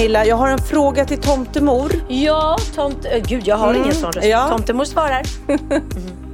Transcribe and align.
Pernilla, 0.00 0.26
jag 0.26 0.36
har 0.36 0.48
en 0.48 0.58
fråga 0.58 1.04
till 1.04 1.20
tomtemor. 1.20 1.92
Ja, 2.08 2.58
tomt... 2.74 3.04
äh, 3.04 3.22
Gud, 3.26 3.42
jag 3.46 3.56
har 3.56 3.74
ingen 3.74 3.94
sån 3.94 4.12
röst. 4.12 4.26
ja. 4.26 4.48
Tomtemor 4.48 4.84
svarar. 4.84 5.22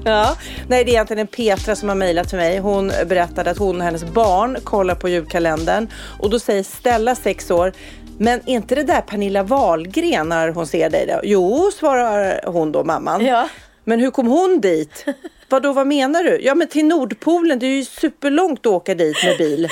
Ja. 0.05 0.36
Nej, 0.69 0.84
det 0.84 0.91
är 0.91 0.92
egentligen 0.92 1.20
en 1.20 1.27
Petra 1.27 1.77
som 1.77 1.89
har 1.89 1.97
mejlat 1.97 2.28
till 2.28 2.39
mig. 2.39 2.59
Hon 2.59 2.92
berättade 3.06 3.50
att 3.50 3.59
hon 3.59 3.77
och 3.77 3.83
hennes 3.83 4.05
barn 4.05 4.56
kollar 4.64 4.94
på 4.94 5.09
julkalendern 5.09 5.89
och 6.20 6.31
då 6.31 6.39
säger 6.39 6.62
Stella, 6.62 7.14
sex 7.14 7.50
år, 7.50 7.72
men 8.19 8.41
är 8.41 8.55
inte 8.55 8.75
det 8.75 8.83
där 8.83 9.00
Pernilla 9.00 9.42
Wahlgren 9.42 10.28
när 10.28 10.48
hon 10.48 10.67
ser 10.67 10.91
dig? 10.91 11.06
Då? 11.06 11.20
Jo, 11.22 11.70
svarar 11.78 12.41
hon 12.47 12.72
då, 12.72 12.84
mamman. 12.84 13.25
Ja. 13.27 13.48
Men 13.84 14.00
hur 14.00 14.11
kom 14.11 14.27
hon 14.27 14.61
dit? 14.61 15.05
Vadå, 15.48 15.72
vad 15.72 15.86
menar 15.86 16.25
du? 16.25 16.41
Ja, 16.42 16.55
men 16.55 16.69
till 16.69 16.86
Nordpolen, 16.86 17.58
det 17.58 17.66
är 17.66 17.77
ju 17.77 17.84
superlångt 17.84 18.61
att 18.61 18.72
åka 18.72 18.94
dit 18.94 19.25
med 19.25 19.39
bil. 19.39 19.69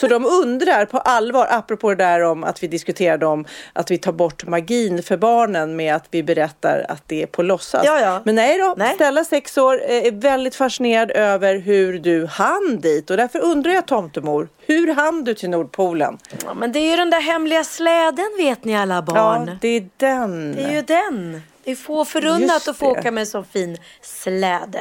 Så 0.00 0.06
de 0.08 0.26
undrar 0.26 0.84
på 0.84 0.98
allvar, 0.98 1.46
apropå 1.50 1.88
det 1.88 1.94
där 1.94 2.22
om 2.22 2.44
att 2.44 2.62
vi 2.62 2.68
diskuterade 2.68 3.26
om 3.26 3.44
att 3.72 3.90
vi 3.90 3.98
tar 3.98 4.12
bort 4.12 4.46
magin 4.46 5.02
för 5.02 5.16
barnen 5.16 5.76
med 5.76 5.94
att 5.94 6.06
vi 6.10 6.22
berättar 6.22 6.86
att 6.88 7.02
det 7.06 7.22
är 7.22 7.26
på 7.26 7.42
låtsas. 7.42 7.82
Ja, 7.84 8.00
ja. 8.00 8.20
Men 8.24 8.34
nej 8.34 8.58
då, 8.58 8.74
Nej. 8.76 8.94
Stella 8.94 9.24
sex 9.24 9.58
år 9.58 9.82
eh, 9.88 10.06
är 10.06 10.12
väldigt 10.12 10.54
fascinerad 10.54 11.10
över 11.10 11.58
hur 11.58 11.98
du 11.98 12.26
hann 12.26 12.78
dit 12.80 13.10
och 13.10 13.16
därför 13.16 13.38
undrar 13.38 13.72
jag 13.72 13.86
tomtemor, 13.86 14.48
hur 14.66 14.94
hann 14.94 15.24
du 15.24 15.34
till 15.34 15.50
Nordpolen? 15.50 16.18
Ja, 16.44 16.54
men 16.54 16.72
det 16.72 16.78
är 16.78 16.90
ju 16.90 16.96
den 16.96 17.10
där 17.10 17.20
hemliga 17.20 17.64
släden 17.64 18.28
vet 18.38 18.64
ni 18.64 18.76
alla 18.76 19.02
barn. 19.02 19.46
Ja, 19.46 19.58
det 19.60 19.68
är 19.68 19.88
den. 19.96 20.54
Det 20.54 20.62
är 20.62 20.74
ju 20.74 20.82
den. 20.82 21.42
Det 21.64 21.70
är 21.70 21.76
få 21.76 22.04
förunnat 22.04 22.68
att 22.68 22.76
få 22.76 22.86
åka 22.90 23.10
med 23.10 23.20
en 23.20 23.26
sån 23.26 23.44
fin 23.44 23.78
släde. 24.02 24.80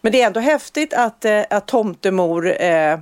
Men 0.00 0.12
det 0.12 0.22
är 0.22 0.26
ändå 0.26 0.40
häftigt 0.40 0.92
att, 0.92 1.24
eh, 1.24 1.42
att 1.50 1.66
tomtemor 1.66 2.62
eh, 2.62 2.98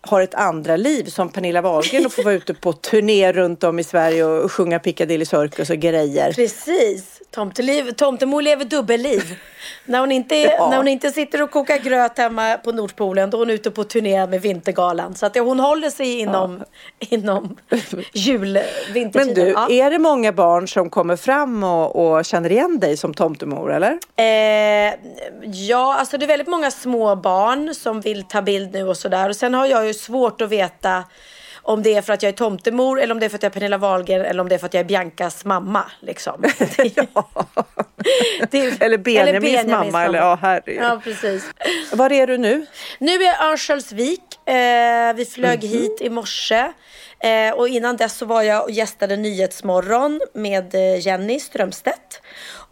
har 0.00 0.20
ett 0.20 0.34
andra 0.34 0.76
liv 0.76 1.04
som 1.04 1.28
Pernilla 1.28 1.62
Wahlgren 1.62 2.06
och 2.06 2.12
får 2.12 2.22
vara 2.22 2.34
ute 2.34 2.54
på 2.54 2.72
turné 2.72 3.32
runt 3.32 3.64
om 3.64 3.78
i 3.78 3.84
Sverige 3.84 4.24
och 4.24 4.52
sjunga 4.52 4.78
Piccadilly 4.78 5.24
Circus 5.24 5.70
och 5.70 5.76
grejer. 5.76 6.32
Precis. 6.32 7.22
Tomteliv, 7.30 7.92
tomtemor 7.92 8.42
lever 8.42 8.64
dubbelliv 8.64 9.36
när, 9.84 10.00
hon 10.00 10.12
inte, 10.12 10.36
Ja. 10.36 10.68
när 10.70 10.76
hon 10.76 10.88
inte 10.88 11.10
sitter 11.10 11.42
och 11.42 11.50
kokar 11.50 11.78
gröt 11.78 12.18
hemma 12.18 12.56
på 12.64 12.72
Nordpolen 12.72 13.30
då 13.30 13.36
är 13.36 13.38
hon 13.38 13.50
ute 13.50 13.70
på 13.70 13.84
turné 13.84 14.26
med 14.26 14.42
Vintergalan. 14.42 15.14
Så 15.14 15.26
att 15.26 15.36
hon 15.38 15.60
håller 15.60 15.90
sig 15.90 16.18
inom, 16.20 16.64
inom 16.98 17.56
jul, 18.12 18.52
Men 18.52 18.94
vintertiden. 18.94 19.34
du, 19.34 19.50
ja. 19.50 19.70
är 19.70 19.90
det 19.90 19.98
många 19.98 20.32
barn 20.32 20.68
som 20.68 20.90
kommer 20.90 21.16
fram 21.16 21.64
och, 21.64 21.96
och 22.16 22.24
känner 22.24 22.52
igen 22.52 22.78
dig 22.80 22.96
som 22.96 23.14
tomtemor 23.14 23.72
eller? 23.72 23.98
Eh, 24.16 24.94
ja, 25.52 25.94
alltså 25.98 26.18
det 26.18 26.24
är 26.24 26.28
väldigt 26.28 26.48
många 26.48 26.70
små 26.70 27.16
barn 27.16 27.74
som 27.74 28.00
vill 28.00 28.22
ta 28.24 28.42
bild 28.42 28.72
nu 28.72 28.88
och 28.88 28.96
sådär. 28.96 29.28
Och 29.28 29.36
sen 29.36 29.54
har 29.54 29.66
jag 29.66 29.86
ju 29.86 29.94
svårt 29.94 30.40
att 30.40 30.48
veta 30.48 31.04
om 31.72 31.82
det 31.82 31.94
är 31.94 32.02
för 32.02 32.12
att 32.12 32.22
jag 32.22 32.28
är 32.28 32.36
tomtemor 32.36 33.00
eller 33.00 33.14
om 33.14 33.20
det 33.20 33.26
är 33.26 33.30
för 33.30 33.36
att 33.36 33.42
jag 33.42 33.50
är 33.50 33.54
Pernilla 33.54 33.78
Wahlgren 33.78 34.24
eller 34.24 34.40
om 34.42 34.48
det 34.48 34.54
är 34.54 34.58
för 34.58 34.66
att 34.66 34.74
jag 34.74 34.80
är 34.80 34.84
Biancas 34.84 35.44
mamma. 35.44 35.84
Liksom. 36.00 36.42
Det 38.50 38.58
är- 38.58 38.82
Eller 38.82 38.98
Benjamins 38.98 39.66
mamma, 39.66 40.04
eller- 40.04 40.18
ja, 40.18 40.38
herregud. 40.42 40.82
Ja, 40.82 41.00
precis. 41.04 41.50
Var 41.92 42.12
är 42.12 42.26
du 42.26 42.38
nu? 42.38 42.66
Nu 42.98 43.12
är 43.14 43.24
jag 43.24 43.34
i 43.34 43.50
Örnsköldsvik. 43.50 44.48
Eh, 44.48 45.12
vi 45.14 45.24
flög 45.34 45.58
Mhm. 45.64 45.68
hit 45.72 45.98
i 46.00 46.10
morse. 46.10 46.72
Eh, 47.22 47.54
och 47.54 47.68
innan 47.68 47.96
dess 47.96 48.16
så 48.16 48.26
var 48.26 48.42
jag 48.42 48.62
och 48.64 48.70
gästade 48.70 49.16
Nyhetsmorgon 49.16 50.20
med 50.34 50.74
eh, 50.74 51.06
Jenny 51.06 51.40
Strömstedt. 51.40 52.22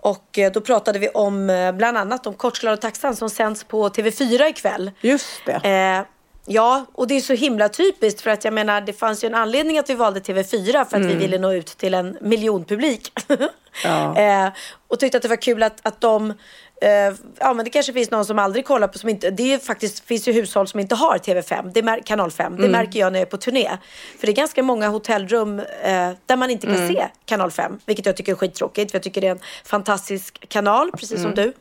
Och 0.00 0.38
eh, 0.38 0.52
då 0.52 0.60
pratade 0.60 0.98
vi 0.98 1.08
om 1.08 1.50
eh, 1.50 1.72
bland 1.72 1.98
annat 1.98 2.26
om 2.26 2.34
Kortslad 2.34 2.72
och 2.74 2.80
taxan 2.80 3.16
som 3.16 3.30
sänds 3.30 3.64
på 3.64 3.88
TV4 3.88 4.48
ikväll. 4.48 4.90
Just 5.00 5.40
det. 5.46 5.52
Eh, 5.68 6.00
ja, 6.48 6.86
och 6.94 7.06
det 7.06 7.14
är 7.16 7.20
så 7.20 7.32
himla 7.32 7.68
typiskt 7.68 8.20
för 8.20 8.30
att 8.30 8.44
jag 8.44 8.54
menar 8.54 8.80
det 8.80 8.92
fanns 8.92 9.24
ju 9.24 9.26
en 9.26 9.34
anledning 9.34 9.78
att 9.78 9.90
vi 9.90 9.94
valde 9.94 10.20
TV4 10.20 10.72
för 10.72 10.80
att 10.80 10.92
Mm. 10.94 11.08
vi 11.08 11.14
ville 11.14 11.38
nå 11.38 11.52
ut 11.52 11.66
till 11.66 11.94
en 11.94 12.18
miljonpublik. 12.20 13.12
Ja. 13.84 14.16
eh, 14.18 14.48
och 14.88 15.00
tyckte 15.00 15.16
att 15.18 15.22
det 15.22 15.28
var 15.28 15.36
kul 15.42 15.62
att, 15.62 15.78
att 15.82 16.00
de 16.00 16.34
eh, 16.82 17.14
ja 17.38 17.52
men 17.54 17.64
det 17.64 17.70
kanske 17.70 17.92
finns 17.92 18.10
någon 18.10 18.24
som 18.24 18.38
aldrig 18.38 18.66
kollar 18.66 18.88
på 18.88 18.98
som 18.98 19.08
inte, 19.08 19.30
det 19.30 19.54
är 19.54 19.58
faktiskt, 19.58 20.04
finns 20.06 20.28
ju 20.28 20.32
hushåll 20.32 20.68
som 20.68 20.80
inte 20.80 20.94
har 20.94 21.18
TV5, 21.18 21.70
det 21.74 21.82
mär, 21.82 22.00
kanal 22.04 22.30
5. 22.30 22.46
Mm. 22.46 22.62
Det 22.62 22.68
märker 22.68 23.00
jag 23.00 23.12
när 23.12 23.18
jag 23.18 23.26
är 23.26 23.30
på 23.30 23.36
turné. 23.36 23.70
För 24.18 24.26
det 24.26 24.32
är 24.32 24.36
ganska 24.36 24.62
många 24.62 24.88
hotellrum 24.88 25.58
eh, 25.58 26.10
där 26.26 26.36
man 26.36 26.50
inte 26.50 26.66
kan 26.66 26.76
Mm. 26.76 26.88
se 26.88 27.08
kanal 27.24 27.50
5. 27.50 27.78
Vilket 27.86 28.06
jag 28.06 28.16
tycker 28.16 28.32
är 28.32 28.36
skittråkigt 28.36 28.90
för 28.90 28.98
jag 28.98 29.02
tycker 29.02 29.20
det 29.20 29.26
är 29.26 29.30
en 29.30 29.40
fantastisk 29.64 30.48
kanal, 30.48 30.90
precis 30.92 31.18
Mm. 31.18 31.22
som 31.22 31.34
du. 31.44 31.52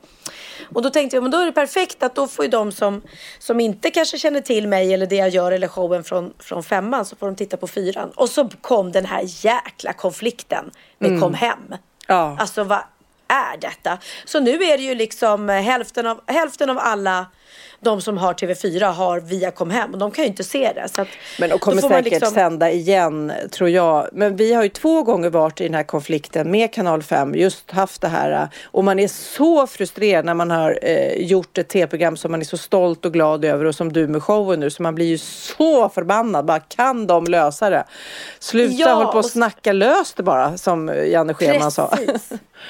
Och 0.73 0.81
då 0.81 0.89
tänkte 0.89 1.15
jag, 1.15 1.23
men 1.23 1.31
då 1.31 1.37
är 1.37 1.45
det 1.45 1.51
perfekt 1.51 2.03
att 2.03 2.15
då 2.15 2.27
får 2.27 2.45
ju 2.45 2.51
de 2.51 2.71
som, 2.71 3.01
som 3.39 3.59
inte 3.59 3.91
kanske 3.91 4.17
känner 4.17 4.41
till 4.41 4.67
mig 4.67 4.93
eller 4.93 5.05
det 5.05 5.15
jag 5.15 5.29
gör 5.29 5.51
eller 5.51 5.67
showen 5.67 6.03
från, 6.03 6.33
från 6.39 6.63
femman 6.63 7.05
så 7.05 7.15
får 7.15 7.25
de 7.27 7.35
titta 7.35 7.57
på 7.57 7.67
fyran. 7.67 8.11
Och 8.15 8.29
så 8.29 8.49
kom 8.61 8.91
den 8.91 9.05
här 9.05 9.21
jäkla 9.25 9.93
konflikten 9.93 10.71
med 10.99 11.19
Kom 11.21 11.33
hem. 11.33 11.59
Mm. 11.67 11.79
Ja. 12.07 12.37
Alltså 12.39 12.63
vad 12.63 12.79
är 13.27 13.57
detta? 13.57 13.97
Så 14.25 14.39
nu 14.39 14.63
är 14.63 14.77
det 14.77 14.83
ju 14.83 14.95
liksom 14.95 15.49
eh, 15.49 15.61
hälften 15.61 16.07
av, 16.07 16.21
hälften 16.27 16.69
av 16.69 16.79
alla 16.79 17.25
de 17.79 18.01
som 18.01 18.17
har 18.17 18.33
TV4 18.33 18.91
har 18.91 19.19
via 19.19 19.51
Kom 19.51 19.69
hem 19.71 19.93
och 19.93 19.99
de 19.99 20.11
kan 20.11 20.23
ju 20.23 20.29
inte 20.29 20.43
se 20.43 20.71
det. 20.75 20.87
Så 20.95 21.01
att 21.01 21.07
Men 21.39 21.51
och 21.51 21.61
kommer 21.61 21.81
säkert 21.81 22.05
liksom- 22.05 22.33
sända 22.33 22.71
igen 22.71 23.31
tror 23.51 23.69
jag. 23.69 24.09
Men 24.13 24.35
vi 24.35 24.53
har 24.53 24.63
ju 24.63 24.69
två 24.69 25.03
gånger 25.03 25.29
varit 25.29 25.61
i 25.61 25.63
den 25.63 25.73
här 25.73 25.83
konflikten 25.83 26.51
med 26.51 26.73
kanal 26.73 27.03
5. 27.03 27.35
Just 27.35 27.71
haft 27.71 28.01
det 28.01 28.07
här. 28.07 28.47
Och 28.65 28.83
man 28.83 28.99
är 28.99 29.07
så 29.07 29.67
frustrerad 29.67 30.25
när 30.25 30.33
man 30.33 30.51
har 30.51 30.79
eh, 30.81 31.13
gjort 31.13 31.57
ett 31.57 31.69
tv-program 31.69 32.17
som 32.17 32.31
man 32.31 32.41
är 32.41 32.45
så 32.45 32.57
stolt 32.57 33.05
och 33.05 33.13
glad 33.13 33.45
över. 33.45 33.65
Och 33.65 33.75
som 33.75 33.93
du 33.93 34.07
med 34.07 34.23
showen 34.23 34.59
nu. 34.59 34.69
Så 34.69 34.83
man 34.83 34.95
blir 34.95 35.05
ju 35.05 35.17
så 35.17 35.89
förbannad. 35.89 36.45
Bara 36.45 36.59
kan 36.59 37.07
de 37.07 37.25
lösa 37.25 37.69
det? 37.69 37.83
Sluta 38.39 38.73
Ja, 38.73 38.93
håll 38.93 39.11
på 39.11 39.17
och 39.17 39.25
snacka 39.25 39.73
lös 39.73 40.13
det 40.13 40.23
bara. 40.23 40.57
Som 40.57 40.87
Janne 41.07 41.33
Scherman 41.33 41.71
sa. 41.71 41.97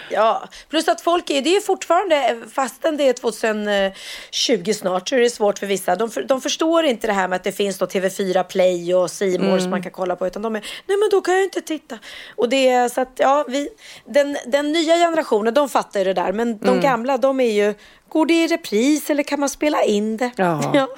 Ja, 0.09 0.47
plus 0.69 0.87
att 0.87 1.01
folk 1.01 1.29
är, 1.29 1.41
det 1.41 1.55
är 1.55 1.61
fortfarande, 1.61 2.37
fastän 2.53 2.97
det 2.97 3.09
är 3.09 3.13
2020 3.13 4.73
snart, 4.77 5.09
så 5.09 5.15
är 5.15 5.19
det 5.19 5.29
svårt 5.29 5.59
för 5.59 5.67
vissa. 5.67 5.95
De, 5.95 6.09
för, 6.11 6.23
de 6.23 6.41
förstår 6.41 6.83
inte 6.85 7.07
det 7.07 7.13
här 7.13 7.27
med 7.27 7.35
att 7.35 7.43
det 7.43 7.51
finns 7.51 7.77
då 7.77 7.85
TV4 7.85 8.43
Play 8.43 8.95
och 8.95 9.11
C 9.11 9.25
More 9.25 9.47
Mm. 9.47 9.59
som 9.61 9.69
man 9.69 9.83
kan 9.83 9.91
kolla 9.91 10.15
på, 10.15 10.27
utan 10.27 10.41
de 10.41 10.55
är, 10.55 10.59
nej 10.87 10.97
men 10.97 11.09
då 11.11 11.21
kan 11.21 11.33
jag 11.33 11.43
inte 11.43 11.61
titta. 11.61 11.97
Och 12.35 12.49
det 12.49 12.67
är 12.69 12.89
så 12.89 13.01
att, 13.01 13.11
ja, 13.15 13.45
vi, 13.47 13.69
den, 14.05 14.37
den 14.45 14.71
nya 14.71 14.95
generationen, 14.97 15.53
de 15.53 15.69
fattar 15.69 15.99
ju 15.99 16.03
det 16.03 16.13
där, 16.13 16.31
men 16.33 16.47
Mm. 16.47 16.59
de 16.61 16.81
gamla, 16.81 17.17
de 17.17 17.39
är 17.39 17.51
ju, 17.51 17.73
går 18.09 18.25
det 18.25 18.33
i 18.43 18.47
repris 18.47 19.09
eller 19.09 19.23
kan 19.23 19.39
man 19.39 19.49
spela 19.49 19.83
in 19.83 20.17
det? 20.17 20.31
Ja. 20.35 20.87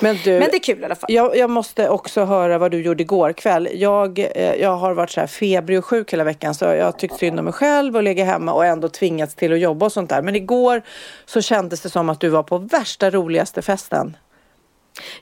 Men 0.00 0.18
du, 0.24 0.38
Men 0.38 0.48
det 0.50 0.56
är 0.56 0.62
kul 0.62 0.80
i 0.80 0.84
alla 0.84 0.94
fall. 0.94 1.12
Jag, 1.12 1.36
jag 1.36 1.50
måste 1.50 1.88
också 1.88 2.24
höra 2.24 2.58
vad 2.58 2.70
du 2.70 2.82
gjorde 2.82 3.02
igår 3.02 3.32
kväll. 3.32 3.68
Jag, 3.72 4.18
eh, 4.18 4.54
jag 4.54 4.76
har 4.76 4.94
varit 4.94 5.10
så 5.10 5.20
här 5.20 5.26
febrig 5.26 5.78
och 5.78 5.84
sjuk 5.84 6.12
hela 6.12 6.24
veckan 6.24 6.54
så 6.54 6.64
jag 6.64 6.84
har 6.84 6.92
tyckt 6.92 7.18
synd 7.18 7.38
om 7.38 7.44
mig 7.44 7.54
själv 7.54 7.96
och 7.96 8.02
legat 8.02 8.26
hemma 8.26 8.52
och 8.52 8.66
ändå 8.66 8.88
tvingats 8.88 9.34
till 9.34 9.52
att 9.52 9.60
jobba 9.60 9.86
och 9.86 9.92
sånt 9.92 10.10
där. 10.10 10.22
Men 10.22 10.36
igår 10.36 10.82
så 11.26 11.40
kändes 11.42 11.80
det 11.80 11.90
som 11.90 12.08
att 12.08 12.20
du 12.20 12.28
var 12.28 12.42
på 12.42 12.58
värsta 12.58 13.10
roligaste 13.10 13.62
festen. 13.62 14.16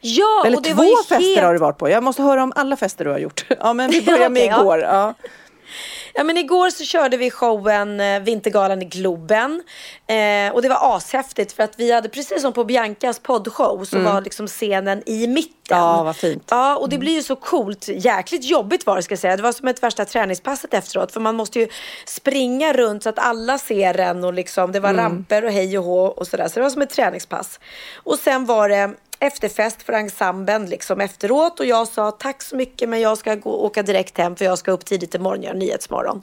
Ja, 0.01 0.43
Eller 0.47 0.57
och 0.57 0.63
det 0.63 0.71
två 0.71 0.77
var 0.77 0.85
ju 0.85 0.97
fester 0.97 1.19
helt... 1.19 1.41
har 1.41 1.53
du 1.53 1.59
varit 1.59 1.79
på. 1.79 1.91
Jag 1.91 2.03
måste 2.03 2.23
höra 2.23 2.43
om 2.43 2.53
alla 2.57 2.77
fester 2.77 3.05
du 3.05 3.11
har 3.11 3.19
gjort. 3.19 3.47
Ja 3.61 3.73
men 3.73 3.91
vi 3.91 4.03
börjar 4.03 4.29
med 4.29 4.47
ja. 4.47 4.61
igår. 4.61 4.79
Ja. 4.81 5.15
Ja, 6.19 6.25
men 6.25 6.37
igår 6.37 6.71
så 6.71 6.85
körde 6.85 7.17
vi 7.17 7.31
showen 7.31 8.01
eh, 8.01 8.21
Vintergalan 8.21 8.83
i 8.83 8.85
Globen. 8.85 9.63
Eh, 10.07 10.55
och 10.55 10.63
det 10.63 10.69
var 10.69 10.97
ashäftigt 10.97 11.53
för 11.53 11.63
att 11.63 11.73
vi 11.77 11.93
hade 11.93 12.09
precis 12.09 12.43
som 12.43 12.53
på 12.53 12.65
Biancas 12.65 13.19
poddshow 13.19 13.85
så 13.85 13.99
var 13.99 14.21
liksom 14.21 14.47
scenen 14.47 15.03
i 15.07 15.27
mitten. 15.27 15.53
Ja, 15.79 16.03
vad 16.03 16.17
fint. 16.17 16.45
Ja, 16.51 16.77
och 16.77 16.89
det 16.89 16.99
blir 16.99 17.13
ju 17.13 17.23
så 17.23 17.37
coolt. 17.37 17.89
Jäkligt 17.89 18.45
jobbigt 18.45 18.87
var 18.87 18.97
det 18.97 19.03
ska 19.03 19.13
jag 19.13 19.19
säga. 19.19 19.37
Det 19.37 19.43
var 19.43 19.53
som 19.53 19.69
ett 19.69 19.83
värsta 19.83 20.05
träningspasset 20.05 20.75
efteråt. 20.75 21.13
För 21.13 21.21
man 21.21 21.35
måste 21.35 21.59
ju 21.59 21.69
springa 22.07 22.73
runt 22.73 23.03
så 23.03 23.09
att 23.09 23.19
alla 23.19 23.59
ser 23.59 24.01
en 24.01 24.25
och 24.25 24.35
liksom 24.35 24.73
det 24.73 24.81
var 24.81 24.95
ramper 24.95 25.45
och 25.45 25.53
hej 25.53 25.79
och 25.79 25.85
hå 25.85 26.07
och 26.07 26.27
sådär. 26.27 26.49
Så 26.49 26.55
det 26.55 26.63
var 26.63 26.71
som 26.71 26.83
ett 26.83 26.91
träningspass. 26.91 27.61
Och 27.97 28.19
sen 28.19 28.47
var 28.47 28.69
det 28.69 28.91
efterfest 29.21 29.83
för 29.83 29.93
ensemblen 29.93 30.67
liksom 30.67 31.01
efteråt 31.01 31.61
och 31.61 31.67
jag 31.67 31.89
sa 31.89 32.11
tack 32.11 32.43
så 32.43 32.57
mycket 32.57 32.89
men 32.89 33.01
jag 33.01 33.19
ska 33.19 33.35
gå, 33.35 33.51
åka 33.51 33.83
direkt 33.83 34.19
hem 34.19 34.37
för 34.37 34.45
jag 34.45 34.59
ska 34.59 34.71
upp 34.71 34.85
tidigt 34.85 35.15
imorgon 35.15 35.43
göra 35.43 35.55
Nyhetsmorgon. 35.55 36.23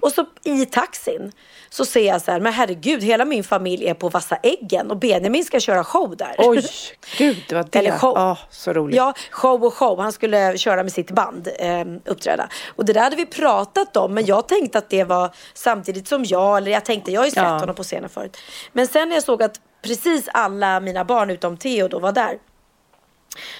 Och 0.00 0.12
så 0.12 0.24
i 0.44 0.66
taxin 0.66 1.32
så 1.70 1.84
ser 1.84 2.06
jag 2.06 2.22
så 2.22 2.30
här, 2.30 2.40
men 2.40 2.52
herregud 2.52 3.02
hela 3.02 3.24
min 3.24 3.44
familj 3.44 3.86
är 3.86 3.94
på 3.94 4.08
Vassa 4.08 4.36
äggen 4.36 4.90
och 4.90 4.96
Benjamin 4.96 5.44
ska 5.44 5.60
köra 5.60 5.84
show 5.84 6.16
där. 6.16 6.34
Oj, 6.38 6.62
gud 7.18 7.44
det 7.48 7.54
var 7.54 7.64
det. 7.70 7.78
Eller 7.78 7.90
show. 7.98 8.12
Ja, 8.16 8.38
så 8.50 8.72
roligt. 8.72 8.96
Ja, 8.96 9.14
show 9.30 9.64
och 9.64 9.74
show. 9.74 10.00
Han 10.00 10.12
skulle 10.12 10.58
köra 10.58 10.82
med 10.82 10.92
sitt 10.92 11.10
band, 11.10 11.48
eh, 11.58 11.84
uppträda. 12.04 12.48
Och 12.76 12.84
det 12.84 12.92
där 12.92 13.00
hade 13.00 13.16
vi 13.16 13.26
pratat 13.26 13.96
om, 13.96 14.14
men 14.14 14.26
jag 14.26 14.48
tänkte 14.48 14.78
att 14.78 14.90
det 14.90 15.04
var 15.04 15.30
samtidigt 15.54 16.08
som 16.08 16.24
jag, 16.24 16.56
eller 16.56 16.70
jag 16.70 16.84
tänkte, 16.84 17.12
jag 17.12 17.20
har 17.20 17.26
ju 17.26 17.30
sett 17.30 17.42
Ja. 17.42 17.58
honom 17.58 17.74
på 17.74 17.82
scenen 17.82 18.10
förut. 18.10 18.36
Men 18.72 18.86
sen 18.86 19.08
när 19.08 19.16
jag 19.16 19.22
såg 19.24 19.42
att 19.42 19.60
precis 19.82 20.28
alla 20.32 20.80
mina 20.80 21.04
barn 21.04 21.30
utom 21.30 21.56
Theo 21.56 21.88
då 21.88 21.98
var 21.98 22.12
där. 22.12 22.38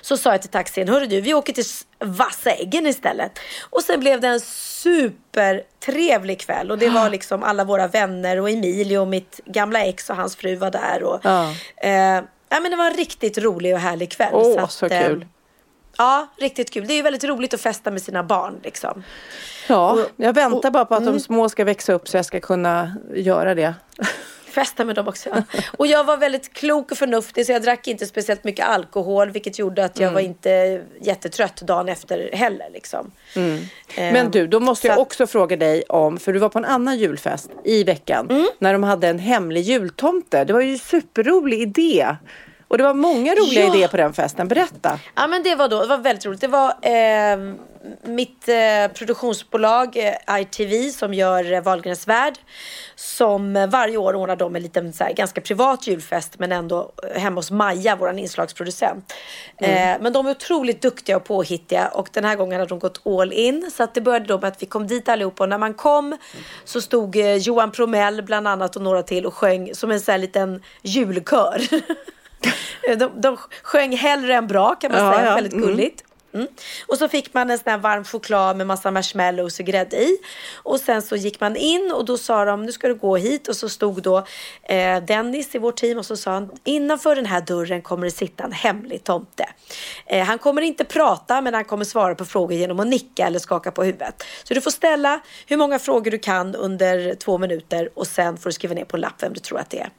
Så 0.00 0.16
sa 0.16 0.30
jag 0.30 0.42
till 0.42 0.50
taxin, 0.50 0.88
hörru 0.88 1.06
du, 1.06 1.20
vi 1.20 1.34
åker 1.34 1.52
till 1.52 1.64
Vassa 1.98 2.50
äggen 2.50 2.86
istället. 2.86 3.38
Och 3.70 3.82
sen 3.82 4.00
blev 4.00 4.20
det 4.20 4.28
en 4.28 4.40
supertrevlig 4.40 6.40
kväll. 6.40 6.70
Och 6.70 6.78
det 6.78 6.88
var 6.88 7.10
liksom 7.10 7.42
alla 7.42 7.64
våra 7.64 7.88
vänner 7.88 8.40
och 8.40 8.50
Emilio 8.50 8.98
och 8.98 9.08
mitt 9.08 9.40
gamla 9.44 9.84
ex 9.84 10.10
och 10.10 10.16
hans 10.16 10.36
fru 10.36 10.56
var 10.56 10.70
där. 10.70 11.02
Och, 11.02 11.20
Ja. 11.22 11.52
eh, 11.76 12.22
ja, 12.48 12.60
men 12.60 12.70
det 12.70 12.76
var 12.76 12.86
en 12.86 12.96
riktigt 12.96 13.38
rolig 13.38 13.74
och 13.74 13.80
härlig 13.80 14.10
kväll. 14.10 14.30
Åh, 14.32 14.62
att, 14.62 14.72
så 14.72 14.86
eh, 14.86 15.06
kul. 15.06 15.26
Ja, 15.98 16.26
riktigt 16.36 16.70
kul. 16.70 16.86
Det 16.86 16.92
är 16.92 16.96
ju 16.96 17.02
väldigt 17.02 17.24
roligt 17.24 17.54
att 17.54 17.60
festa 17.60 17.90
med 17.90 18.02
sina 18.02 18.22
barn 18.22 18.60
liksom. 18.62 19.04
Ja, 19.68 19.98
jag 20.16 20.32
väntar 20.32 20.70
bara 20.70 20.84
på 20.84 20.94
att 20.94 21.02
mm. 21.02 21.14
de 21.14 21.20
små 21.20 21.48
ska 21.48 21.64
växa 21.64 21.92
upp 21.92 22.08
så 22.08 22.16
jag 22.16 22.26
ska 22.26 22.40
kunna 22.40 22.96
göra 23.14 23.54
det. 23.54 23.74
Festa 24.56 24.84
med 24.84 24.94
dem 24.94 25.08
också. 25.08 25.44
Och 25.76 25.86
jag 25.86 26.04
var 26.04 26.16
väldigt 26.16 26.52
klok 26.52 26.90
och 26.92 26.98
förnuftig 26.98 27.46
så 27.46 27.52
jag 27.52 27.62
drack 27.62 27.86
inte 27.88 28.06
speciellt 28.06 28.44
mycket 28.44 28.66
alkohol 28.66 29.30
vilket 29.30 29.58
gjorde 29.58 29.84
att 29.84 29.98
Mm. 29.98 30.06
jag 30.08 30.12
var 30.14 30.20
inte 30.20 30.82
jättetrött 31.00 31.56
dagen 31.60 31.88
efter 31.88 32.30
heller. 32.32 32.66
Liksom. 32.72 33.10
Mm. 33.36 33.56
Eh, 33.96 34.12
Men 34.12 34.30
du, 34.30 34.46
då 34.46 34.60
måste 34.60 34.86
jag 34.86 34.96
så- 34.96 35.02
också 35.02 35.26
fråga 35.26 35.56
dig 35.56 35.82
om, 35.88 36.18
för 36.18 36.32
du 36.32 36.38
var 36.38 36.48
på 36.48 36.58
en 36.58 36.64
annan 36.64 36.98
julfest 36.98 37.50
i 37.64 37.84
veckan 37.84 38.26
Mm. 38.30 38.46
när 38.58 38.72
de 38.72 38.82
hade 38.82 39.08
en 39.08 39.18
hemlig 39.18 39.60
jultomte. 39.62 40.44
Det 40.44 40.52
var 40.52 40.60
ju 40.60 40.72
en 40.72 40.78
superrolig 40.78 41.60
idé. 41.60 42.06
Och 42.68 42.78
det 42.78 42.84
var 42.84 42.94
många 42.94 43.34
roliga 43.34 43.64
Ja. 43.66 43.74
idéer 43.74 43.88
på 43.88 43.96
den 43.96 44.12
festen. 44.12 44.48
Berätta. 44.48 44.98
Ja 45.14 45.26
men 45.26 45.42
det 45.42 45.54
var 45.54 45.68
då, 45.68 45.80
det 45.80 45.86
var 45.86 45.98
väldigt 45.98 46.26
roligt. 46.26 46.40
Det 46.40 46.48
var 46.48 46.68
eh, 46.82 47.54
mitt 48.02 48.48
eh, 48.48 48.92
produktionsbolag 48.94 49.96
eh, 49.96 50.40
ITV 50.40 50.90
som 50.90 51.14
gör 51.14 51.52
eh, 51.52 51.62
Wahlgrens 51.62 52.08
värld. 52.08 52.34
Som 52.96 53.56
eh, 53.56 53.66
varje 53.66 53.96
år 53.96 54.14
ordnar 54.14 54.36
de 54.36 54.56
en 54.56 54.62
liten 54.62 54.92
så 54.92 55.04
här, 55.04 55.12
ganska 55.12 55.40
privat 55.40 55.86
julfest 55.86 56.38
men 56.38 56.52
ändå 56.52 56.92
eh, 57.14 57.20
hemma 57.20 57.38
hos 57.38 57.50
Maja, 57.50 57.96
vår 57.96 58.18
inslagsproducent. 58.18 59.12
Eh, 59.58 59.68
men 60.00 60.12
de 60.12 60.26
är 60.26 60.30
otroligt 60.30 60.82
duktiga 60.82 61.16
och 61.16 61.24
påhittiga 61.24 61.88
och 61.88 62.08
den 62.12 62.24
här 62.24 62.36
gången 62.36 62.60
hade 62.60 62.68
de 62.68 62.78
gått 62.78 63.06
all 63.06 63.32
in. 63.32 63.70
Så 63.76 63.82
att 63.82 63.94
det 63.94 64.00
började 64.00 64.26
då 64.26 64.38
med 64.38 64.48
att 64.48 64.62
vi 64.62 64.66
kom 64.66 64.86
dit 64.86 65.08
allihopa 65.08 65.42
och 65.44 65.48
när 65.48 65.58
man 65.58 65.74
kom 65.74 66.16
så 66.64 66.80
stod 66.80 67.16
Johan 67.16 67.70
Promell 67.70 68.22
bland 68.22 68.48
annat 68.48 68.76
och 68.76 68.82
några 68.82 69.02
till 69.02 69.26
och 69.26 69.34
sjöng 69.34 69.74
som 69.74 69.90
en 69.90 70.00
så 70.00 70.10
här 70.10 70.18
liten 70.18 70.62
julkör. 70.82 71.60
de, 72.98 73.20
de 73.20 73.36
sjöng 73.62 73.96
hellre 73.96 74.34
än 74.34 74.46
bra 74.46 74.74
kan 74.74 74.92
man 74.92 75.00
Ja, 75.04 75.12
säga, 75.14 75.26
ja. 75.26 75.34
väldigt 75.34 75.52
gulligt. 75.52 76.00
Mm. 76.00 76.15
Och 76.86 76.98
så 76.98 77.08
fick 77.08 77.34
man 77.34 77.50
en 77.50 77.58
sån 77.58 77.70
här 77.70 77.78
varm 77.78 78.04
choklad 78.04 78.56
med 78.56 78.66
massa 78.66 78.90
marshmallows 78.90 79.60
och 79.60 79.66
grädde 79.66 79.96
i. 79.96 80.18
Och 80.54 80.80
sen 80.80 81.02
så 81.02 81.16
gick 81.16 81.40
man 81.40 81.56
in 81.56 81.92
och 81.94 82.04
då 82.04 82.18
sa 82.18 82.44
de 82.44 82.62
nu 82.62 82.72
ska 82.72 82.88
du 82.88 82.94
gå 82.94 83.16
hit 83.16 83.48
och 83.48 83.56
så 83.56 83.68
stod 83.68 84.02
då 84.02 84.26
eh, 84.62 85.02
Dennis 85.02 85.54
i 85.54 85.58
vårt 85.58 85.76
team 85.76 85.98
och 85.98 86.06
så 86.06 86.16
sa 86.16 86.30
han 86.30 86.50
innanför 86.64 87.16
den 87.16 87.26
här 87.26 87.40
dörren 87.40 87.82
kommer 87.82 88.04
det 88.04 88.10
sitta 88.10 88.44
en 88.44 88.52
hemlig 88.52 89.04
tomte. 89.04 89.48
Eh, 90.06 90.24
han 90.24 90.38
kommer 90.38 90.62
inte 90.62 90.84
prata 90.84 91.40
men 91.40 91.54
han 91.54 91.64
kommer 91.64 91.84
svara 91.84 92.14
på 92.14 92.24
frågor 92.24 92.52
genom 92.52 92.80
att 92.80 92.86
nicka 92.86 93.26
eller 93.26 93.38
skaka 93.38 93.70
på 93.70 93.84
huvudet. 93.84 94.24
Så 94.44 94.54
du 94.54 94.60
får 94.60 94.70
ställa 94.70 95.20
hur 95.46 95.56
många 95.56 95.78
frågor 95.78 96.10
du 96.10 96.18
kan 96.18 96.54
under 96.54 97.14
två 97.14 97.38
minuter 97.38 97.90
och 97.94 98.06
sen 98.06 98.36
får 98.36 98.50
du 98.50 98.54
skriva 98.54 98.74
ner 98.74 98.84
på 98.84 98.96
en 98.96 99.00
lapp 99.00 99.22
vem 99.22 99.32
du 99.32 99.40
tror 99.40 99.58
att 99.58 99.70
det 99.70 99.78
är. 99.78 99.90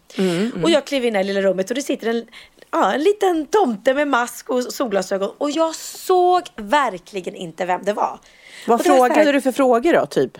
Och 0.64 0.70
jag 0.70 0.88
klev 0.88 1.06
in 1.06 1.16
i 1.16 1.18
det 1.18 1.24
lilla 1.24 1.42
rummet 1.42 1.70
och 1.70 1.76
det 1.76 1.82
sitter 1.82 2.08
en, 2.08 2.26
ja, 2.72 2.94
en 2.94 3.04
liten 3.04 3.46
tomte 3.46 3.94
med 3.94 4.08
mask 4.08 4.50
och 4.50 4.64
solglasögon 4.64 5.32
och 5.38 5.52
jag 5.52 5.76
såg 5.76 6.42
verkligen 6.56 7.36
inte 7.36 7.66
vem 7.66 7.84
det 7.84 7.94
var. 7.94 8.20
Vad 8.68 8.80
Och 8.80 8.84
det 8.84 8.90
var 8.90 8.98
så 8.98 9.04
här- 9.04 9.10
frågade 9.10 9.32
du 9.32 9.42
för 9.42 9.52
frågor 9.52 9.94
då, 9.94 10.06
typ? 10.06 10.38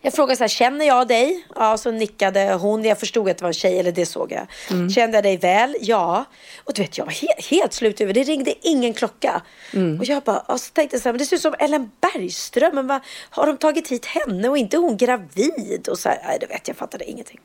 Jag 0.00 0.14
frågade 0.14 0.36
så 0.36 0.42
här, 0.42 0.48
känner 0.48 0.86
jag 0.86 1.08
dig? 1.08 1.46
Ja, 1.54 1.78
så 1.78 1.90
nickade 1.90 2.52
hon. 2.52 2.84
Jag 2.84 3.00
förstod 3.00 3.28
att 3.28 3.38
det 3.38 3.42
var 3.42 3.48
en 3.48 3.54
tjej, 3.54 3.78
eller 3.78 3.92
det 3.92 4.06
såg 4.06 4.32
jag. 4.32 4.46
Mm. 4.70 4.90
Kände 4.90 5.16
jag 5.16 5.24
dig 5.24 5.36
väl? 5.36 5.76
Ja. 5.80 6.24
Och 6.64 6.74
du 6.74 6.82
vet, 6.82 6.98
jag 6.98 7.04
var 7.04 7.12
helt, 7.12 7.46
helt 7.50 7.72
slut 7.72 8.00
över. 8.00 8.12
Det 8.12 8.22
ringde 8.22 8.54
ingen 8.62 8.94
klocka. 8.94 9.42
Mm. 9.72 10.00
Och 10.00 10.04
jag 10.04 10.22
bara, 10.22 10.38
och 10.38 10.60
så 10.60 10.72
tänkte 10.72 10.98
så 10.98 11.04
här, 11.08 11.12
men 11.12 11.18
det 11.18 11.26
ser 11.26 11.36
ut 11.36 11.42
som 11.42 11.54
Ellen 11.58 11.90
Bergström. 12.00 12.74
Men 12.74 12.86
vad, 12.86 13.00
har 13.30 13.46
de 13.46 13.56
tagit 13.56 13.88
hit 13.88 14.06
henne 14.06 14.48
och 14.48 14.58
inte 14.58 14.76
hon 14.76 14.96
gravid? 14.96 15.88
Och 15.90 15.98
så 15.98 16.08
här, 16.08 16.18
nej, 16.26 16.38
det 16.40 16.46
vet 16.46 16.68
jag, 16.68 16.76
fattade 16.76 17.10
ingenting. 17.10 17.40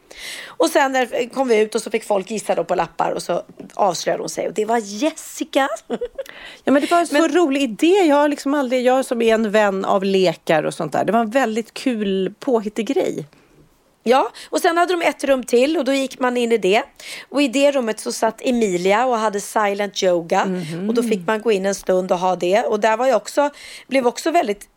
Och 0.47 0.69
sen 0.69 0.93
där 0.93 1.29
kom 1.29 1.47
vi 1.47 1.59
ut 1.59 1.75
och 1.75 1.81
så 1.81 1.91
fick 1.91 2.03
folk 2.03 2.31
gissa 2.31 2.55
då 2.55 2.63
på 2.63 2.75
lappar 2.75 3.11
och 3.11 3.23
så 3.23 3.43
avslöjade 3.73 4.23
hon 4.23 4.29
sig. 4.29 4.47
Och 4.47 4.53
det 4.53 4.65
var 4.65 4.77
Jessica. 4.77 5.69
Ja, 6.63 6.71
men 6.71 6.81
det 6.81 6.91
var 6.91 6.99
en 6.99 7.07
så 7.07 7.27
rolig 7.27 7.61
idé. 7.61 8.05
Jag 8.07 8.15
har 8.15 8.27
liksom 8.27 8.53
aldrig, 8.53 8.85
jag 8.85 9.05
som 9.05 9.21
är 9.21 9.33
en 9.33 9.51
vän 9.51 9.85
av 9.85 10.03
lekar 10.03 10.63
och 10.63 10.73
sånt 10.73 10.91
där. 10.93 11.05
Det 11.05 11.11
var 11.11 11.19
en 11.19 11.29
väldigt 11.29 11.73
kul 12.27 12.33
påhittig 12.39 12.87
grej. 12.87 13.25
Ja, 14.03 14.31
och 14.49 14.59
sen 14.59 14.77
hade 14.77 14.93
de 14.93 15.01
ett 15.01 15.23
rum 15.23 15.43
till 15.43 15.77
och 15.77 15.85
då 15.85 15.93
gick 15.93 16.19
man 16.19 16.37
in 16.37 16.51
i 16.51 16.57
det. 16.57 16.83
Och 17.29 17.41
i 17.41 17.47
det 17.47 17.71
rummet 17.71 17.99
så 17.99 18.11
satt 18.11 18.41
Emilia 18.41 19.05
och 19.05 19.17
hade 19.17 19.41
silent 19.41 20.03
yoga. 20.03 20.63
Och 20.87 20.93
då 20.93 21.03
fick 21.03 21.27
man 21.27 21.41
gå 21.41 21.51
in 21.51 21.65
en 21.65 21.75
stund 21.75 22.11
och 22.11 22.19
ha 22.19 22.35
det. 22.35 22.63
Och 22.63 22.79
där 22.79 22.97
var 22.97 23.07
jag 23.07 23.17
också, 23.17 23.49
blev 23.87 24.07
också 24.07 24.31
väldigt 24.31 24.69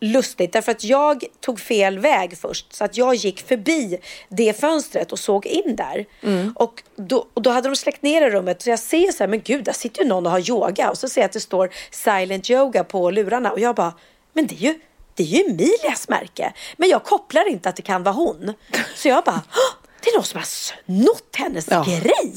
lustigt 0.00 0.52
därför 0.52 0.72
att 0.72 0.84
jag 0.84 1.24
tog 1.40 1.60
fel 1.60 1.98
väg 1.98 2.38
först 2.38 2.72
så 2.72 2.84
att 2.84 2.96
jag 2.96 3.14
gick 3.14 3.48
förbi 3.48 3.98
det 4.28 4.60
fönstret 4.60 5.12
och 5.12 5.18
såg 5.18 5.46
in 5.46 5.76
där 5.76 6.06
och, 6.54 6.82
då, 6.96 7.26
och 7.34 7.42
då 7.42 7.50
hade 7.50 7.68
de 7.68 7.76
släckt 7.76 8.02
ner 8.02 8.26
i 8.26 8.30
rummet 8.30 8.62
så 8.62 8.70
jag 8.70 8.78
ser 8.78 9.12
så 9.12 9.22
här 9.22 9.28
men 9.28 9.40
gud 9.40 9.64
där 9.64 9.72
sitter 9.72 10.02
ju 10.02 10.08
någon 10.08 10.26
och 10.26 10.32
har 10.32 10.50
yoga 10.50 10.90
och 10.90 10.98
så 10.98 11.08
ser 11.08 11.20
jag 11.20 11.26
att 11.26 11.32
det 11.32 11.40
står 11.40 11.70
silent 11.90 12.50
yoga 12.50 12.84
på 12.84 13.10
lurarna 13.10 13.52
och 13.52 13.60
jag 13.60 13.74
bara 13.74 13.92
men 14.32 14.46
det 14.46 14.54
är 14.54 14.72
ju 14.72 14.74
det 15.18 15.22
är 15.22 15.26
ju 15.26 15.44
Emilias 15.44 16.08
märke. 16.08 16.52
Men 16.76 16.88
jag 16.88 17.04
kopplar 17.04 17.48
inte 17.48 17.68
att 17.68 17.76
det 17.76 17.82
kan 17.82 18.02
vara 18.02 18.14
hon. 18.14 18.54
Så 18.96 19.08
jag 19.08 19.24
bara, 19.24 19.42
"Åh, 19.50 19.84
det 20.00 20.10
är 20.10 20.14
någon 20.16 20.24
som 20.24 20.38
har 20.38 20.46
snott 20.46 21.34
hennes 21.36 21.68
Ja. 21.70 21.84
grej. 21.88 22.34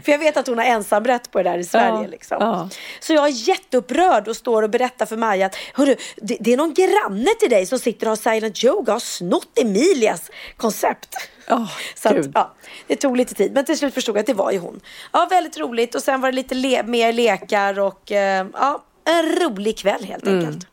För 0.04 0.12
jag 0.12 0.18
vet 0.18 0.36
att 0.36 0.46
hon 0.46 0.58
har 0.58 0.64
ensamrätt 0.64 1.30
på 1.30 1.42
det 1.42 1.50
där 1.50 1.58
i 1.58 1.64
Sverige. 1.64 2.02
Ja, 2.02 2.06
Liksom. 2.06 2.36
ja. 2.40 2.68
Så 3.00 3.12
jag 3.12 3.24
är 3.26 3.48
jätteupprörd 3.48 4.28
och 4.28 4.36
står 4.36 4.62
och 4.62 4.70
berättar 4.70 5.06
för 5.06 5.16
Maja 5.16 5.46
att 5.46 5.56
Hörru, 5.74 5.96
det, 6.16 6.36
det 6.40 6.52
är 6.52 6.56
någon 6.56 6.74
granne 6.74 7.30
till 7.40 7.50
dig 7.50 7.66
som 7.66 7.78
sitter 7.78 8.06
och 8.06 8.10
har 8.10 8.32
silent 8.32 8.64
yoga 8.64 8.80
och 8.92 8.94
har 8.94 9.00
snott 9.00 9.58
Emilias 9.58 10.30
koncept. 10.56 11.16
Åh, 11.50 11.70
Så 11.94 12.08
att, 12.08 12.26
ja, 12.34 12.54
det 12.86 12.96
tog 12.96 13.16
lite 13.16 13.34
tid, 13.34 13.52
men 13.52 13.64
till 13.64 13.78
slut 13.78 13.94
förstod 13.94 14.16
jag 14.16 14.20
att 14.20 14.26
det 14.26 14.34
var 14.34 14.50
ju 14.52 14.58
hon. 14.58 14.80
Ja, 15.12 15.26
väldigt 15.30 15.58
roligt 15.58 15.94
och 15.94 16.02
sen 16.02 16.20
var 16.20 16.30
det 16.32 16.36
lite 16.36 16.54
le- 16.54 16.82
mer 16.82 17.12
lekar 17.12 17.78
och 17.80 18.12
eh, 18.12 18.46
ja, 18.52 18.84
en 19.04 19.36
rolig 19.40 19.78
kväll 19.78 20.04
helt 20.04 20.26
Mm. 20.26 20.38
enkelt. 20.38 20.66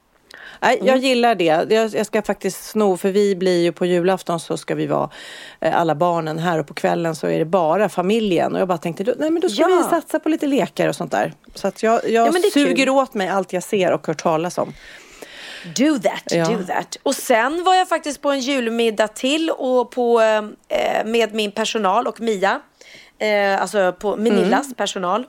Nej, 0.63 0.75
Mm. 0.75 0.87
jag 0.87 0.97
gillar 0.97 1.35
det. 1.35 1.73
Jag, 1.93 2.05
ska 2.05 2.21
faktiskt 2.21 2.63
sno, 2.65 2.97
för 2.97 3.11
vi 3.11 3.35
blir 3.35 3.61
ju 3.63 3.71
på 3.71 3.85
julafton 3.85 4.39
så 4.39 4.57
ska 4.57 4.75
vi 4.75 4.87
vara 4.87 5.09
eh, 5.59 5.79
alla 5.79 5.95
barnen 5.95 6.39
här 6.39 6.59
och 6.59 6.67
på 6.67 6.73
kvällen 6.73 7.15
så 7.15 7.27
är 7.27 7.39
det 7.39 7.45
bara 7.45 7.89
familjen. 7.89 8.53
Och 8.55 8.61
jag 8.61 8.67
bara 8.67 8.77
tänkte, 8.77 9.03
då, 9.03 9.13
nej 9.19 9.31
men 9.31 9.41
då 9.41 9.49
ska 9.49 9.61
Ja. 9.61 9.67
vi 9.83 9.83
satsa 9.89 10.19
på 10.19 10.29
lite 10.29 10.47
lekar 10.47 10.87
och 10.87 10.95
sånt 10.95 11.11
där. 11.11 11.33
Så 11.55 11.67
att 11.67 11.83
jag, 11.83 12.09
jag 12.09 12.27
Ja, 12.27 12.41
suger 12.53 12.75
kul. 12.75 12.89
åt 12.89 13.13
mig 13.13 13.27
allt 13.27 13.53
jag 13.53 13.63
ser 13.63 13.91
och 13.91 14.07
hört 14.07 14.21
talas 14.23 14.57
om. 14.57 14.73
Do 15.75 15.99
that, 15.99 16.23
Ja. 16.31 16.45
do 16.45 16.63
that. 16.67 16.97
Och 17.03 17.15
sen 17.15 17.63
var 17.63 17.75
jag 17.75 17.89
faktiskt 17.89 18.21
på 18.21 18.31
en 18.31 18.39
julmiddag 18.39 19.07
till 19.07 19.49
och 19.49 19.91
på, 19.91 20.21
eh, 20.21 21.05
med 21.05 21.33
min 21.33 21.51
personal 21.51 22.07
och 22.07 22.21
Mia. 22.21 22.59
Eh, 23.19 23.61
alltså 23.61 23.93
på 23.99 24.15
Minillas 24.15 24.65
Mm. 24.65 24.73
personal. 24.75 25.25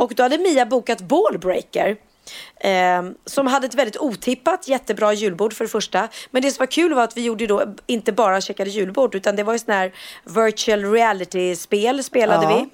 Och 0.00 0.12
då 0.16 0.22
hade 0.22 0.38
Mia 0.38 0.66
bokat 0.66 1.00
Ballbreaker. 1.00 1.96
Eh, 2.60 3.02
som 3.26 3.46
hade 3.46 3.66
ett 3.66 3.74
väldigt 3.74 3.96
otippat 3.96 4.68
jättebra 4.68 5.12
julbord 5.12 5.52
för 5.52 5.64
det 5.64 5.70
första. 5.70 6.08
Men 6.30 6.42
det 6.42 6.50
som 6.50 6.62
var 6.62 6.66
kul 6.66 6.94
var 6.94 7.02
att 7.04 7.16
vi 7.16 7.22
gjorde 7.24 7.46
då 7.46 7.62
inte 7.86 8.12
bara 8.12 8.40
checkade 8.40 8.70
julbord 8.70 9.14
utan 9.14 9.36
det 9.36 9.42
var 9.42 9.52
ju 9.52 9.58
sån 9.58 9.74
här 9.74 9.92
virtual 10.24 10.92
reality 10.92 11.56
spel 11.56 12.04
spelade 12.04 12.44
Ja. 12.44 12.56
vi. 12.56 12.68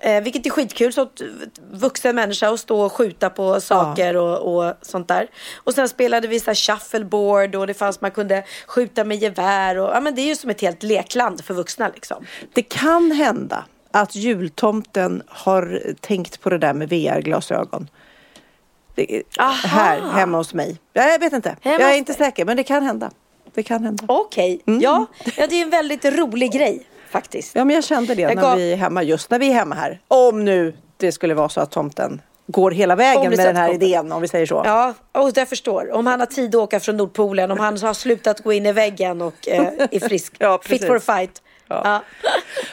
Eh, 0.00 0.22
vilket 0.22 0.46
är 0.46 0.50
skitkul 0.50 0.92
som 0.92 1.06
t- 1.08 1.24
vuxen 1.72 2.16
människa 2.16 2.48
att 2.50 2.60
stå 2.60 2.80
och 2.80 2.92
skjuta 2.92 3.30
på 3.30 3.60
saker 3.60 4.16
och, 4.16 4.38
och 4.66 4.74
sånt 4.82 5.08
där. 5.08 5.26
Och 5.56 5.74
sen 5.74 5.88
spelade 5.88 6.28
vi 6.28 6.40
så 6.40 6.46
här 6.50 6.54
shuffleboard 6.54 7.54
och 7.54 7.66
det 7.66 7.74
fanns 7.74 8.00
man 8.00 8.10
kunde 8.10 8.44
skjuta 8.66 9.04
med 9.04 9.16
gevär. 9.18 9.78
Och, 9.78 9.88
ja, 9.94 10.00
men 10.00 10.14
det 10.14 10.20
är 10.20 10.26
ju 10.26 10.36
som 10.36 10.50
ett 10.50 10.60
helt 10.60 10.82
lekland 10.82 11.44
för 11.44 11.54
vuxna 11.54 11.88
liksom. 11.94 12.24
Det 12.52 12.62
kan 12.62 13.12
hända 13.12 13.64
att 13.90 14.14
jultomten 14.14 15.22
har 15.28 15.82
tänkt 16.00 16.40
på 16.40 16.50
det 16.50 16.58
där 16.58 16.74
med 16.74 16.88
VR-glasögon. 16.88 17.88
Det. 19.06 19.22
Här 19.64 20.00
hemma 20.12 20.36
hos 20.38 20.54
mig. 20.54 20.76
Jag 20.92 21.18
vet 21.18 21.32
inte. 21.32 21.56
Hemma 21.62 21.80
jag 21.80 21.90
är 21.90 21.96
inte 21.96 22.14
säker 22.14 22.44
men 22.44 22.56
det 22.56 22.62
kan 22.62 22.82
hända. 22.82 23.10
Det 23.54 23.62
kan 23.62 23.84
hända. 23.84 24.04
Okej, 24.08 24.60
ja, 24.64 25.06
ja 25.36 25.46
det 25.46 25.54
är 25.60 25.62
en 25.62 25.70
väldigt 25.70 26.04
rolig 26.04 26.52
grej 26.52 26.86
faktiskt. 27.10 27.54
Ja 27.54 27.64
men 27.64 27.74
jag 27.74 27.84
kände 27.84 28.14
det 28.14 28.22
Jag 28.22 28.34
när 28.36 28.42
gav- 28.42 28.56
vi 28.56 28.72
är 28.72 28.76
hemma. 28.76 29.02
Just 29.02 29.30
när 29.30 29.38
vi 29.38 29.48
är 29.50 29.54
hemma 29.54 29.74
här. 29.74 30.00
Om 30.08 30.44
nu 30.44 30.76
det 30.96 31.12
skulle 31.12 31.34
vara 31.34 31.48
så 31.48 31.60
att 31.60 31.70
tomten 31.70 32.20
går 32.46 32.70
hela 32.70 32.96
vägen 32.96 33.30
med 33.30 33.38
den 33.38 33.56
här 33.56 33.68
tomten- 33.68 33.88
idén 33.88 34.12
om 34.12 34.22
vi 34.22 34.28
säger 34.28 34.46
så. 34.46 34.62
Ja, 34.64 34.94
och 35.12 35.30
jag 35.34 35.48
förstår. 35.48 35.92
Om 35.94 36.06
han 36.06 36.20
har 36.20 36.26
tid 36.26 36.54
att 36.54 36.60
åka 36.62 36.80
från 36.80 36.96
Nordpolen, 36.96 37.50
om 37.50 37.58
han 37.58 37.78
har 37.82 37.94
slutat 37.94 38.40
gå 38.40 38.52
in 38.52 38.66
i 38.66 38.72
väggen 38.72 39.22
och 39.22 39.48
eh, 39.48 39.66
är 39.90 40.08
frisk. 40.08 40.34
Ja, 40.38 40.60
Fit 40.62 40.86
for 40.86 40.96
a 40.96 41.00
fight. 41.00 41.42
Ja. 41.68 42.02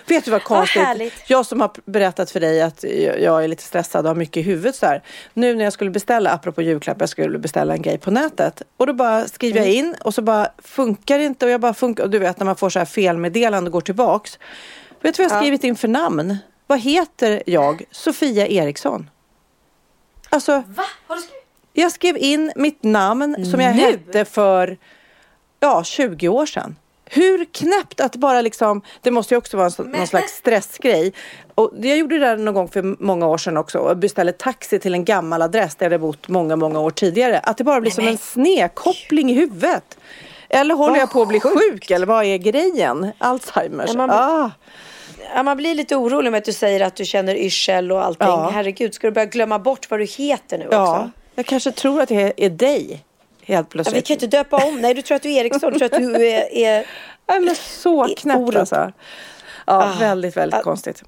Vet 0.07 0.25
du 0.25 0.31
vad 0.31 0.43
konstigt? 0.43 0.81
härligt. 0.81 1.13
jag 1.27 1.45
som 1.45 1.61
har 1.61 1.71
berättat 1.85 2.31
för 2.31 2.39
dig 2.39 2.61
att 2.61 2.83
jag 2.83 3.21
jag 3.21 3.43
är 3.43 3.47
lite 3.47 3.63
stressad 3.63 4.05
och 4.05 4.09
har 4.09 4.15
mycket 4.15 4.37
i 4.37 4.41
huvudet 4.41 4.75
så 4.75 4.85
här. 4.85 5.03
Nu 5.33 5.55
när 5.55 5.63
jag 5.63 5.73
skulle 5.73 5.91
beställa, 5.91 6.29
apropå 6.31 6.61
julklapp, 6.61 6.97
jag 6.99 7.09
skulle 7.09 7.37
beställa 7.39 7.73
en 7.73 7.81
grej 7.81 7.97
på 7.97 8.11
nätet. 8.11 8.61
Och 8.77 8.87
då 8.87 8.93
bara 8.93 9.27
skriver 9.27 9.59
jag 9.59 9.67
Mm. 9.69 9.77
in 9.85 9.95
och 10.01 10.13
så 10.13 10.21
bara 10.21 10.47
funkar 10.57 11.17
det 11.17 11.23
inte 11.25 11.45
och 11.45 11.51
jag 11.51 11.61
bara 11.61 11.73
funkar. 11.73 12.03
Och 12.03 12.09
du 12.09 12.19
vet 12.19 12.39
när 12.39 12.45
man 12.45 12.55
får 12.55 12.69
så 12.69 12.79
här 12.79 12.85
felmeddelande 12.85 13.67
och 13.67 13.71
går 13.71 13.81
tillbaks. 13.81 14.39
Vet 15.01 15.15
du 15.17 15.23
vad 15.23 15.31
jag 15.31 15.35
har 15.35 15.41
skrivit 15.41 15.63
in 15.63 15.75
för 15.75 15.87
namn? 15.87 16.37
Vad 16.67 16.79
heter 16.79 17.43
jag? 17.45 17.83
Sofia 17.91 18.47
Eriksson. 18.47 19.09
Alltså, 20.29 20.51
Va? 20.67 20.83
Har 21.07 21.15
du 21.15 21.21
skrivit? 21.21 21.41
jag 21.73 21.91
skrev 21.91 22.17
in 22.17 22.51
mitt 22.55 22.83
namn 22.83 23.45
som 23.51 23.59
jag 23.61 23.75
Nu? 23.75 23.81
hette 23.81 24.25
för 24.25 24.77
ja, 25.59 25.83
20 25.83 26.27
år 26.29 26.45
sedan. 26.45 26.75
Hur 27.09 27.45
knäppt 27.45 27.99
att 28.01 28.15
bara 28.15 28.41
liksom, 28.41 28.81
det 29.01 29.11
måste 29.11 29.33
ju 29.33 29.37
också 29.37 29.57
vara 29.57 29.69
en, 29.79 29.85
någon 29.91 30.07
slags 30.07 30.31
stressgrej. 30.33 31.13
Och 31.55 31.71
jag 31.81 31.97
gjorde 31.97 32.19
det 32.19 32.25
där 32.25 32.37
någon 32.37 32.53
gång 32.53 32.67
för 32.67 32.95
många 33.03 33.27
år 33.27 33.37
sedan 33.37 33.57
också 33.57 33.77
och 33.79 33.97
beställde 33.97 34.31
taxi 34.31 34.79
till 34.79 34.93
en 34.93 35.05
gammal 35.05 35.41
adress 35.41 35.75
där 35.75 35.85
jag 35.85 35.91
hade 35.91 35.99
bott 35.99 36.27
många, 36.27 36.55
många 36.55 36.79
år 36.79 36.89
tidigare. 36.91 37.39
Att 37.39 37.57
det 37.57 37.63
bara 37.63 37.81
blir 37.81 37.91
som 37.91 38.07
en 38.07 38.17
snedkoppling 38.17 39.31
i 39.31 39.33
huvudet. 39.33 39.97
Eller 40.49 40.75
håller 40.75 40.97
jag 40.97 41.11
på 41.11 41.21
att 41.21 41.27
bli 41.27 41.39
sjuk 41.39 41.91
eller 41.91 42.05
vad 42.05 42.25
är 42.25 42.37
grejen? 42.37 43.11
Alzheimers? 43.17 43.89
Ja, 43.93 43.97
man- 43.97 44.11
ah. 44.11 44.51
Ja, 45.35 45.43
man 45.43 45.57
blir 45.57 45.75
lite 45.75 45.95
orolig 45.95 46.31
med 46.31 46.37
att 46.37 46.45
du 46.45 46.53
säger 46.53 46.81
att 46.81 46.95
du 46.95 47.05
känner 47.05 47.35
yrsel 47.35 47.91
och 47.91 48.03
allting. 48.05 48.27
Ja. 48.27 48.49
Herregud, 48.53 48.93
ska 48.93 49.07
du 49.07 49.11
börja 49.11 49.25
glömma 49.25 49.59
bort 49.59 49.89
vad 49.89 49.99
du 49.99 50.05
heter 50.05 50.57
nu 50.57 50.67
Ja, 50.71 50.91
också? 50.99 51.09
jag 51.35 51.45
kanske 51.45 51.71
tror 51.71 52.01
att 52.01 52.09
det 52.09 52.33
är 52.45 52.49
dig 52.49 53.03
helt 53.45 53.67
Ja, 53.67 53.71
plötsligt. 53.71 53.97
vi 53.97 54.01
kan 54.01 54.13
ju 54.13 54.25
inte 54.25 54.37
döpa 54.37 54.57
om. 54.67 54.81
Nej, 54.81 54.93
du 54.93 55.01
tror 55.01 55.15
att 55.15 55.21
du 55.23 55.31
är 55.33 55.39
Eriksson. 55.45 55.73
Du 55.73 55.79
tror 55.79 55.85
att 55.93 56.01
du 56.01 56.27
är... 56.27 56.53
är... 56.55 56.85
Nej, 57.29 57.39
men 57.39 57.55
så 57.55 58.07
knäppt 58.17 58.55
alltså. 58.55 58.75
Ja, 58.75 58.91
Ah. 59.67 59.99
väldigt, 59.99 60.37
väldigt 60.37 60.59
Ah. 60.59 60.63
konstigt. 60.63 61.03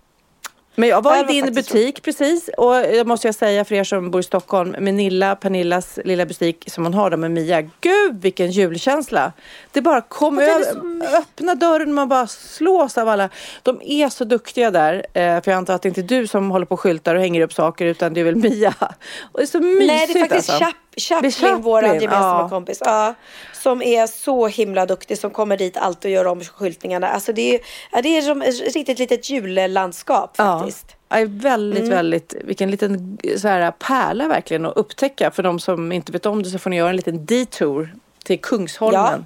Men 0.80 0.90
jag 0.90 1.02
var 1.04 1.12
Ja, 1.16 1.20
i 1.20 1.24
var 1.24 1.34
din 1.34 1.54
butik 1.54 2.02
precis 2.04 2.50
och 2.58 2.76
jag 2.76 3.08
måste 3.08 3.28
jag 3.28 3.36
säga 3.36 3.66
för 3.66 3.76
er 3.76 3.84
som 3.84 4.12
bor 4.12 4.20
i 4.20 4.24
Stockholm 4.24 4.70
med 4.80 4.94
Nilla, 4.94 5.36
Pernillas 5.36 6.00
lilla 6.06 6.26
butik 6.26 6.64
som 6.68 6.84
hon 6.84 6.94
har 6.94 7.10
där 7.10 7.18
med 7.18 7.32
Mia. 7.32 7.62
Gud 7.62 8.22
vilken 8.22 8.52
julkänsla! 8.52 9.34
Det 9.72 9.82
bara 9.82 9.98
är 9.98 10.42
över, 10.42 11.18
öppna 11.18 11.56
dörren 11.56 11.88
och 11.90 11.96
man 11.96 12.10
bara 12.10 12.28
slås 12.28 12.98
av 12.98 13.10
alla. 13.10 13.30
De 13.64 13.82
är 13.82 14.10
så 14.10 14.24
duktiga 14.24 14.72
där 14.72 14.94
eh, 15.14 15.42
för 15.42 15.52
jag 15.52 15.58
antar 15.58 15.74
att 15.74 15.82
det 15.82 15.88
inte 15.90 16.02
är 16.02 16.04
du 16.04 16.28
som 16.28 16.52
håller 16.52 16.66
på 16.66 16.74
och 16.74 16.80
skyltar 16.80 17.16
och 17.16 17.22
hänger 17.22 17.42
upp 17.42 17.54
saker 17.54 17.86
utan 17.86 18.14
det 18.14 18.20
är 18.20 18.26
väl 18.26 18.36
Mia. 18.36 18.74
Och 19.32 19.40
det 19.40 19.44
är 19.44 19.46
så 19.46 19.60
mysigt 19.60 19.88
Nej, 19.88 20.08
det 20.08 20.14
är 20.14 20.20
faktiskt 20.20 20.50
alltså. 20.50 20.66
Chap- 20.98 21.16
Chaplin, 21.16 21.32
Chaplin, 21.32 21.62
våran 21.62 21.94
gemensamma 22.02 22.42
ja. 22.42 22.50
kompis. 22.50 22.82
Ja, 22.86 23.14
som 23.54 23.82
är 23.82 24.08
så 24.08 24.48
himla 24.48 24.86
duktig, 24.86 25.18
som 25.18 25.32
kommer 25.32 25.58
dit 25.58 25.78
alltid 25.78 26.10
och 26.10 26.16
gör 26.16 26.28
om 26.28 26.42
skyltningarna. 26.44 27.08
Alltså 27.08 27.34
det 27.34 27.56
är, 27.56 27.60
ja, 27.92 28.02
det 28.02 28.18
är 28.18 28.22
som 28.22 28.42
ett 28.42 28.74
riktigt 28.76 29.00
litet 29.00 29.30
jullandskap 29.30 30.38
faktiskt. 30.38 30.96
Ja, 31.10 31.18
väldigt, 31.28 31.80
Mm. 31.84 31.90
väldigt, 31.96 32.36
vilken 32.44 32.72
liten 32.72 33.18
så 33.38 33.48
här, 33.48 33.72
pärla 33.72 34.28
verkligen 34.28 34.66
att 34.66 34.78
upptäcka. 34.78 35.32
För 35.32 35.44
de 35.44 35.60
som 35.60 35.92
inte 35.92 36.12
vet 36.12 36.26
om 36.26 36.44
det 36.44 36.50
så 36.50 36.60
får 36.60 36.70
ni 36.70 36.76
göra 36.78 36.90
en 36.90 36.96
liten 36.96 37.26
detour 37.26 37.96
till 38.24 38.40
Kungsholmen. 38.42 39.26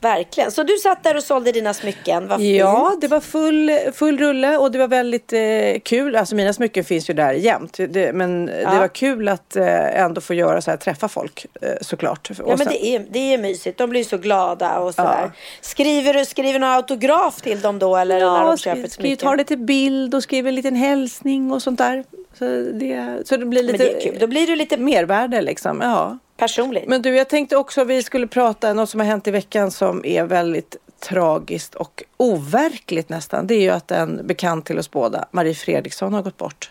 Verkligen. 0.00 0.50
Så 0.50 0.62
du 0.62 0.76
satt 0.76 1.02
där 1.04 1.16
och 1.16 1.22
sålde 1.22 1.52
dina 1.52 1.74
smycken. 1.74 2.28
Vad 2.28 2.40
Ja, 2.40 2.88
fint. 2.90 3.00
det 3.00 3.08
var 3.08 3.20
full, 3.20 3.70
full 3.94 4.18
rulle 4.18 4.56
och 4.56 4.70
det 4.72 4.78
var 4.78 4.88
väldigt 4.88 5.32
eh, 5.32 5.80
kul. 5.84 6.16
Alltså 6.16 6.34
mina 6.34 6.52
smycken 6.52 6.84
finns 6.84 7.10
ju 7.10 7.14
där 7.14 7.32
jämt. 7.32 7.76
Det, 7.88 8.12
men 8.12 8.46
det 8.46 8.78
var 8.80 8.88
kul 8.88 9.28
att 9.28 9.56
eh, 9.56 10.00
ändå 10.00 10.20
få 10.20 10.34
göra 10.34 10.62
så 10.62 10.70
här, 10.70 10.78
träffa 10.78 11.08
folk 11.08 11.46
eh, 11.62 11.68
såklart. 11.80 12.30
Ja, 12.46 12.56
men 12.56 12.66
det 12.66 12.86
är, 12.86 13.06
det 13.10 13.34
är 13.34 13.38
mysigt. 13.38 13.78
De 13.78 13.90
blir 13.90 14.04
så 14.04 14.18
glada 14.18 14.78
och 14.78 14.94
sådär. 14.94 15.18
Ja. 15.22 15.30
Skriver 15.60 16.14
du 16.14 16.24
skriver 16.24 16.58
någon 16.58 16.70
autograf 16.70 17.40
till 17.40 17.60
dem 17.60 17.78
då 17.78 17.96
eller 17.96 18.14
när 18.20 18.26
Ja, 18.26 18.44
de 18.46 18.58
skri- 18.58 18.70
köper 18.70 18.84
ett 18.84 18.92
skriv, 18.92 19.02
smycke? 19.08 19.22
ta 19.22 19.34
lite 19.34 19.56
bild 19.56 20.14
och 20.14 20.22
skriv 20.22 20.46
en 20.46 20.54
liten 20.54 20.76
hälsning 20.76 21.52
och 21.52 21.62
sånt 21.62 21.78
där. 21.78 22.04
Så 22.38 22.44
det, 22.72 23.22
så 23.28 23.36
det 23.36 23.46
blir 23.46 23.62
lite 23.62 23.78
Men 23.78 23.86
det 23.86 23.96
är 24.06 24.10
kul. 24.10 24.16
Då 24.20 24.26
blir 24.26 24.46
du 24.46 24.56
lite 24.56 24.76
mervärde 24.76 25.40
liksom. 25.42 25.80
Ja. 25.82 26.18
Personlig. 26.40 26.84
Men 26.86 27.02
du, 27.02 27.16
jag 27.16 27.28
tänkte 27.28 27.56
också 27.56 27.84
vi 27.84 28.02
skulle 28.02 28.26
prata 28.26 28.72
något 28.72 28.90
som 28.90 29.00
har 29.00 29.06
hänt 29.06 29.28
i 29.28 29.30
veckan 29.30 29.70
som 29.70 30.04
är 30.04 30.24
väldigt 30.24 30.76
tragiskt 31.00 31.74
och 31.74 32.04
overkligt 32.16 33.08
nästan. 33.08 33.46
Det 33.46 33.54
är 33.54 33.60
ju 33.60 33.70
att 33.70 33.90
en 33.90 34.26
bekant 34.26 34.66
till 34.66 34.78
oss 34.78 34.90
båda, 34.90 35.28
Marie 35.30 35.54
Fredriksson, 35.54 36.14
har 36.14 36.22
gått 36.22 36.36
bort. 36.36 36.70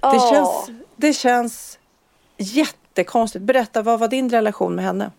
Det, 0.00 0.06
Åh. 0.06 0.32
känns, 0.32 0.70
det 0.96 1.12
känns 1.12 1.78
jättekonstigt. 2.36 3.44
Berätta, 3.44 3.82
vad 3.82 4.00
var 4.00 4.08
din 4.08 4.30
relation 4.30 4.74
med 4.74 4.84
henne? 4.84 5.10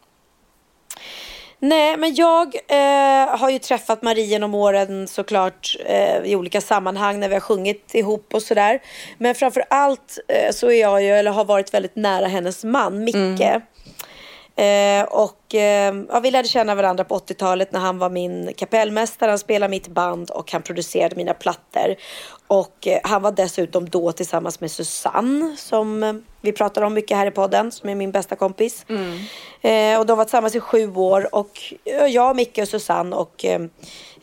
Nej, 1.59 1.97
men 1.97 2.15
jag 2.15 2.55
eh, 2.67 3.37
har 3.37 3.49
ju 3.49 3.59
träffat 3.59 4.01
Marie 4.01 4.25
genom 4.25 4.55
åren 4.55 5.07
såklart 5.07 5.75
eh, 5.85 6.17
i 6.17 6.35
olika 6.35 6.61
sammanhang 6.61 7.19
när 7.19 7.29
vi 7.29 7.35
har 7.35 7.41
sjungit 7.41 7.95
ihop 7.95 8.33
och 8.33 8.41
sådär. 8.43 8.79
Men 9.17 9.35
framför 9.35 9.63
allt 9.69 10.19
eh, 10.27 10.51
så 10.51 10.71
är 10.71 10.81
jag 10.81 11.03
ju, 11.03 11.09
eller 11.09 11.31
har 11.31 11.45
varit 11.45 11.73
väldigt 11.73 11.95
nära 11.95 12.27
hennes 12.27 12.63
man, 12.63 13.03
Micke. 13.03 13.15
Mm. 13.15 13.61
Eh, 14.57 15.03
och 15.03 15.55
eh, 15.55 15.95
ja, 16.09 16.19
vi 16.19 16.31
lärde 16.31 16.47
känna 16.47 16.75
varandra 16.75 17.03
på 17.03 17.17
80-talet 17.17 17.71
när 17.71 17.79
han 17.79 17.97
var 17.97 18.09
min 18.09 18.53
kapellmästare, 18.57 19.29
han 19.29 19.39
spelade 19.39 19.71
mitt 19.71 19.87
band 19.87 20.29
och 20.29 20.51
han 20.51 20.61
producerade 20.61 21.15
mina 21.15 21.33
plattor. 21.33 21.95
Och 22.47 22.87
eh, 22.87 22.99
han 23.03 23.21
var 23.21 23.31
dessutom 23.31 23.89
då 23.89 24.11
tillsammans 24.11 24.59
med 24.59 24.71
Susanne 24.71 25.55
som 25.57 26.21
vi 26.41 26.51
pratar 26.51 26.81
om 26.81 26.93
mycket 26.93 27.17
här 27.17 27.25
i 27.25 27.31
podden, 27.31 27.71
som 27.71 27.89
är 27.89 27.95
min 27.95 28.11
bästa 28.11 28.35
kompis. 28.35 28.85
Eh, 29.61 29.99
och 29.99 30.05
de 30.05 30.17
var 30.17 30.23
tillsammans 30.23 30.55
i 30.55 30.59
sju 30.59 30.95
år 30.95 31.35
och 31.35 31.73
jag, 32.09 32.35
Micke 32.35 32.57
och 32.57 32.67
Susanne 32.67 33.15
och 33.15 33.45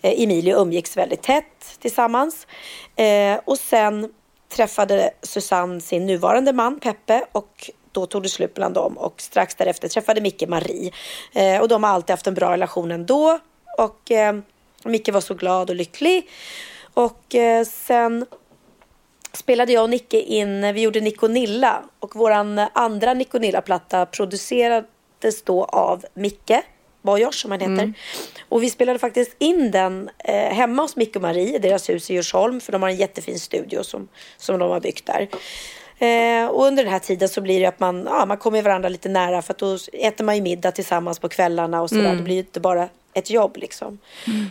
Emilie 0.03 0.55
umgicks 0.55 0.97
väldigt 0.97 1.23
tätt 1.23 1.79
tillsammans. 1.81 2.47
Och 3.45 3.59
sen 3.59 4.13
träffade 4.57 5.11
Susanne 5.23 5.81
sin 5.81 6.07
nuvarande 6.07 6.53
man 6.53 6.81
Peppe 6.81 7.25
och 7.33 7.71
då 7.95 8.07
tog 8.07 8.23
det 8.23 8.29
slut 8.29 8.57
mellan 8.57 8.73
dem 8.73 8.99
och 8.99 9.21
strax 9.21 9.55
därefter 9.55 9.89
träffade 9.89 10.21
Micke 10.21 10.49
Marie. 10.49 10.93
Eh, 11.33 11.61
och 11.61 11.69
de 11.69 11.85
har 11.85 11.91
alltid 11.91 12.11
haft 12.11 12.27
en 12.27 12.35
bra 12.35 12.53
relation 12.53 12.91
ändå. 12.91 13.39
Och 13.79 14.11
eh, 14.11 14.35
Micke 14.85 15.09
var 15.09 15.21
så 15.21 15.35
glad 15.35 15.71
och 15.71 15.77
lycklig. 15.77 16.31
Och 16.95 17.35
eh, 17.35 17.65
sen 17.65 18.27
spelade 19.33 19.73
jag 19.73 19.83
och 19.83 19.91
Nicke 19.91 20.21
in, 20.21 20.75
vi 20.75 20.81
gjorde 20.81 21.01
Niconilla 21.01 21.83
och 21.99 22.17
våran 22.17 22.59
andra 22.73 23.15
Niconilla-platta 23.15 24.07
producerades 24.07 25.43
då 25.45 25.65
av 25.65 26.05
Micke 26.15 26.63
Bojors 27.03 27.43
som 27.43 27.51
han 27.51 27.61
heter. 27.61 27.93
Och 28.49 28.63
vi 28.63 28.71
spelade 28.71 28.99
faktiskt 28.99 29.37
in 29.39 29.71
den 29.71 30.11
eh, 30.19 30.35
hemma 30.35 30.83
hos 30.83 30.97
Micke 30.97 31.17
och 31.17 31.23
Marie 31.23 31.57
i 31.57 31.59
deras 31.59 31.89
hus 31.89 32.11
i 32.11 32.15
Djursholm 32.15 32.61
för 32.61 32.73
de 32.73 32.83
har 32.83 32.89
en 32.89 32.97
jättefin 32.97 33.39
studio 33.39 33.83
som, 33.83 34.09
som 34.37 34.59
de 34.59 34.71
har 34.71 34.81
byggt 34.81 35.07
där. 35.07 35.29
Eh, 36.05 36.47
och 36.47 36.67
under 36.67 36.85
den 36.85 36.93
här 36.93 36.99
tiden 36.99 37.29
så 37.29 37.41
blir 37.41 37.61
det 37.61 37.67
att 37.67 37.81
man, 37.81 38.05
ja, 38.11 38.27
man 38.27 38.37
kommer 38.37 38.63
varandra 38.63 38.89
lite 38.89 39.09
nära 39.09 39.43
för 39.43 39.53
att 39.53 39.59
då 39.59 39.79
äter 39.93 40.25
man 40.25 40.37
ju 40.37 40.43
middag 40.43 40.73
tillsammans 40.73 41.19
på 41.19 41.29
kvällarna 41.29 41.83
och 41.83 41.89
sådär. 41.89 42.15
Det 42.15 42.23
blir 42.23 42.35
ju 42.35 42.41
inte 42.41 42.61
bara 42.61 42.89
ett 43.13 43.31
jobb 43.31 43.57
liksom. 43.57 43.99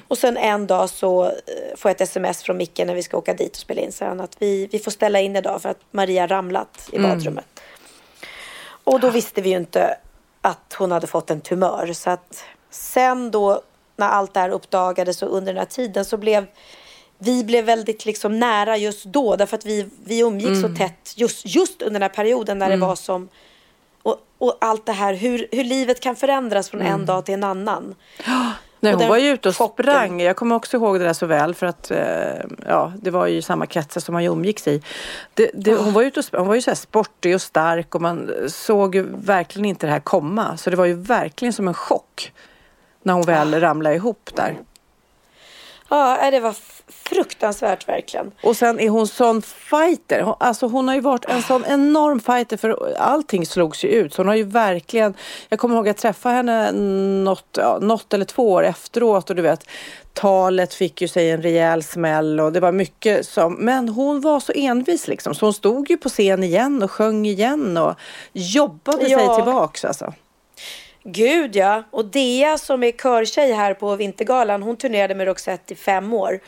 Och 0.08 0.18
sen 0.18 0.38
en 0.38 0.68
dag 0.68 0.90
så 0.90 1.26
eh, 1.26 1.32
får 1.78 1.90
jag 1.90 1.96
ett 1.96 2.02
sms 2.02 2.44
från 2.44 2.58
Micke 2.58 2.80
när 2.86 2.96
vi 2.96 3.04
ska 3.04 3.18
åka 3.18 3.34
dit 3.34 3.52
och 3.52 3.58
spela 3.58 3.82
in. 3.82 3.92
Så 3.92 4.06
han 4.06 4.22
att 4.22 4.36
vi, 4.40 4.68
vi 4.72 4.80
får 4.80 4.92
ställa 4.92 5.20
in 5.20 5.36
idag 5.36 5.62
för 5.62 5.70
att 5.70 5.80
Maria 5.92 6.28
ramlat 6.28 6.90
i 6.92 7.00
badrummet. 7.00 7.46
Och 8.84 9.00
då 9.00 9.10
visste 9.10 9.42
vi 9.42 9.50
ju 9.50 9.58
inte 9.58 9.98
att 10.42 10.76
hon 10.78 10.92
hade 10.92 11.08
fått 11.08 11.32
en 11.32 11.42
tumör. 11.42 11.94
Så 11.94 12.10
att 12.10 12.44
sen 12.70 13.32
då 13.32 13.62
när 13.96 14.08
allt 14.08 14.34
det 14.34 14.40
här 14.40 14.50
uppdagades 14.50 15.22
och 15.22 15.38
under 15.38 15.54
den 15.54 15.60
här 15.60 15.66
tiden 15.66 16.06
så 16.06 16.18
blev 16.18 16.46
vi 17.24 17.44
blev 17.44 17.66
väldigt 17.66 18.06
liksom 18.06 18.40
nära 18.40 18.78
just 18.78 19.04
då 19.04 19.36
därför 19.36 19.58
att 19.58 19.66
vi, 19.66 19.90
vi 20.06 20.20
umgick 20.20 20.62
så 20.62 20.76
tätt 20.76 21.14
just, 21.16 21.46
just 21.46 21.82
under 21.82 22.00
den 22.00 22.02
här 22.02 22.16
perioden 22.16 22.60
när 22.60 22.70
det 22.70 22.78
var 22.78 22.96
som 22.96 23.30
och, 24.04 24.18
och 24.38 24.58
allt 24.62 24.86
det 24.86 24.92
här 24.92 25.14
hur, 25.14 25.48
hur 25.52 25.64
livet 25.64 26.00
kan 26.00 26.16
förändras 26.16 26.70
från 26.70 26.82
en 26.82 27.06
dag 27.06 27.26
till 27.26 27.34
en 27.34 27.44
annan. 27.44 27.96
Nej, 28.80 28.94
hon 28.94 29.08
var 29.08 29.18
ju 29.18 29.30
ute 29.30 29.50
och 29.50 29.58
chocken. 29.58 29.84
sprang. 29.84 30.22
Jag 30.22 30.36
kommer 30.36 30.56
också 30.56 30.78
ihåg 30.78 31.00
det 31.00 31.06
där 31.06 31.14
så 31.14 31.26
väl 31.26 31.56
för 31.56 31.66
att 31.66 31.92
eh, 31.92 31.98
ja, 32.68 32.94
det 33.02 33.12
var 33.12 33.28
ju 33.28 33.42
samma 33.42 33.66
kretsar 33.66 34.02
som 34.02 34.14
man 34.14 34.24
ju 34.24 34.30
umgicks 34.30 34.68
i. 34.68 34.82
Det, 35.34 35.52
det, 35.54 35.76
hon 35.76 35.94
var 35.94 36.02
ju 36.02 36.08
ute 36.08 36.20
och. 36.20 36.26
Hon 36.40 36.48
var 36.48 36.56
ju 36.56 36.62
så 36.62 36.70
här 36.70 36.76
sportig 36.76 37.36
och 37.36 37.42
stark 37.42 37.96
och 37.96 38.02
man 38.02 38.32
såg 38.48 38.96
ju 38.96 39.06
verkligen 39.16 39.66
inte 39.66 39.88
det 39.88 39.92
här 39.92 40.00
komma. 40.00 40.58
Så 40.58 40.70
det 40.70 40.76
var 40.76 40.86
ju 40.86 40.94
verkligen 40.94 41.54
som 41.54 41.68
en 41.68 41.74
chock 41.74 42.34
när 43.04 43.14
hon 43.14 43.24
väl 43.24 43.60
ramlade 43.60 43.96
ihop 43.96 44.30
där. 44.36 44.58
Ja, 45.96 46.32
det 46.32 46.40
var 46.40 46.56
fruktansvärt 46.88 47.88
verkligen. 47.90 48.32
Och 48.44 48.56
sen 48.58 48.80
är 48.80 48.90
hon 48.90 49.08
sån 49.08 49.42
fighter. 49.42 50.36
Alltså 50.40 50.68
hon 50.68 50.88
har 50.88 50.96
ju 50.96 51.02
varit 51.02 51.26
en 51.26 51.42
sån 51.42 51.64
enorm 51.68 52.20
fighter 52.20 52.58
för 52.58 52.96
allting 52.98 53.46
slogs 53.46 53.84
ju 53.84 53.88
ut. 53.90 54.14
Så 54.14 54.20
hon 54.22 54.28
har 54.28 54.36
ju 54.36 54.44
verkligen, 54.44 55.14
jag 55.50 55.60
kommer 55.60 55.76
ihåg 55.76 55.84
att 55.90 56.04
jag 56.04 56.16
träffade 56.16 56.36
henne 56.36 56.72
något, 57.24 57.46
ja, 57.58 57.78
något 57.82 58.14
eller 58.14 58.26
två 58.26 58.52
år 58.52 58.64
efteråt 58.64 59.30
och 59.30 59.36
du 59.36 59.42
vet 59.42 59.66
talet 60.14 60.74
fick 60.74 61.02
ju 61.02 61.08
sig 61.08 61.32
en 61.32 61.42
rejäl 61.42 61.84
smäll 61.84 62.40
och 62.40 62.52
det 62.54 62.60
var 62.60 62.72
mycket 62.72 63.28
som, 63.28 63.54
men 63.54 63.90
hon 63.90 64.22
var 64.22 64.40
så 64.40 64.52
envis 64.56 65.08
liksom. 65.08 65.36
Så 65.36 65.46
hon 65.46 65.54
stod 65.54 65.90
ju 65.90 65.98
på 65.98 66.10
scen 66.10 66.44
igen 66.44 66.84
och 66.84 66.92
sjöng 66.92 67.26
igen 67.26 67.78
och 67.78 67.96
jobbade 68.34 68.98
sig 69.04 69.12
Ja. 69.12 69.36
tillbaks 69.36 69.86
alltså. 69.86 70.14
Gud 71.04 71.56
ja. 71.56 71.84
Och 71.92 72.06
Dea 72.06 72.58
som 72.58 72.84
är 72.84 72.92
körtjej 72.92 73.52
här 73.52 73.74
på 73.74 73.96
Vintergalan, 73.96 74.64
hon 74.64 74.78
turnerade 74.78 75.16
med 75.16 75.28
Roxette 75.28 75.74
i 75.74 75.78
fem 75.78 76.14
år. 76.14 76.40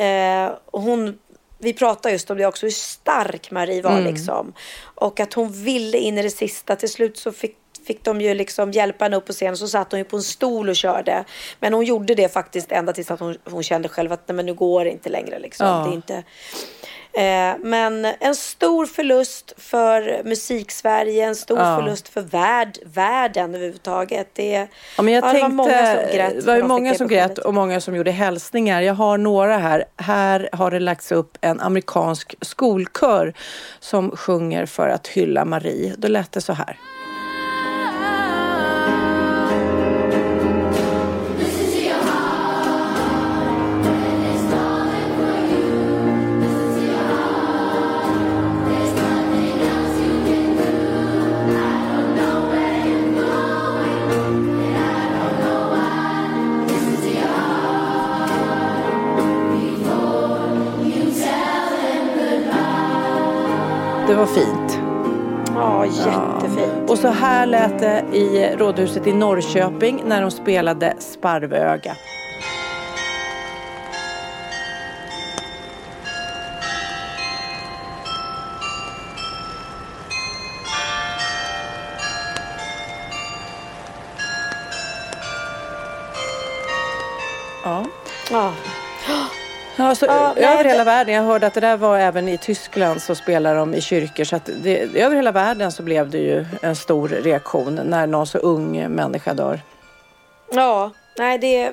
Eh, 0.00 0.52
och 0.66 0.82
hon, 0.82 1.18
vi 1.58 1.72
pratade 1.72 2.12
just 2.12 2.30
om 2.30 2.38
det 2.38 2.46
också, 2.46 2.66
hur 2.66 2.70
stark 2.70 3.50
Marie 3.50 3.82
var 3.82 4.00
liksom. 4.00 4.52
Och 4.94 5.20
att 5.20 5.34
hon 5.34 5.52
ville 5.52 5.98
in 5.98 6.18
i 6.18 6.22
det 6.22 6.30
sista. 6.30 6.76
Till 6.76 6.88
slut 6.88 7.18
så 7.18 7.32
fick 7.32 7.56
fick 7.86 8.04
de 8.04 8.20
ju 8.20 8.34
liksom 8.34 8.72
hjälpa 8.72 9.04
henne 9.04 9.16
upp 9.16 9.26
på 9.26 9.32
scenen 9.32 9.56
så 9.56 9.68
satt 9.68 9.92
hon 9.92 10.00
ju 10.00 10.04
på 10.04 10.16
en 10.16 10.22
stol 10.22 10.68
och 10.68 10.76
körde. 10.76 11.24
Men 11.60 11.72
hon 11.72 11.84
gjorde 11.84 12.14
det 12.14 12.32
faktiskt 12.32 12.72
ända 12.72 12.92
tills 12.92 13.10
att 13.10 13.20
hon, 13.20 13.36
hon 13.44 13.62
kände 13.62 13.88
själv 13.88 14.12
att 14.12 14.28
nej, 14.28 14.36
men 14.36 14.46
nu 14.46 14.54
går 14.54 14.84
det 14.84 14.90
inte 14.90 15.08
längre. 15.08 15.38
Liksom. 15.38 15.66
Ja. 15.66 15.84
Det 15.84 15.90
är 15.90 15.94
inte... 15.94 16.22
Eh, 17.12 17.54
men 17.62 18.04
en 18.20 18.34
stor 18.34 18.86
förlust 18.86 19.52
för 19.56 20.22
musiksverige, 20.24 21.24
en 21.26 21.36
stor 21.36 21.58
Ja. 21.58 21.76
förlust 21.76 22.08
för 22.08 22.20
värld, 22.20 22.78
världen 22.84 23.54
överhuvudtaget. 23.54 24.28
Det, 24.34 24.68
Ja, 24.96 25.02
men 25.02 25.14
jag 25.14 25.24
ja, 25.24 25.32
tänkte, 25.32 25.48
det 25.48 25.54
var 25.54 25.56
många 25.56 25.74
som 26.04 26.16
grät. 26.16 26.34
det 26.44 26.46
var 26.46 26.62
många 26.68 26.94
som 26.94 27.08
grät 27.08 27.38
och 27.38 27.54
många 27.54 27.80
som 27.80 27.96
gjorde 27.96 28.10
hälsningar. 28.10 28.80
Jag 28.80 28.94
har 28.94 29.18
några 29.18 29.56
här. 29.58 29.84
Här 29.96 30.48
har 30.52 30.70
det 30.70 30.80
lagts 30.80 31.12
upp 31.12 31.38
en 31.40 31.60
amerikansk 31.60 32.34
skolkör 32.40 33.34
som 33.80 34.10
sjunger 34.16 34.66
för 34.66 34.88
att 34.88 35.06
hylla 35.06 35.44
Marie. 35.44 35.94
Då 35.98 36.08
lät 36.08 36.32
det 36.32 36.40
så 36.40 36.52
här. 36.52 36.76
Det 64.10 64.16
var 64.16 64.26
fint. 64.26 64.80
Ja, 65.54 65.86
jättefint. 65.86 66.90
Och 66.90 66.98
så 66.98 67.08
här 67.08 67.46
lät 67.46 67.78
det 67.78 68.04
i 68.12 68.56
Rådhuset 68.58 69.06
i 69.06 69.12
Norrköping 69.12 70.02
när 70.06 70.22
de 70.22 70.30
spelade 70.30 70.94
Sparvöga. 70.98 71.96
Ja, 89.90 89.94
så 89.94 90.06
Ja, 90.06 90.32
nej, 90.36 90.44
över 90.44 90.64
det- 90.64 90.70
hela 90.70 90.84
världen. 90.84 91.14
Jag 91.14 91.22
hörde 91.22 91.46
att 91.46 91.54
det 91.54 91.60
där 91.60 91.76
var 91.76 91.98
även 91.98 92.28
i 92.28 92.38
Tyskland 92.38 93.02
så 93.02 93.14
spelar 93.14 93.54
de 93.54 93.74
i 93.74 93.80
kyrkor. 93.80 94.24
Så 94.24 94.36
att 94.36 94.50
det, 94.62 94.78
över 94.80 95.16
hela 95.16 95.32
världen 95.32 95.72
så 95.72 95.82
blev 95.82 96.10
det 96.10 96.18
ju 96.18 96.44
en 96.62 96.76
stor 96.76 97.08
reaktion 97.08 97.74
när 97.84 98.06
någon 98.06 98.26
så 98.26 98.38
ung 98.38 98.88
människa 98.88 99.34
dör. 99.34 99.60
Ja, 100.52 100.90
nej, 101.18 101.38
det, 101.38 101.72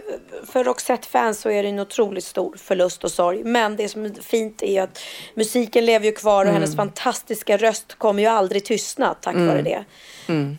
för 0.52 0.64
Roxette-fans 0.64 1.40
så 1.42 1.50
är 1.50 1.64
det 1.64 1.70
en 1.70 1.80
otroligt 1.80 2.24
stor 2.24 2.56
förlust 2.58 3.04
och 3.04 3.12
sorg. 3.12 3.44
Men 3.44 3.76
det 3.76 3.90
som 3.90 4.06
är 4.06 4.12
fint 4.22 4.64
är 4.64 4.82
att 4.82 5.00
musiken 5.36 5.86
lever 5.86 6.06
ju 6.06 6.12
kvar 6.12 6.46
och 6.46 6.52
hennes 6.52 6.76
fantastiska 6.76 7.58
röst 7.58 7.96
kommer 7.98 8.22
ju 8.24 8.28
aldrig 8.30 8.66
tystna 8.66 9.14
tack 9.22 9.36
vare 9.36 9.62
det. 9.62 9.84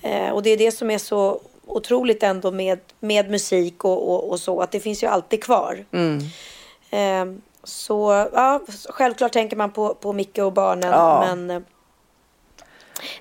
Eh, 0.03 0.31
och 0.31 0.43
det 0.43 0.51
är 0.51 0.57
det 0.57 0.73
som 0.73 0.91
är 0.91 0.99
så 0.99 1.41
otroligt 1.67 2.23
ändå 2.23 2.51
med, 2.51 2.79
med 3.01 3.31
musik 3.31 3.85
och, 3.85 4.11
och, 4.11 4.31
och 4.31 4.41
så, 4.41 4.61
att 4.61 4.71
det 4.73 4.81
finns 4.81 5.03
ju 5.03 5.07
alltid 5.07 5.45
kvar. 5.45 5.85
Eh, 6.91 7.25
så 7.69 8.29
ja, 8.33 8.61
självklart 8.89 9.33
tänker 9.33 9.57
man 9.57 9.71
på, 9.71 9.95
på 9.95 10.13
Micke 10.13 10.39
och 10.39 10.53
barnen. 10.53 10.91
Ja. 10.91 11.27
Men, 11.27 11.51
eh, 11.51 11.63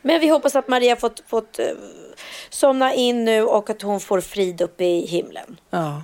men 0.02 0.20
vi 0.20 0.30
hoppas 0.30 0.56
att 0.56 0.68
Maria 0.68 0.96
fått, 0.96 1.24
fått 1.28 1.60
eh, 1.60 1.66
somna 2.50 2.94
in 2.94 3.26
nu 3.26 3.44
och 3.44 3.70
att 3.70 3.82
hon 3.82 4.00
får 4.00 4.22
frid 4.22 4.62
uppe 4.62 4.84
i 4.84 5.06
himlen. 5.06 5.60
Ja. 5.70 6.02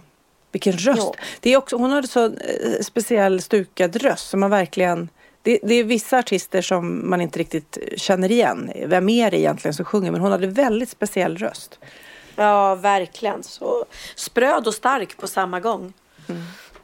Vilken 0.51 0.73
röst. 0.73 1.01
Ja. 1.01 1.13
Det 1.39 1.53
är 1.53 1.58
också, 1.58 1.77
hon 1.77 1.91
hade 1.91 2.08
så 2.08 2.25
eh, 2.25 2.82
speciell 2.82 3.41
stukad 3.41 3.95
röst 3.95 4.29
som 4.29 4.39
man 4.39 4.49
verkligen... 4.49 5.10
Det, 5.41 5.60
det 5.63 5.73
är 5.73 5.84
vissa 5.84 6.17
artister 6.17 6.62
som 6.62 7.10
man 7.10 7.21
inte 7.21 7.39
riktigt 7.39 7.77
känner 7.97 8.32
igen. 8.32 8.71
Vem 8.86 9.10
är 9.10 9.32
det 9.32 9.39
egentligen 9.39 9.73
som 9.73 9.86
sjunger? 9.86 10.12
Men 10.12 10.21
hon 10.21 10.32
hade 10.32 10.47
väldigt 10.47 10.89
speciell 10.89 11.38
röst. 11.38 11.79
Ja, 12.36 12.75
verkligen. 12.75 13.43
Så 13.43 13.86
spröd 14.15 14.67
och 14.67 14.73
stark 14.73 15.17
på 15.17 15.27
samma 15.27 15.60
gång. 15.60 15.93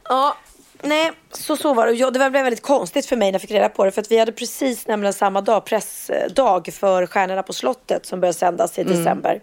Ja, 0.03 0.37
nej, 0.81 1.11
så 1.31 1.55
så 1.55 1.73
var 1.73 1.87
det. 1.87 1.93
Ja, 1.93 2.11
det 2.11 2.19
blev 2.19 2.31
väldigt 2.31 2.61
konstigt 2.61 3.05
för 3.05 3.15
mig 3.15 3.27
när 3.27 3.33
jag 3.33 3.41
fick 3.41 3.51
reda 3.51 3.69
på 3.69 3.85
det. 3.85 3.91
För 3.91 4.01
att 4.01 4.11
vi 4.11 4.19
hade 4.19 4.31
precis 4.31 4.87
nämligen 4.87 5.13
samma 5.13 5.41
dag, 5.41 5.65
pressdag 5.65 6.73
för 6.73 7.05
Stjärnorna 7.05 7.43
på 7.43 7.53
slottet 7.53 8.05
som 8.05 8.19
började 8.19 8.37
sändas 8.37 8.79
i 8.79 8.83
december. 8.83 9.41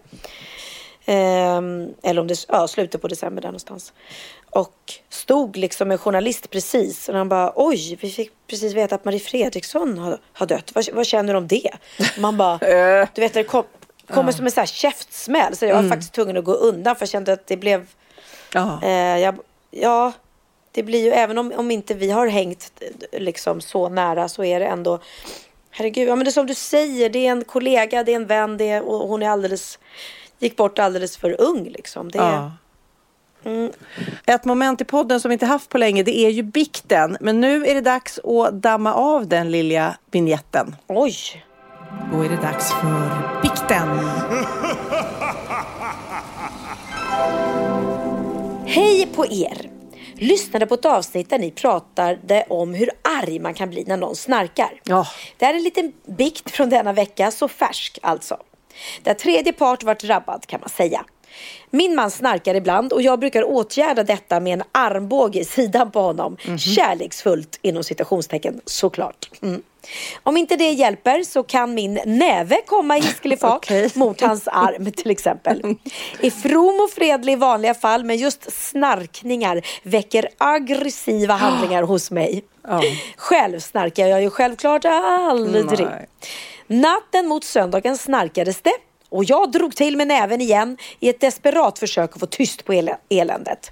Ehm, 1.05 1.93
eller 2.03 2.21
om 2.21 2.27
det 2.27 2.45
ja, 2.47 2.67
slutet 2.67 3.01
på 3.01 3.07
december 3.07 3.41
där 3.41 3.49
någonstans. 3.49 3.93
Och 4.49 4.93
stod 5.09 5.57
liksom 5.57 5.91
en 5.91 5.97
journalist 5.97 6.49
precis 6.49 7.09
och 7.09 7.15
han 7.15 7.29
bara 7.29 7.51
oj, 7.55 7.97
vi 8.01 8.09
fick 8.11 8.31
precis 8.47 8.73
veta 8.73 8.95
att 8.95 9.05
Marie 9.05 9.19
Fredriksson 9.19 9.97
har, 9.97 10.17
har 10.33 10.45
dött. 10.45 10.71
Vad, 10.75 10.89
vad 10.93 11.05
känner 11.05 11.33
du 11.33 11.37
om 11.37 11.47
det? 11.47 11.71
Man 12.17 12.37
bara, 12.37 12.57
du 13.13 13.21
vet 13.21 13.33
det 13.33 13.43
kom, 13.43 13.63
kommer 14.09 14.31
som 14.31 14.45
en 14.45 14.51
sån 14.51 14.61
här 14.61 14.65
käftsmäll. 14.65 15.55
Så 15.55 15.65
jag 15.65 15.81
var 15.81 15.89
faktiskt 15.89 16.13
tvungen 16.13 16.37
att 16.37 16.43
gå 16.43 16.53
undan 16.53 16.95
för 16.95 17.01
jag 17.01 17.09
kände 17.09 17.33
att 17.33 17.47
det 17.47 17.57
blev. 17.57 17.87
Eh, 18.83 19.19
jag, 19.19 19.39
ja, 19.71 20.13
det 20.71 20.83
blir 20.83 21.03
ju 21.03 21.09
även 21.09 21.37
om, 21.37 21.53
om 21.55 21.71
inte 21.71 21.93
vi 21.93 22.11
har 22.11 22.27
hängt 22.27 22.71
liksom 23.11 23.61
så 23.61 23.89
nära 23.89 24.29
så 24.29 24.43
är 24.43 24.59
det 24.59 24.65
ändå 24.65 24.99
Herregud, 25.69 26.07
ja, 26.07 26.15
men 26.15 26.25
det 26.25 26.29
är 26.29 26.31
som 26.31 26.45
du 26.45 26.55
säger, 26.55 27.09
det 27.09 27.27
är 27.27 27.31
en 27.31 27.43
kollega, 27.43 28.03
det 28.03 28.11
är 28.11 28.15
en 28.15 28.25
vän, 28.25 28.57
det 28.57 28.69
är, 28.69 28.81
och 28.81 29.07
hon 29.07 29.23
är 29.23 29.29
alldeles 29.29 29.79
gick 30.39 30.55
bort 30.55 30.79
alldeles 30.79 31.17
för 31.17 31.41
ung 31.41 31.63
liksom. 31.63 32.11
Det, 32.11 32.17
Ja. 32.17 32.51
Ett 34.25 34.45
moment 34.45 34.81
i 34.81 34.85
podden 34.85 35.19
som 35.19 35.29
vi 35.29 35.33
inte 35.33 35.45
haft 35.45 35.69
på 35.69 35.77
länge 35.77 36.03
det 36.03 36.17
är 36.17 36.29
ju 36.29 36.43
bikten. 36.43 37.17
Men 37.21 37.41
nu 37.41 37.65
är 37.65 37.75
det 37.75 37.81
dags 37.81 38.19
att 38.19 38.53
damma 38.53 38.93
av 38.93 39.27
den 39.27 39.51
lilla 39.51 39.97
vignetten. 40.11 40.75
Oj! 40.87 41.13
Då 42.11 42.21
är 42.21 42.29
det 42.29 42.35
dags 42.35 42.71
för 42.71 43.41
bikten. 43.41 43.87
Hej 48.65 49.07
på 49.15 49.25
er! 49.25 49.66
Lyssnade 50.19 50.65
på 50.65 50.73
ett 50.73 50.85
avsnitt 50.85 51.29
där 51.29 51.39
ni 51.39 51.51
pratade 51.51 52.45
om 52.49 52.73
hur 52.73 52.89
arg 53.21 53.39
man 53.39 53.53
kan 53.53 53.69
bli 53.69 53.83
när 53.87 53.97
någon 53.97 54.15
snarkar. 54.15 54.81
Ja. 54.83 55.07
Det 55.37 55.45
här 55.45 55.53
är 55.53 55.57
en 55.57 55.63
liten 55.63 55.93
bikt 56.05 56.51
från 56.51 56.69
denna 56.69 56.93
vecka, 56.93 57.31
så 57.31 57.47
färsk 57.47 57.99
alltså. 58.01 58.37
Där 59.03 59.13
tredje 59.13 59.53
part 59.53 59.83
varit 59.83 59.99
drabbad 59.99 60.45
kan 60.45 60.59
man 60.59 60.69
säga. 60.69 61.05
Min 61.69 61.95
man 61.95 62.11
snarkar 62.11 62.55
ibland 62.55 62.93
och 62.93 63.01
jag 63.01 63.19
brukar 63.19 63.43
åtgärda 63.43 64.03
detta 64.03 64.39
med 64.39 64.53
en 64.53 64.63
armbåge 64.71 65.39
i 65.39 65.45
sidan 65.45 65.91
på 65.91 66.01
honom. 66.01 66.37
Kärleksfullt 66.75 67.59
inom 67.61 67.83
citationstecken 67.83 68.61
såklart. 68.65 69.29
Mm. 69.41 69.61
Om 70.23 70.37
inte 70.37 70.55
det 70.55 70.71
hjälper 70.71 71.23
så 71.23 71.43
kan 71.43 71.73
min 71.73 71.99
näve 72.05 72.61
komma 72.65 72.97
i 72.97 73.01
hiskelig 73.01 73.39
fart 73.39 73.57
Okej. 73.57 73.91
mot 73.95 74.21
hans 74.21 74.47
arm 74.47 74.91
till 74.91 75.11
exempel. 75.11 75.75
Är 76.21 76.29
from 76.29 76.79
och 76.83 76.91
fredlig 76.91 77.33
i 77.33 77.35
vanliga 77.35 77.73
fall 77.73 78.03
men 78.03 78.17
just 78.17 78.51
snarkningar 78.69 79.61
väcker 79.83 80.27
aggressiva 80.37 81.33
handlingar 81.33 81.83
hos 81.83 82.11
mig. 82.11 82.43
Ja. 82.67 82.81
Själv 83.17 83.59
snarkar 83.59 84.07
jag 84.07 84.21
ju 84.21 84.29
självklart 84.29 84.85
aldrig. 84.85 85.85
Nej. 85.85 86.07
Natten 86.67 87.27
mot 87.27 87.43
söndagen 87.43 87.97
snarkades 87.97 88.61
det 88.61 88.73
Och 89.09 89.23
jag 89.23 89.51
drog 89.51 89.75
till 89.75 89.97
med 89.97 90.07
näven 90.07 90.41
igen 90.41 90.77
i 90.99 91.09
ett 91.09 91.19
desperat 91.19 91.79
försök 91.79 92.13
att 92.13 92.19
få 92.19 92.25
tyst 92.25 92.65
på 92.65 92.73
el 92.73 92.89
eländet. 93.09 93.71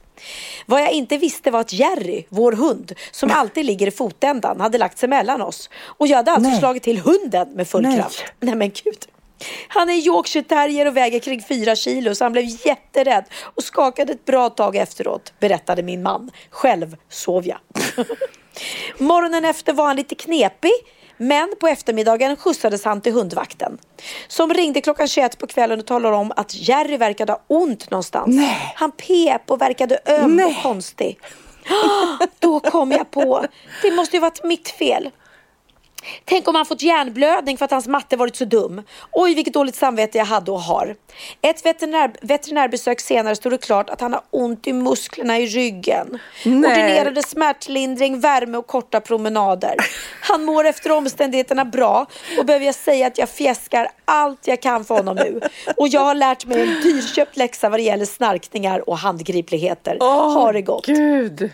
Vad 0.65 0.81
jag 0.81 0.91
inte 0.91 1.17
visste 1.17 1.51
var 1.51 1.59
att 1.59 1.73
Jerry, 1.73 2.25
vår 2.29 2.51
hund, 2.51 2.93
som 3.11 3.31
alltid 3.31 3.65
ligger 3.65 3.87
i 3.87 3.91
fotändan, 3.91 4.59
hade 4.59 4.77
lagt 4.77 4.97
sig 4.97 5.09
mellan 5.09 5.41
oss. 5.41 5.69
Och 5.83 6.07
jag 6.07 6.17
hade 6.17 6.31
alltså 6.31 6.49
Nej. 6.49 6.59
slagit 6.59 6.83
till 6.83 6.99
hunden 6.99 7.49
med 7.49 7.67
full 7.67 7.81
Nej. 7.81 7.97
kraft. 7.97 8.23
Nej 8.39 8.55
men 8.55 8.69
gud. 8.69 9.05
Han 9.67 9.89
är 9.89 9.93
Yorkshire 9.93 10.43
terrier 10.43 10.85
och 10.87 10.97
väger 10.97 11.19
kring 11.19 11.43
fyra 11.43 11.75
kilo 11.75 12.15
så 12.15 12.25
han 12.25 12.31
blev 12.31 12.45
jätterädd 12.65 13.25
och 13.41 13.63
skakade 13.63 14.13
ett 14.13 14.25
bra 14.25 14.49
tag 14.49 14.75
efteråt, 14.75 15.33
berättade 15.39 15.83
min 15.83 16.03
man. 16.03 16.31
Själv 16.49 16.95
sov 17.09 17.47
jag. 17.47 17.57
Morgonen 18.97 19.45
efter 19.45 19.73
var 19.73 19.87
han 19.87 19.95
lite 19.95 20.15
knepig 20.15 20.71
men 21.17 21.53
på 21.59 21.67
eftermiddagen 21.67 22.35
skjutsades 22.35 22.83
han 22.83 23.01
till 23.01 23.13
hundvakten. 23.13 23.77
Som 24.27 24.53
ringde 24.53 24.81
klockan 24.81 25.07
21 25.07 25.37
på 25.37 25.47
kvällen 25.47 25.79
och 25.79 25.85
talade 25.85 26.15
om 26.15 26.31
att 26.35 26.55
Jerry 26.55 26.97
verkade 26.97 27.31
ha 27.31 27.41
ont 27.47 27.91
någonstans. 27.91 28.35
Nej. 28.35 28.73
Han 28.75 28.91
pep 28.91 29.51
och 29.51 29.61
verkade 29.61 29.99
öm 30.05 30.35
Nej. 30.35 30.45
och 30.45 30.63
konstig. 30.63 31.19
Då 32.39 32.59
kom 32.59 32.91
jag 32.91 33.11
på, 33.11 33.45
det 33.81 33.91
måste 33.91 34.15
ju 34.15 34.21
varit 34.21 34.43
mitt 34.43 34.69
fel. 34.69 35.09
Tänk 36.25 36.47
om 36.47 36.55
han 36.55 36.65
fått 36.65 36.81
hjärnblödning 36.81 37.57
för 37.57 37.65
att 37.65 37.71
hans 37.71 37.87
matte 37.87 38.17
varit 38.17 38.35
så 38.35 38.45
dum. 38.45 38.81
Oj, 39.11 39.35
vilket 39.35 39.53
dåligt 39.53 39.75
samvete 39.75 40.17
jag 40.17 40.25
hade 40.25 40.51
och 40.51 40.61
har. 40.61 40.95
Ett 41.41 41.65
veterinär, 41.65 42.11
veterinärbesök 42.21 42.99
senare 42.99 43.35
stod 43.35 43.51
det 43.51 43.57
klart 43.57 43.89
att 43.89 44.01
han 44.01 44.13
har 44.13 44.21
ont 44.31 44.67
i 44.67 44.73
musklerna 44.73 45.39
i 45.39 45.45
ryggen. 45.45 46.19
Nej. 46.45 46.71
Ordinerade 46.71 47.23
smärtlindring, 47.23 48.19
värme 48.19 48.57
och 48.57 48.67
korta 48.67 49.01
promenader. 49.01 49.75
Han 50.21 50.43
mår 50.43 50.65
efter 50.65 50.91
omständigheterna 50.91 51.65
bra 51.65 52.05
och 52.39 52.45
behöver 52.45 52.65
jag 52.65 52.75
säga 52.75 53.07
att 53.07 53.17
jag 53.17 53.29
fjäskar 53.29 53.87
allt 54.05 54.47
jag 54.47 54.61
kan 54.61 54.85
för 54.85 54.95
honom 54.95 55.15
nu. 55.15 55.41
Och 55.77 55.87
jag 55.87 56.01
har 56.01 56.15
lärt 56.15 56.45
mig 56.45 56.61
en 56.61 56.81
dyrköpt 56.81 57.37
läxa 57.37 57.69
vad 57.69 57.79
det 57.79 57.83
gäller 57.83 58.05
snarkningar 58.05 58.89
och 58.89 58.97
handgripligheter. 58.97 59.97
ha 60.33 60.51
det 60.51 60.61
gott. 60.61 60.85
Gud. 60.85 61.51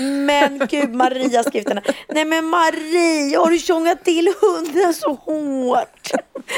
Men 0.00 0.58
gud, 0.70 0.94
Maria 0.94 1.42
skrivit 1.42 1.68
den 1.68 1.78
här. 1.84 1.96
Nej 2.08 2.24
men 2.24 2.44
Marie, 2.46 3.38
har 3.38 3.50
du 3.50 3.58
tjongat 3.58 4.04
till 4.04 4.32
hunden 4.40 4.94
så 4.94 5.14
hårt? 5.14 6.10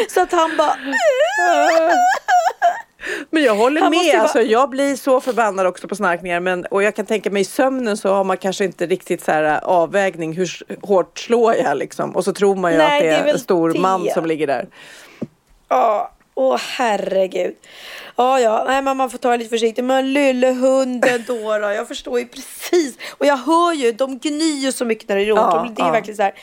Så 0.08 0.20
att 0.22 0.32
han 0.32 0.50
bara... 0.58 0.76
Men 3.30 3.42
jag 3.42 3.54
håller 3.54 3.80
med. 3.90 3.98
ju 4.04 4.12
vara- 4.12 4.22
Alltså, 4.22 4.42
jag 4.42 4.70
blir 4.70 4.96
så 4.96 5.20
förbannad 5.20 5.66
också 5.66 5.88
på 5.88 5.96
snarkningar. 5.96 6.40
Men, 6.40 6.64
och 6.66 6.82
jag 6.82 6.94
kan 6.96 7.06
tänka 7.06 7.30
mig 7.30 7.42
i 7.42 7.44
sömnen 7.44 7.96
så 7.96 8.08
har 8.12 8.24
man 8.24 8.36
kanske 8.36 8.64
inte 8.64 8.86
riktigt 8.86 9.24
så 9.24 9.32
här 9.32 9.44
äh, 9.44 9.58
avvägning. 9.58 10.32
Hur 10.32 10.50
hårt 10.86 11.18
slår 11.18 11.54
jag 11.54 11.76
liksom? 11.76 12.16
Och 12.16 12.24
så 12.24 12.32
tror 12.32 12.56
man 12.56 12.72
ju 12.72 12.78
Nej, 12.78 12.96
att 12.96 13.02
det 13.02 13.08
det 13.08 13.14
är 13.16 13.20
är 13.20 13.24
väl 13.24 13.34
en 13.34 13.40
stor 13.40 13.70
det. 13.70 13.80
man 13.80 14.08
som 14.14 14.26
ligger 14.26 14.46
där. 14.46 14.66
Ja, 15.68 16.12
åh 16.34 16.56
herregud. 16.58 17.54
Ja, 18.16 18.40
ja, 18.40 18.64
nej 18.66 18.82
man 18.82 19.10
får 19.10 19.18
ta 19.18 19.30
det 19.30 19.36
lite 19.36 19.50
försiktigt. 19.50 19.84
Men 19.84 20.12
lille 20.12 20.52
hunden 20.52 21.24
då, 21.26 21.58
då, 21.58 21.70
jag 21.70 21.88
förstår 21.88 22.18
ju 22.18 22.26
precis. 22.26 22.98
Och 23.10 23.26
jag 23.26 23.36
hör 23.36 23.72
ju, 23.72 23.92
de 23.92 24.18
gnyr 24.18 24.70
så 24.70 24.84
mycket 24.84 25.08
när 25.08 25.16
det 25.16 25.22
är 25.22 25.32
ont. 25.32 25.40
Ja, 25.40 25.72
det 25.76 25.82
är 25.82 25.86
ja. 25.86 25.92
verkligen 25.92 26.16
så 26.16 26.22
här. 26.22 26.34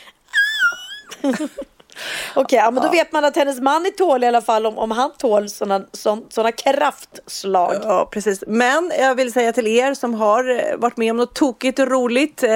Okej, 2.34 2.58
ja, 2.58 2.70
men 2.70 2.82
då 2.82 2.88
vet 2.88 3.12
man 3.12 3.24
att 3.24 3.36
hennes 3.36 3.60
man 3.60 3.86
är 3.86 3.90
tålig 3.90 4.26
i 4.26 4.28
alla 4.28 4.42
fall 4.42 4.66
om, 4.66 4.78
om 4.78 4.90
han 4.90 5.10
tål 5.18 5.48
sådana 5.48 5.84
sån, 5.92 6.26
såna 6.28 6.52
kraftslag. 6.52 7.76
Ja, 7.82 8.08
precis. 8.12 8.44
Men 8.46 8.92
jag 8.98 9.14
vill 9.14 9.32
säga 9.32 9.52
till 9.52 9.66
er 9.66 9.94
som 9.94 10.14
har 10.14 10.50
eh, 10.50 10.76
varit 10.76 10.96
med 10.96 11.10
om 11.10 11.16
något 11.16 11.34
tokigt 11.34 11.78
och 11.78 11.88
roligt. 11.88 12.42
Eh, 12.42 12.50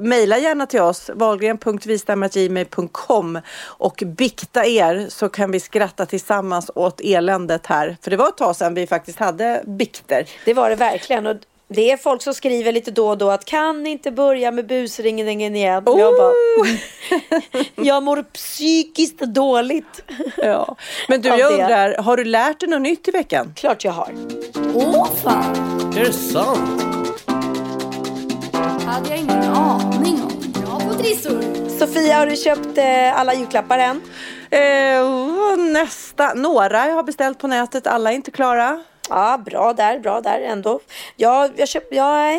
Mejla 0.00 0.38
gärna 0.38 0.66
till 0.66 0.80
oss, 0.80 1.10
wahlgren.vistam.gmail.com 1.14 3.40
och 3.64 4.02
bikta 4.06 4.66
er 4.66 5.06
så 5.08 5.28
kan 5.28 5.50
vi 5.50 5.60
skratta 5.60 6.06
tillsammans 6.06 6.70
åt 6.74 7.00
eländet 7.00 7.66
här. 7.66 7.96
För 8.02 8.10
det 8.10 8.16
var 8.16 8.28
ett 8.28 8.36
tag 8.36 8.56
sedan 8.56 8.74
vi 8.74 8.86
faktiskt 8.86 9.18
hade 9.18 9.62
bikter. 9.66 10.26
Det 10.44 10.54
var 10.54 10.70
det 10.70 10.76
verkligen. 10.76 11.26
Och 11.26 11.36
det 11.72 11.90
är 11.90 11.96
folk 11.96 12.22
som 12.22 12.34
skriver 12.34 12.72
lite 12.72 12.90
då 12.90 13.08
och 13.08 13.18
då 13.18 13.30
att 13.30 13.44
kan 13.44 13.82
ni 13.82 13.90
inte 13.90 14.10
börja 14.10 14.50
med 14.50 14.66
busringningen 14.66 15.56
igen? 15.56 15.82
Och 15.86 16.00
Jag, 16.00 16.14
bara, 16.16 16.32
Oh! 16.32 16.68
jag 17.86 18.02
mår 18.02 18.22
psykiskt 18.22 19.18
dåligt. 19.18 20.02
Ja. 20.36 20.76
Men 21.08 21.20
du, 21.20 21.28
jag 21.28 21.38
det. 21.38 21.44
undrar, 21.62 22.02
har 22.02 22.16
du 22.16 22.24
lärt 22.24 22.60
dig 22.60 22.68
något 22.68 22.82
nytt 22.82 23.08
i 23.08 23.10
veckan? 23.10 23.52
Klart 23.56 23.84
jag 23.84 23.92
har. 23.92 24.12
Åh 24.74 25.08
fan! 25.22 25.92
Är 25.96 26.04
det 26.04 26.12
sant? 26.12 26.82
hade 28.92 29.08
jag 29.08 29.18
ingen 29.18 29.42
aning 29.42 30.22
om. 30.22 30.52
Bra 30.62 30.80
på 30.88 30.94
trissor. 30.94 31.68
Sofia, 31.78 32.16
har 32.18 32.26
du 32.26 32.36
köpt 32.36 32.78
eh, 32.78 33.20
alla 33.20 33.34
julklappar 33.34 33.78
än? 33.78 34.00
Eh, 34.50 35.56
nästa, 35.56 36.34
några 36.34 36.86
jag 36.88 36.94
har 36.94 37.02
beställt 37.02 37.38
på 37.38 37.46
nätet, 37.46 37.86
alla 37.86 38.10
är 38.12 38.14
inte 38.14 38.30
klara. 38.30 38.82
Ja, 39.08 39.38
bra 39.44 39.72
där, 39.72 39.98
bra 39.98 40.20
där 40.20 40.40
ändå. 40.40 40.80
Ja, 41.16 41.48
jag, 41.56 41.68
köp, 41.68 41.94
jag, 41.94 42.34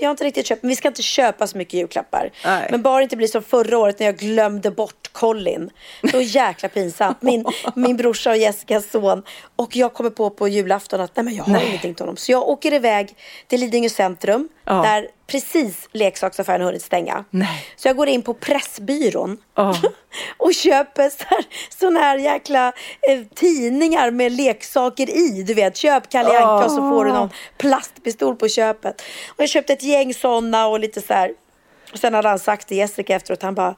jag 0.00 0.08
har 0.08 0.10
inte 0.10 0.24
riktigt 0.24 0.46
köpt, 0.46 0.62
men 0.62 0.68
vi 0.68 0.76
ska 0.76 0.88
inte 0.88 1.02
köpa 1.02 1.46
så 1.46 1.58
mycket 1.58 1.74
julklappar. 1.74 2.30
Nej. 2.44 2.68
Men 2.70 2.82
bara 2.82 3.02
inte 3.02 3.16
bli 3.16 3.28
som 3.28 3.42
förra 3.42 3.78
året 3.78 3.98
när 3.98 4.06
jag 4.06 4.16
glömde 4.16 4.70
bort 4.70 5.12
Colin. 5.12 5.70
Så 6.10 6.20
jäkla 6.20 6.68
pinsamt. 6.68 7.22
Min, 7.22 7.46
min 7.74 7.96
brorsa 7.96 8.30
och 8.30 8.36
Jessicas 8.36 8.90
son. 8.90 9.22
Och 9.56 9.76
jag 9.76 9.94
kommer 9.94 10.10
på 10.10 10.30
på 10.30 10.48
julafton 10.48 11.00
att 11.00 11.16
nej, 11.16 11.24
men 11.24 11.34
jag 11.34 11.44
har 11.44 11.60
ingenting 11.60 11.94
till 11.94 12.02
honom. 12.02 12.16
Så 12.16 12.32
jag 12.32 12.48
åker 12.48 12.72
iväg 12.72 13.14
till 13.46 13.60
Lidingö 13.60 13.88
centrum. 13.88 14.48
Ja. 14.64 14.82
Där 14.82 15.08
precis 15.30 15.88
leksaksaffären 15.92 16.60
hunnit 16.60 16.82
stänga. 16.82 17.24
Nej. 17.30 17.66
Så 17.76 17.88
jag 17.88 17.96
går 17.96 18.08
in 18.08 18.22
på 18.22 18.34
Pressbyrån. 18.34 19.38
Ja. 19.54 19.76
och 20.36 20.54
köper 20.54 21.10
så 21.78 21.98
här, 22.00 22.18
jäkla 22.18 22.72
eh, 23.08 23.24
tidningar 23.34 24.10
med 24.10 24.32
leksaker 24.32 25.10
i. 25.10 25.42
Du 25.42 25.54
vet, 25.54 25.76
köp 25.76 26.08
Kalle 26.08 26.38
Anka 26.38 26.64
och 26.64 26.70
så 26.70 26.90
får 26.90 27.04
du 27.04 27.12
någon 27.12 27.30
plastpistol 27.58 28.36
på 28.36 28.48
köpet. 28.48 29.02
Och 29.28 29.42
jag 29.42 29.48
köpte 29.48 29.72
ett 29.72 29.82
gäng 29.82 30.14
sådana 30.14 30.66
och 30.66 30.80
lite 30.80 31.00
så 31.00 31.14
här. 31.14 31.32
Och 31.92 31.98
sen 31.98 32.14
hade 32.14 32.28
han 32.28 32.38
sagt 32.38 32.68
till 32.68 32.76
Jessica 32.76 33.16
efteråt, 33.16 33.42
han 33.42 33.54
bara 33.54 33.74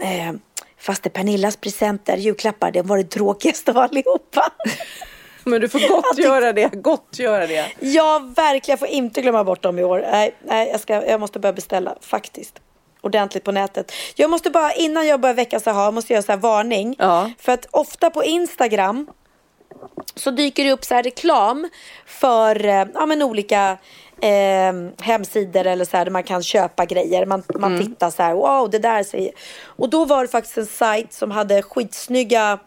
eh, 0.00 0.28
är 0.28 1.08
Pernillas 1.08 1.56
presenter, 1.56 2.16
julklappar, 2.16 2.70
det 2.70 2.82
var 2.82 2.98
det 2.98 3.04
tråkigaste 3.04 3.70
av 3.70 3.78
allihopa. 3.78 4.52
Men 5.48 5.60
du 5.60 5.68
får 5.68 5.88
gott 5.88 6.18
göra 6.18 6.52
det, 6.52 6.68
gott 6.74 7.18
göra 7.18 7.46
det. 7.46 7.66
Ja, 7.80 8.22
verkligen. 8.36 8.72
Jag 8.72 8.78
får 8.78 8.88
inte 8.88 9.22
glömma 9.22 9.44
bort 9.44 9.62
dem 9.62 9.78
i 9.78 9.84
år. 9.84 10.06
Nej, 10.12 10.34
nej 10.44 10.68
jag, 10.68 10.80
ska, 10.80 11.06
jag 11.06 11.20
måste 11.20 11.38
börja 11.38 11.52
beställa 11.52 11.94
faktiskt. 12.00 12.60
Ordentligt 13.00 13.44
på 13.44 13.52
nätet. 13.52 13.92
Jag 14.16 14.30
måste 14.30 14.50
bara, 14.50 14.72
innan 14.72 15.06
jag 15.06 15.20
börjar 15.20 15.34
veckans 15.34 15.66
aha, 15.66 15.90
måste 15.90 16.12
jag 16.12 16.16
göra 16.16 16.26
så 16.26 16.32
här 16.32 16.38
varning. 16.38 16.96
Ja. 16.98 17.30
För 17.38 17.52
att 17.52 17.66
ofta 17.70 18.10
på 18.10 18.24
Instagram 18.24 19.06
så 20.14 20.30
dyker 20.30 20.64
det 20.64 20.72
upp 20.72 20.84
så 20.84 20.94
här 20.94 21.02
reklam 21.02 21.68
för 22.06 22.64
eh, 22.66 22.86
ja, 22.94 23.06
men 23.06 23.22
olika 23.22 23.78
eh, 24.22 24.72
hemsidor 25.00 25.66
eller 25.66 25.84
så 25.84 25.96
här 25.96 26.04
där 26.04 26.12
man 26.12 26.22
kan 26.22 26.42
köpa 26.42 26.84
grejer. 26.84 27.26
Man, 27.26 27.42
man 27.58 27.78
tittar 27.78 28.10
så 28.10 28.22
här, 28.22 28.34
wow, 28.34 28.70
det 28.70 28.78
där 28.78 29.02
säger... 29.02 29.32
Och 29.64 29.90
då 29.90 30.04
var 30.04 30.22
det 30.22 30.28
faktiskt 30.28 30.58
en 30.58 30.66
sajt 30.66 31.12
som 31.12 31.30
hade 31.30 31.62
skitsnygga 31.62 32.58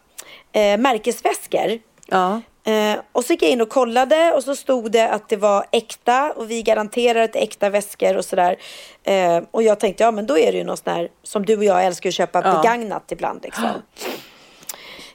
eh, 0.51 0.77
märkesväskor. 0.77 1.79
Ja. 2.07 2.41
Eh, 2.63 2.99
och 3.11 3.25
så 3.25 3.33
gick 3.33 3.43
jag 3.43 3.49
in 3.51 3.61
och 3.61 3.69
kollade 3.69 4.33
och 4.33 4.43
så 4.43 4.55
stod 4.55 4.91
det 4.91 5.09
att 5.09 5.29
det 5.29 5.37
var 5.37 5.65
äkta 5.71 6.33
och 6.35 6.51
vi 6.51 6.61
garanterar 6.63 7.21
att 7.23 7.33
det 7.33 7.39
är 7.39 7.43
äkta 7.43 7.69
väskor 7.69 8.17
och 8.17 8.25
sådär. 8.25 8.55
Eh, 9.03 9.39
och 9.51 9.63
jag 9.63 9.79
tänkte, 9.79 10.03
ja 10.03 10.11
men 10.11 10.25
då 10.27 10.37
är 10.37 10.51
det 10.51 10.57
ju 10.57 10.63
något 10.63 10.79
sånt 10.79 10.95
här 10.97 11.09
som 11.23 11.45
du 11.45 11.57
och 11.57 11.63
jag 11.63 11.85
älskar 11.85 12.09
att 12.09 12.13
köpa 12.15 12.41
Ja. 12.45 12.55
begagnat 12.61 13.11
ibland 13.11 13.39
liksom. 13.43 13.69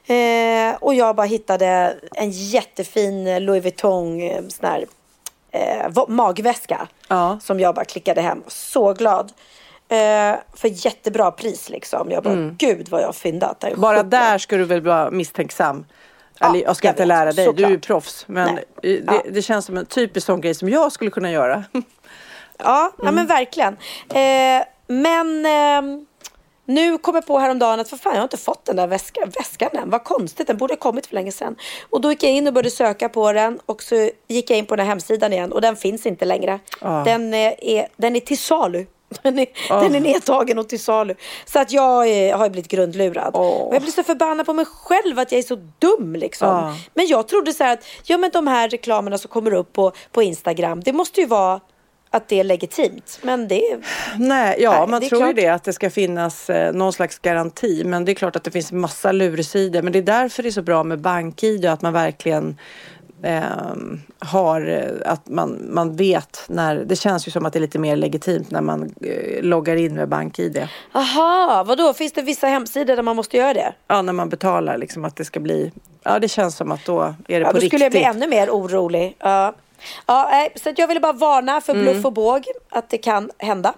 Eh, 0.07 0.75
och 0.79 0.93
jag 0.95 1.15
bara 1.15 1.27
hittade 1.27 1.95
en 2.15 2.31
jättefin 2.31 3.45
Louis 3.45 3.63
Vuitton 3.63 4.21
eh, 4.21 4.41
sån 4.47 4.65
här, 4.69 4.85
eh, 5.51 6.05
magväska. 6.07 6.87
Ja. 7.07 7.39
Som 7.41 7.59
jag 7.59 7.75
bara 7.75 7.85
klickade 7.85 8.21
hem. 8.21 8.43
Så 8.47 8.93
glad. 8.93 9.31
Eh, 9.89 10.35
för 10.53 10.85
jättebra 10.85 11.31
pris 11.31 11.69
liksom. 11.69 12.11
Jag 12.11 12.23
bara, 12.23 12.35
gud 12.57 12.89
vad 12.89 13.01
jag 13.01 13.05
har 13.07 13.13
fyndat. 13.13 13.63
Mm. 13.63 13.81
Bara 13.81 13.97
sjukt. 13.97 14.11
där 14.11 14.37
ska 14.37 14.57
du 14.57 14.63
väl 14.63 14.81
vara 14.81 15.11
misstänksam. 15.11 15.85
Eller, 16.39 16.59
jag 16.63 16.75
ska 16.75 16.87
jag 16.87 16.91
inte 16.93 17.01
vet. 17.01 17.07
lära 17.07 17.31
dig, 17.31 17.45
du 17.53 17.63
är 17.63 17.69
ju 17.69 17.75
Såklart. 17.75 17.87
proffs. 17.87 18.23
Men 18.27 18.59
det, 18.81 19.01
Ja. 19.07 19.23
det 19.31 19.41
känns 19.41 19.65
som 19.65 19.77
en 19.77 19.85
typisk 19.85 20.25
sån 20.25 20.41
grej 20.41 20.53
som 20.53 20.69
jag 20.69 20.91
skulle 20.91 21.11
kunna 21.11 21.31
göra. 21.31 21.63
Ja, 22.59 22.91
ja 22.97 23.03
Mm. 23.03 23.15
men 23.15 23.27
verkligen. 23.27 23.77
Eh, 24.09 24.65
men 24.87 25.45
ehm, 25.45 26.05
nu 26.65 26.97
kom 26.97 27.15
jag 27.15 27.25
på 27.27 27.39
häromdagen 27.39 27.79
att 27.79 27.89
för 27.89 27.97
fan 27.97 28.13
jag 28.13 28.19
har 28.19 28.23
inte 28.23 28.37
fått 28.37 28.65
den 28.65 28.75
där 28.75 28.87
väska, 28.87 29.25
väskan 29.25 29.69
än. 29.73 29.89
Vad 29.89 30.03
konstigt, 30.03 30.47
den 30.47 30.57
borde 30.57 30.73
ha 30.73 30.77
kommit 30.79 31.07
för 31.07 31.15
länge 31.15 31.31
sedan. 31.31 31.55
Och 31.89 32.01
då 32.01 32.11
gick 32.11 32.23
jag 32.23 32.31
in 32.31 32.47
och 32.47 32.53
började 32.53 32.69
söka 32.71 33.09
på 33.09 33.33
den 33.33 33.59
och 33.65 33.83
så 33.83 34.09
gick 34.27 34.49
jag 34.49 34.57
in 34.59 34.65
på 34.65 34.75
den 34.75 34.85
här 34.85 34.91
hemsidan 34.91 35.33
igen 35.33 35.51
och 35.51 35.61
den 35.61 35.75
finns 35.75 36.05
inte 36.05 36.25
längre. 36.25 36.59
Ah. 36.81 37.03
Den, 37.03 37.33
är, 37.33 37.63
är, 37.63 37.87
den 37.97 38.15
är 38.15 38.19
till 38.19 38.37
salu. 38.37 38.85
Den 39.21 39.39
är, 39.39 39.47
den 39.69 39.95
är 39.95 39.99
nedtagen 39.99 40.59
och 40.59 40.69
till 40.69 40.79
salu. 40.79 41.15
Så 41.45 41.59
att 41.59 41.71
jag 41.71 42.07
är, 42.07 42.33
har 42.33 42.49
blivit 42.49 42.71
grundlurad. 42.71 43.31
Åh. 43.33 43.61
Och 43.61 43.75
jag 43.75 43.81
blir 43.81 43.91
så 43.91 44.03
förbannad 44.03 44.45
på 44.45 44.53
mig 44.53 44.65
själv 44.65 45.19
att 45.19 45.31
jag 45.31 45.39
är 45.39 45.43
så 45.43 45.55
dum 45.79 46.15
liksom. 46.15 46.47
Ja. 46.47 46.75
Men 46.93 47.07
jag 47.07 47.27
trodde 47.27 47.53
så 47.53 47.63
här 47.63 47.73
att 47.73 47.85
ja, 48.03 48.17
men 48.17 48.29
de 48.33 48.47
här 48.47 48.69
reklamerna 48.69 49.17
som 49.17 49.29
kommer 49.29 49.53
upp 49.53 49.73
på, 49.73 49.91
på 50.11 50.23
Instagram, 50.23 50.81
det 50.81 50.93
måste 50.93 51.21
ju 51.21 51.27
vara 51.27 51.59
att 52.09 52.27
det 52.27 52.39
är 52.39 52.43
legitimt. 52.43 53.19
Men 53.21 53.47
det. 53.47 53.77
Nej, 54.17 54.55
ja, 54.59 54.79
Nej, 54.79 54.87
man 54.87 55.09
tror 55.09 55.27
ju 55.27 55.33
det 55.33 55.47
att 55.47 55.63
det 55.63 55.73
ska 55.73 55.89
finnas 55.89 56.49
eh, 56.49 56.73
någon 56.73 56.93
slags 56.93 57.19
garanti. 57.19 57.83
Men 57.85 58.05
det 58.05 58.11
är 58.11 58.13
klart 58.13 58.35
att 58.35 58.43
det 58.43 58.51
finns 58.51 58.71
massa 58.71 59.11
lursidor. 59.11 59.81
Men 59.81 59.93
det 59.93 59.99
är 59.99 60.03
därför 60.03 60.43
det 60.43 60.49
är 60.49 60.51
så 60.51 60.61
bra 60.61 60.83
med 60.83 60.99
BankID 60.99 61.65
att 61.65 61.81
man 61.81 61.93
verkligen 61.93 62.57
ehm, 63.23 63.99
har 64.19 64.67
eh, 64.69 65.11
att 65.11 65.29
man, 65.29 65.59
man 65.69 65.95
vet 65.95 66.43
när 66.47 66.75
det 66.75 66.95
känns 66.95 67.27
ju 67.27 67.31
som 67.31 67.45
att 67.45 67.53
det 67.53 67.59
är 67.59 67.61
lite 67.61 67.79
mer 67.79 67.95
legitimt 67.95 68.51
när 68.51 68.61
man 68.61 68.93
eh, 69.01 69.43
loggar 69.43 69.75
in 69.75 69.95
med 69.95 70.09
BankID. 70.09 70.67
Aha, 70.93 71.63
vadå? 71.67 71.93
Finns 71.93 72.13
det 72.13 72.21
vissa 72.21 72.47
hemsidor 72.47 72.95
där 72.95 73.03
man 73.03 73.15
måste 73.15 73.37
göra 73.37 73.53
det? 73.53 73.73
Ja, 73.87 74.01
när 74.01 74.13
man 74.13 74.29
betalar 74.29 74.77
liksom 74.77 75.05
att 75.05 75.15
det 75.15 75.25
ska 75.25 75.39
bli. 75.39 75.71
Ja, 76.03 76.19
det 76.19 76.27
känns 76.27 76.55
som 76.55 76.71
att 76.71 76.85
då 76.85 77.01
är 77.01 77.13
det 77.27 77.35
Ja, 77.39 77.45
på 77.45 77.51
då 77.51 77.55
riktigt. 77.55 77.69
skulle 77.69 77.85
jag 77.85 77.91
bli 77.91 78.03
ännu 78.03 78.27
mer 78.27 78.49
orolig. 78.49 79.15
Ja. 79.19 79.53
Ja, 80.05 80.47
så 80.55 80.69
att 80.69 80.77
jag 80.79 80.87
ville 80.87 80.99
bara 80.99 81.13
varna 81.13 81.61
för 81.61 81.73
bluff 81.73 81.87
Mm. 81.93 82.05
och 82.05 82.13
båg 82.13 82.43
att 82.69 82.89
det 82.89 82.97
kan 82.97 83.31
hända. 83.37 83.73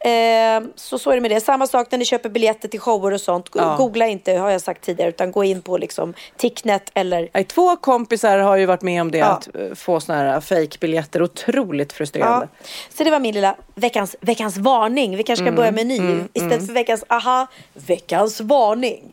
Eh, 0.00 0.68
så 0.76 0.98
så 0.98 1.10
är 1.10 1.14
det 1.14 1.20
med 1.20 1.30
det. 1.30 1.40
Samma 1.40 1.66
sak 1.66 1.90
när 1.90 1.98
ni 1.98 2.04
köper 2.04 2.28
biljetter 2.28 2.68
till 2.68 2.80
shower 2.80 3.12
och 3.12 3.20
sånt. 3.20 3.46
Ja. 3.54 3.76
Googla 3.76 4.06
inte, 4.06 4.32
har 4.32 4.50
jag 4.50 4.60
sagt 4.60 4.84
tidigare, 4.84 5.08
utan 5.10 5.32
gå 5.32 5.44
in 5.44 5.62
på 5.62 5.78
liksom 5.78 6.14
Ticknet 6.36 6.90
eller 6.94 7.28
Nej, 7.34 7.44
Två 7.44 7.76
kompisar 7.76 8.38
har 8.38 8.56
ju 8.56 8.66
varit 8.66 8.82
med 8.82 9.00
om 9.00 9.10
det, 9.10 9.18
Ja. 9.18 9.26
att 9.26 9.48
eh, 9.54 9.74
få 9.74 10.00
såna 10.00 10.18
här 10.18 10.40
fejkbiljetter. 10.40 11.22
Otroligt 11.22 11.92
frustrerande. 11.92 12.48
Ja. 12.58 12.66
Så 12.96 13.04
det 13.04 13.10
var 13.10 13.20
min 13.20 13.34
lilla 13.34 13.56
veckans, 13.74 14.16
veckans 14.20 14.56
varning. 14.56 15.16
Vi 15.16 15.22
kanske 15.22 15.44
ska 15.44 15.52
börja 15.52 15.70
med 15.72 15.86
ny. 15.86 16.00
Istället 16.32 16.66
för 16.66 16.72
veckans 16.74 17.04
aha, 17.08 17.46
veckans 17.74 18.40
varning. 18.40 19.12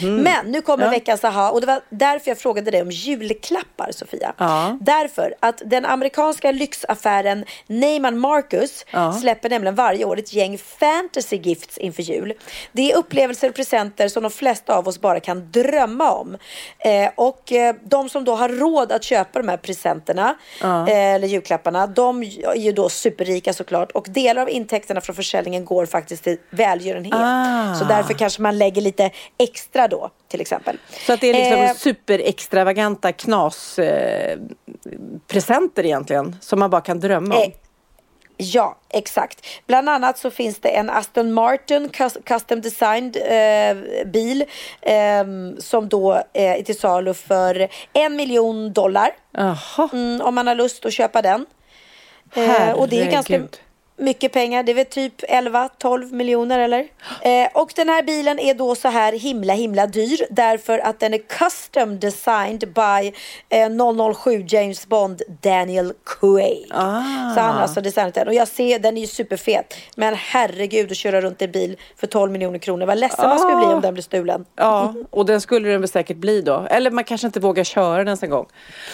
Men 0.00 0.46
nu 0.46 0.60
kommer 0.62 0.84
Ja. 0.84 0.90
veckans 0.90 1.24
aha 1.24 1.50
och 1.50 1.60
det 1.60 1.66
var 1.66 1.80
därför 1.90 2.30
jag 2.30 2.38
frågade 2.38 2.70
dig 2.70 2.82
om 2.82 2.90
julklappar 2.90 3.92
Sofia. 3.92 4.32
Ja. 4.38 4.78
Därför 4.80 5.34
att 5.40 5.62
den 5.66 5.84
amerikanska 5.84 6.52
lyxaffären 6.52 7.44
Neiman 7.66 8.18
Marcus 8.18 8.84
Ja. 8.90 9.12
släpper 9.12 9.50
nämligen 9.50 9.74
varje 9.74 10.04
år 10.04 10.18
ett 10.18 10.32
gäng 10.32 10.58
fantasy 10.58 11.36
gifts 11.36 11.78
inför 11.78 12.02
jul. 12.02 12.32
Det 12.72 12.92
är 12.92 12.96
upplevelser 12.96 13.48
och 13.48 13.54
presenter 13.54 14.08
som 14.08 14.22
de 14.22 14.30
flesta 14.32 14.74
av 14.76 14.88
oss 14.88 15.00
bara 15.00 15.20
kan 15.20 15.50
drömma 15.52 16.10
om. 16.10 16.36
Eh, 16.78 17.10
och 17.14 17.52
eh, 17.52 17.74
de 17.84 18.08
som 18.08 18.24
då 18.24 18.34
har 18.34 18.48
råd 18.48 18.92
att 18.92 19.04
köpa 19.04 19.38
de 19.38 19.48
här 19.48 19.56
presenterna 19.56 20.34
eh, 20.62 20.88
eller 21.14 21.28
julklapparna, 21.28 21.86
de 21.86 22.22
är 22.22 22.54
ju 22.56 22.72
då 22.72 22.88
superrika 22.88 23.52
såklart 23.52 23.90
och 23.92 24.06
delar 24.08 24.42
av 24.42 24.50
intäkterna 24.50 25.00
från 25.00 25.16
försäljningen 25.16 25.64
går 25.64 25.86
faktiskt 25.86 26.24
till 26.24 26.36
välgörenhet. 26.50 27.14
Ah. 27.16 27.74
Så 27.74 27.84
därför 27.84 28.14
kanske 28.14 28.42
man 28.42 28.58
lägger 28.58 28.82
lite 28.82 29.10
extra 29.38 29.51
då 29.88 30.10
till 30.28 30.40
exempel. 30.40 30.78
Så 31.06 31.12
att 31.12 31.20
det 31.20 31.30
är 31.30 31.34
liksom 31.34 31.58
Eh, 31.58 31.74
superextravaganta 31.74 33.12
knas 33.12 33.78
eh, 33.78 34.38
egentligen 35.86 36.36
som 36.40 36.58
man 36.58 36.70
bara 36.70 36.80
kan 36.80 37.00
drömma 37.00 37.36
om. 37.36 37.42
Eh, 37.42 37.48
Ja, 38.36 38.76
exakt. 38.88 39.46
Bland 39.66 39.88
annat 39.88 40.18
så 40.18 40.30
finns 40.30 40.58
det 40.58 40.68
en 40.68 40.90
Aston 40.90 41.32
Martin 41.32 41.88
cus- 41.88 42.18
custom 42.24 42.60
designed 42.60 43.16
eh, 43.16 44.06
bil 44.06 44.44
eh, 44.80 45.24
som 45.58 45.88
då 45.88 46.12
eh, 46.14 46.52
är 46.52 46.62
till 46.62 46.78
salu 46.78 47.14
för 47.14 47.68
en 47.92 48.16
miljon 48.16 48.72
dollar. 48.72 49.10
Mm, 49.92 50.20
om 50.20 50.34
man 50.34 50.46
har 50.46 50.54
lust 50.54 50.86
att 50.86 50.92
köpa 50.92 51.22
den. 51.22 51.46
Eh, 52.34 52.70
och 52.70 52.88
det 52.88 53.00
är 53.00 53.10
ganska. 53.10 53.40
Mycket 53.96 54.32
pengar. 54.32 54.62
Det 54.62 54.72
är 54.72 54.74
väl 54.74 54.84
typ 54.84 55.22
11-12 55.22 56.12
miljoner 56.12 56.58
eller? 56.58 56.78
Eh, 57.20 57.48
och 57.54 57.72
den 57.76 57.88
här 57.88 58.02
bilen 58.02 58.38
är 58.38 58.54
då 58.54 58.74
så 58.74 58.88
här 58.88 59.12
himla 59.12 59.52
himla 59.52 59.86
dyr 59.86 60.26
därför 60.30 60.78
att 60.78 61.00
den 61.00 61.14
är 61.14 61.18
custom 61.18 62.00
designed 62.00 62.60
by 62.74 63.12
eh, 63.48 64.14
007 64.14 64.44
James 64.48 64.86
Bond 64.88 65.22
Daniel 65.42 65.92
Craig. 66.06 66.66
Ah. 66.70 67.02
Så 67.34 67.40
han 67.40 67.54
har 67.54 67.62
alltså 67.62 67.80
designat 67.80 68.14
den. 68.14 68.28
Och 68.28 68.34
jag 68.34 68.48
ser, 68.48 68.78
den 68.78 68.96
är 68.96 69.00
ju 69.00 69.06
superfet. 69.06 69.74
Men 69.96 70.14
herregud 70.14 70.90
att 70.90 70.96
köra 70.96 71.20
runt 71.20 71.42
i 71.42 71.44
en 71.44 71.52
bil 71.52 71.76
för 71.96 72.06
12 72.06 72.32
miljoner 72.32 72.58
kronor. 72.58 72.86
Vad 72.86 72.98
ledsen 72.98 73.28
man 73.28 73.38
skulle 73.38 73.56
bli 73.56 73.66
Ah. 73.66 73.74
om 73.74 73.80
den 73.80 73.94
blir 73.94 74.02
stulen. 74.02 74.44
Ja, 74.56 74.94
och 75.10 75.26
den 75.26 75.40
skulle 75.40 75.68
den 75.68 75.80
väl 75.80 75.88
säkert 75.88 76.16
bli 76.16 76.40
då. 76.42 76.66
Eller 76.70 76.90
man 76.90 77.04
kanske 77.04 77.26
inte 77.26 77.40
vågar 77.40 77.64
köra 77.64 77.98
den 77.98 78.06
ens 78.08 78.22
en 78.22 78.30
gång. 78.30 78.46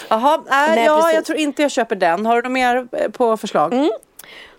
Jaha, 0.09 0.33
äh, 0.35 0.41
Nej, 0.49 0.85
ja, 0.85 0.95
precis. 0.95 1.15
jag 1.15 1.25
tror 1.25 1.37
inte 1.37 1.61
jag 1.61 1.71
köper 1.71 1.95
den. 1.95 2.25
Har 2.25 2.35
du 2.35 2.41
något 2.41 2.51
mer 2.51 2.87
eh, 2.91 3.09
på 3.11 3.37
förslag? 3.37 3.73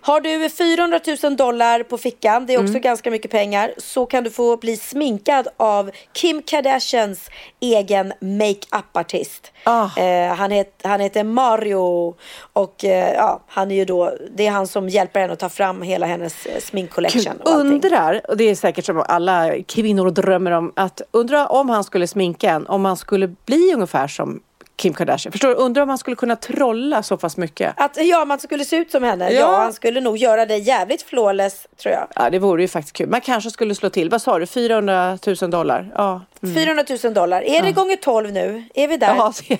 Har 0.03 0.21
du 0.21 0.49
400 0.49 0.99
000 1.23 1.35
dollar 1.37 1.83
på 1.83 1.97
fickan, 1.97 2.45
det 2.45 2.53
är 2.53 2.57
också 2.57 2.69
Mm. 2.71 2.81
ganska 2.81 3.11
mycket 3.11 3.31
pengar, 3.31 3.73
så 3.77 4.05
kan 4.05 4.23
du 4.23 4.29
få 4.29 4.57
bli 4.57 4.77
sminkad 4.77 5.47
av 5.57 5.91
Kim 6.13 6.41
Kardashians 6.41 7.29
egen 7.59 8.13
makeup-artist. 8.21 9.51
Ah. 9.63 9.97
Eh, 9.97 10.33
han, 10.35 10.51
het, 10.51 10.79
han 10.83 10.99
heter 10.99 11.23
Mario 11.23 12.15
och 12.53 12.85
eh, 12.85 13.13
ja, 13.13 13.41
han 13.47 13.71
är 13.71 13.75
ju 13.75 13.85
då, 13.85 14.13
det 14.35 14.47
är 14.47 14.51
han 14.51 14.67
som 14.67 14.89
hjälper 14.89 15.19
henne 15.19 15.33
att 15.33 15.39
ta 15.39 15.49
fram 15.49 15.81
hela 15.81 16.05
hennes 16.05 16.45
eh, 16.45 16.59
sminkcollection. 16.59 17.37
Och 17.43 17.51
undrar, 17.51 18.21
och 18.27 18.37
det 18.37 18.43
är 18.43 18.55
säkert 18.55 18.85
som 18.85 19.03
alla 19.07 19.51
kvinnor 19.67 20.11
drömmer 20.11 20.51
om, 20.51 20.71
att 20.75 21.01
undra 21.11 21.47
om 21.47 21.69
han 21.69 21.83
skulle 21.83 22.07
sminka 22.07 22.49
en, 22.49 22.67
om 22.67 22.85
han 22.85 22.97
skulle 22.97 23.27
bli 23.27 23.71
ungefär 23.73 24.07
som 24.07 24.41
Kim 24.81 24.93
Kardashian. 24.93 25.31
Förstår 25.31 25.47
du? 25.49 25.55
Undrar 25.55 25.83
om 25.83 25.89
han 25.89 25.97
skulle 25.97 26.15
kunna 26.15 26.35
trolla 26.35 27.03
så 27.03 27.17
pass 27.17 27.37
mycket. 27.37 27.73
Att 27.77 27.97
ja, 28.05 28.25
man 28.25 28.39
skulle 28.39 28.65
se 28.65 28.75
ut 28.75 28.91
som 28.91 29.03
henne. 29.03 29.31
Ja. 29.31 29.39
Ja. 29.39 29.57
han 29.57 29.73
skulle 29.73 30.01
nog 30.01 30.17
göra 30.17 30.45
det 30.45 30.57
jävligt 30.57 31.01
flawless 31.01 31.67
tror 31.81 31.93
jag. 31.93 32.07
Ja, 32.15 32.29
det 32.29 32.39
vore 32.39 32.61
ju 32.61 32.67
faktiskt 32.67 32.95
kul. 32.95 33.09
Man 33.09 33.21
kanske 33.21 33.51
skulle 33.51 33.75
slå 33.75 33.89
till, 33.89 34.09
vad 34.09 34.21
sa 34.21 34.39
du, 34.39 34.45
400 34.45 35.17
000 35.41 35.51
dollar? 35.51 35.91
Ja. 35.95 36.21
400 36.55 36.83
000 37.03 37.13
dollar. 37.13 37.41
Är 37.41 37.61
det 37.61 37.71
gånger 37.71 37.95
12 37.95 38.31
nu? 38.31 38.63
Är 38.73 38.87
vi 38.87 38.97
där? 38.97 39.15
Ja, 39.17 39.33
det- 39.49 39.57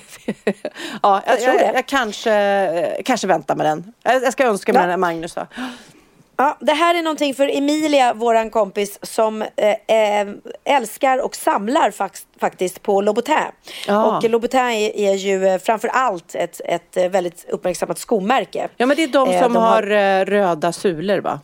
ja 1.02 1.22
jag, 1.26 1.40
tror 1.40 1.54
jag, 1.54 1.58
det. 1.60 1.72
jag, 1.74 1.86
kanske, 1.86 3.02
kanske 3.04 3.26
väntar 3.26 3.54
med 3.56 3.66
den. 3.66 3.92
Jag, 4.02 4.22
jag 4.22 4.32
ska 4.32 4.44
önska 4.44 4.72
mig 4.72 4.82
Ja. 4.82 4.88
den 4.88 5.00
Magnus 5.00 5.34
då. 5.34 5.46
Ja, 6.36 6.56
det 6.60 6.72
här 6.72 6.94
är 6.94 7.02
någonting 7.02 7.34
för 7.34 7.56
Emilia, 7.56 8.14
våran 8.14 8.50
kompis, 8.50 8.98
som 9.02 9.42
eh, 9.42 9.96
eh, 9.96 10.28
älskar 10.64 11.18
och 11.18 11.36
samlar 11.36 11.90
fax, 11.90 12.26
faktiskt 12.40 12.82
på 12.82 13.00
Louboutin. 13.00 13.36
Ja. 13.86 14.16
Och 14.16 14.30
Louboutin 14.30 14.60
är, 14.60 14.96
är 14.96 15.14
ju 15.14 15.46
eh, 15.46 15.58
framför 15.58 15.88
allt 15.88 16.34
ett, 16.34 16.60
ett 16.64 16.96
eh, 16.96 17.08
väldigt 17.08 17.46
uppmärksammat 17.48 17.98
skomärke. 17.98 18.68
Ja, 18.76 18.86
men 18.86 18.96
det 18.96 19.02
är 19.02 19.08
de 19.08 19.32
som 19.40 19.52
de 19.52 19.62
har, 19.62 19.90
eh, 19.90 20.24
röda 20.24 20.72
sulor 20.72 21.18
va? 21.18 21.40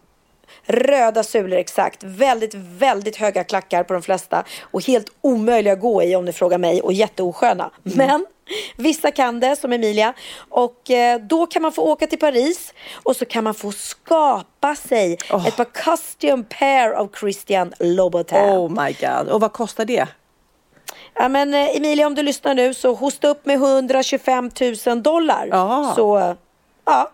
Röda 0.66 1.22
sulor, 1.22 1.58
exakt. 1.58 2.02
Väldigt, 2.04 2.54
väldigt 2.54 3.16
höga 3.16 3.44
klackar 3.44 3.82
på 3.82 3.92
de 3.92 4.02
flesta. 4.02 4.44
Och 4.60 4.86
helt 4.86 5.06
omöjliga 5.20 5.72
att 5.72 5.80
gå 5.80 6.02
i 6.02 6.16
om 6.16 6.24
ni 6.24 6.32
frågar 6.32 6.58
mig. 6.58 6.80
Och 6.80 6.92
jätteosköna. 6.92 7.70
Men 7.82 8.26
vissa 8.76 9.10
kan 9.10 9.40
det, 9.40 9.56
som 9.56 9.72
Emilia. 9.72 10.14
Och 10.48 10.90
eh, 10.90 11.20
då 11.20 11.46
kan 11.46 11.62
man 11.62 11.72
få 11.72 11.82
åka 11.82 12.06
till 12.06 12.18
Paris. 12.18 12.74
Och 13.02 13.16
så 13.16 13.24
kan 13.24 13.44
man 13.44 13.54
få 13.54 13.72
skapa 13.72 14.74
sig 14.74 15.12
ett 15.46 15.56
par 15.56 15.64
custom 15.64 16.44
pair 16.44 16.90
av 16.90 17.10
Christian 17.20 17.72
Louboutin. 17.78 18.38
Oh 18.38 18.84
my 18.84 18.92
god. 18.92 19.28
Och 19.28 19.40
vad 19.40 19.52
kostar 19.52 19.84
det? 19.84 20.08
Ja, 21.14 21.28
men 21.28 21.54
eh, 21.54 21.76
Emilia, 21.76 22.06
om 22.06 22.14
du 22.14 22.22
lyssnar 22.22 22.54
nu 22.54 22.74
så 22.74 22.94
hosta 22.94 23.28
upp 23.28 23.46
med 23.46 23.56
125 23.56 24.50
000 24.86 25.02
dollar. 25.02 25.48
Ja. 25.50 25.92
Så, 25.96 26.36
ja. 26.84 27.10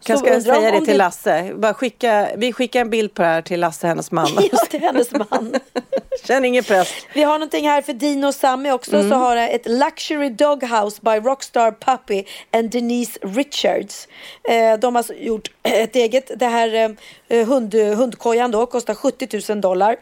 Så 0.00 0.16
ska 0.16 0.32
jag 0.32 0.42
säga 0.42 0.70
det 0.70 0.84
till 0.84 0.96
Lasse? 0.96 1.52
Bara 1.54 1.74
skicka, 1.74 2.28
vi 2.36 2.52
skickar 2.52 2.80
en 2.80 2.90
bild 2.90 3.14
på 3.14 3.22
det 3.22 3.28
här 3.28 3.42
till 3.42 3.60
Lasse, 3.60 3.86
hennes 3.86 4.10
man. 4.10 4.28
Ja, 4.52 4.58
till 4.58 4.80
hennes 4.80 5.12
man. 5.12 5.54
Känn 6.24 6.44
ingen 6.44 6.64
press. 6.64 6.92
Vi 7.14 7.22
har 7.22 7.32
någonting 7.32 7.68
här 7.68 7.82
för 7.82 7.92
Dino 7.92 8.26
och 8.26 8.34
Sammy 8.34 8.70
också. 8.70 8.96
Mm. 8.96 9.10
Så 9.10 9.16
har 9.16 9.36
jag 9.36 9.50
ett 9.50 9.66
Luxury 9.66 10.30
Doghouse 10.30 11.00
by 11.02 11.10
Rockstar 11.10 11.70
Puppy 11.70 12.24
and 12.50 12.70
Denise 12.70 13.18
Richards. 13.22 14.08
Eh, 14.48 14.78
de 14.78 14.94
har 14.94 15.00
alltså 15.00 15.14
gjort 15.14 15.50
ett 15.62 15.96
eget. 15.96 16.30
Det 16.36 16.46
här 16.46 16.96
eh, 17.28 17.46
hund, 17.46 17.74
hundkojan 17.74 18.50
då 18.50 18.66
kostar 18.66 18.94
70 18.94 19.52
000 19.52 19.60
dollar. 19.60 19.96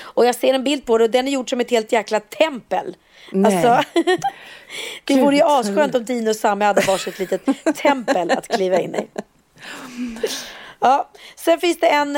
Och 0.00 0.26
jag 0.26 0.34
ser 0.34 0.54
en 0.54 0.64
bild 0.64 0.86
på 0.86 0.98
det 0.98 1.04
och 1.04 1.10
den 1.10 1.28
är 1.28 1.32
gjord 1.32 1.50
som 1.50 1.60
ett 1.60 1.70
helt 1.70 1.92
jäkla 1.92 2.20
tempel. 2.20 2.96
Nej. 3.32 3.66
Alltså, 3.66 3.90
det 5.04 5.14
Gud, 5.14 5.20
vore 5.20 5.36
ju 5.36 5.42
asskönt 5.42 5.94
om 5.94 6.04
Dino 6.04 6.30
och 6.30 6.36
Sammy 6.36 6.64
hade 6.64 6.80
varsitt 6.80 7.18
litet 7.18 7.42
tempel 7.76 8.30
att 8.30 8.48
kliva 8.48 8.80
in 8.80 8.94
i. 8.94 9.08
Ja. 10.80 11.10
Sen 11.36 11.60
finns 11.60 11.80
det 11.80 11.86
en 11.88 12.16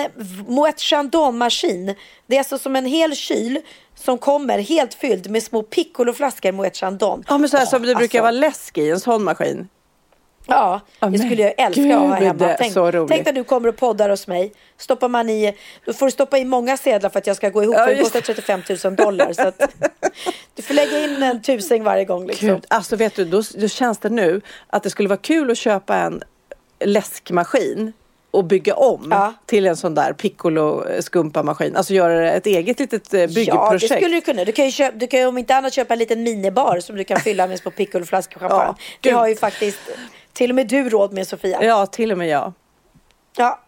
Moët 0.49 0.79
Chandon-maskin. 0.79 1.95
Det 2.27 2.37
är 2.37 2.39
alltså 2.39 2.59
som 2.59 2.77
en 2.77 2.87
hel 2.87 3.17
kyl 3.17 3.61
som 3.95 4.19
kommer 4.19 4.59
helt 4.59 4.95
fylld 4.95 5.31
med 5.31 5.43
små 5.43 5.63
piccoloflaskor 5.63 6.53
Moët 6.53 6.75
Chandon. 6.75 7.25
Ja, 7.29 7.39
men 7.39 7.49
så 7.49 7.57
här 7.57 7.67
som 7.67 7.83
det 7.83 7.95
brukar 7.95 8.03
alltså. 8.03 8.21
vara 8.21 8.31
läsk 8.31 8.79
i, 8.79 8.91
en 8.91 9.01
sån 9.01 9.25
maskin. 9.25 9.69
Ja, 10.47 10.81
Ja, 11.01 11.07
det 11.09 11.19
skulle 11.19 11.43
jag 11.43 11.55
älska 11.57 11.83
gud, 11.83 11.93
att 11.93 11.99
ha 12.01 12.15
hemma. 12.15 12.57
Tänk, 12.59 12.75
tänk 13.09 13.27
när 13.27 13.33
du 13.33 13.45
kommer 13.45 13.69
och 13.69 13.77
poddar 13.77 14.09
hos 14.11 14.27
mig. 14.27 14.53
Stoppar 14.79 15.09
man 15.09 15.29
i, 15.31 15.57
då 15.87 15.93
får 15.93 16.07
du 16.07 16.13
stoppa 16.13 16.39
i 16.39 16.45
många 16.45 16.77
sedlar 16.77 17.11
för 17.11 17.19
att 17.19 17.27
jag 17.27 17.37
ska 17.37 17.49
gå 17.49 17.63
ihop. 17.63 17.75
Ja, 17.79 17.85
för 17.87 17.95
det 17.95 18.03
kostar 18.03 18.21
35 18.21 18.63
000 18.85 18.97
dollar. 18.97 19.33
Så 19.33 19.49
att, 19.49 19.63
du 20.55 20.63
får 20.63 20.75
lägga 20.75 21.05
in 21.05 21.23
en 21.23 21.43
tusing 21.43 21.83
varje 21.85 22.05
gång. 22.05 22.27
Liksom. 22.27 22.49
Gud, 22.49 22.65
alltså 22.69 22.97
vet 22.97 23.15
du, 23.17 23.25
då, 23.25 23.43
då 23.55 23.69
känns 23.69 23.99
det 23.99 24.09
nu 24.11 24.41
att 24.67 24.83
det 24.83 24.91
skulle 24.91 25.09
vara 25.09 25.19
kul 25.23 25.51
att 25.51 25.59
köpa 25.59 25.97
en 25.97 26.23
läskmaskin 26.85 27.93
och 28.31 28.45
bygga 28.45 28.75
om 28.75 29.09
Ja. 29.11 29.33
till 29.47 29.67
en 29.67 29.77
sån 29.77 29.95
där 29.95 30.13
piccolo 30.13 30.85
skumpa 31.01 31.43
maskin. 31.43 31.77
Alltså 31.77 31.95
göra 31.95 32.33
ett 32.33 32.47
eget 32.47 32.81
litet 32.81 33.15
eh, 33.15 33.19
byggeprojekt. 33.21 33.55
Ja, 33.55 33.73
det 33.73 33.81
skulle 34.03 34.15
du 34.15 34.21
kunna. 34.21 34.45
Du 34.45 34.53
kan 34.53 34.65
ju, 34.65 34.71
köpa, 34.71 34.97
du 34.99 35.07
kan 35.07 35.21
ju 35.21 35.27
om 35.27 35.39
inte 35.39 35.55
annat 35.57 35.73
köpa 35.73 35.95
en 35.95 35.99
liten 35.99 36.23
minibar 36.23 36.81
som 36.81 36.97
du 36.97 37.05
kan 37.05 37.21
fylla 37.21 37.47
med 37.47 37.59
små 37.59 37.71
piccoloflaskor 37.71 38.41
champagne. 38.41 38.65
Ja, 38.67 38.77
det 39.01 39.11
har 39.11 39.29
ju 39.29 39.37
faktiskt 39.37 39.79
till 40.35 40.51
och 40.51 40.55
med 40.55 40.69
du 40.69 40.89
råd 40.89 41.13
med 41.13 41.29
Sofia. 41.29 41.65
Ja, 41.65 41.87
till 41.87 42.13
och 42.13 42.19
med 42.19 42.29
jag. 42.29 42.53
Ja. 43.37 43.61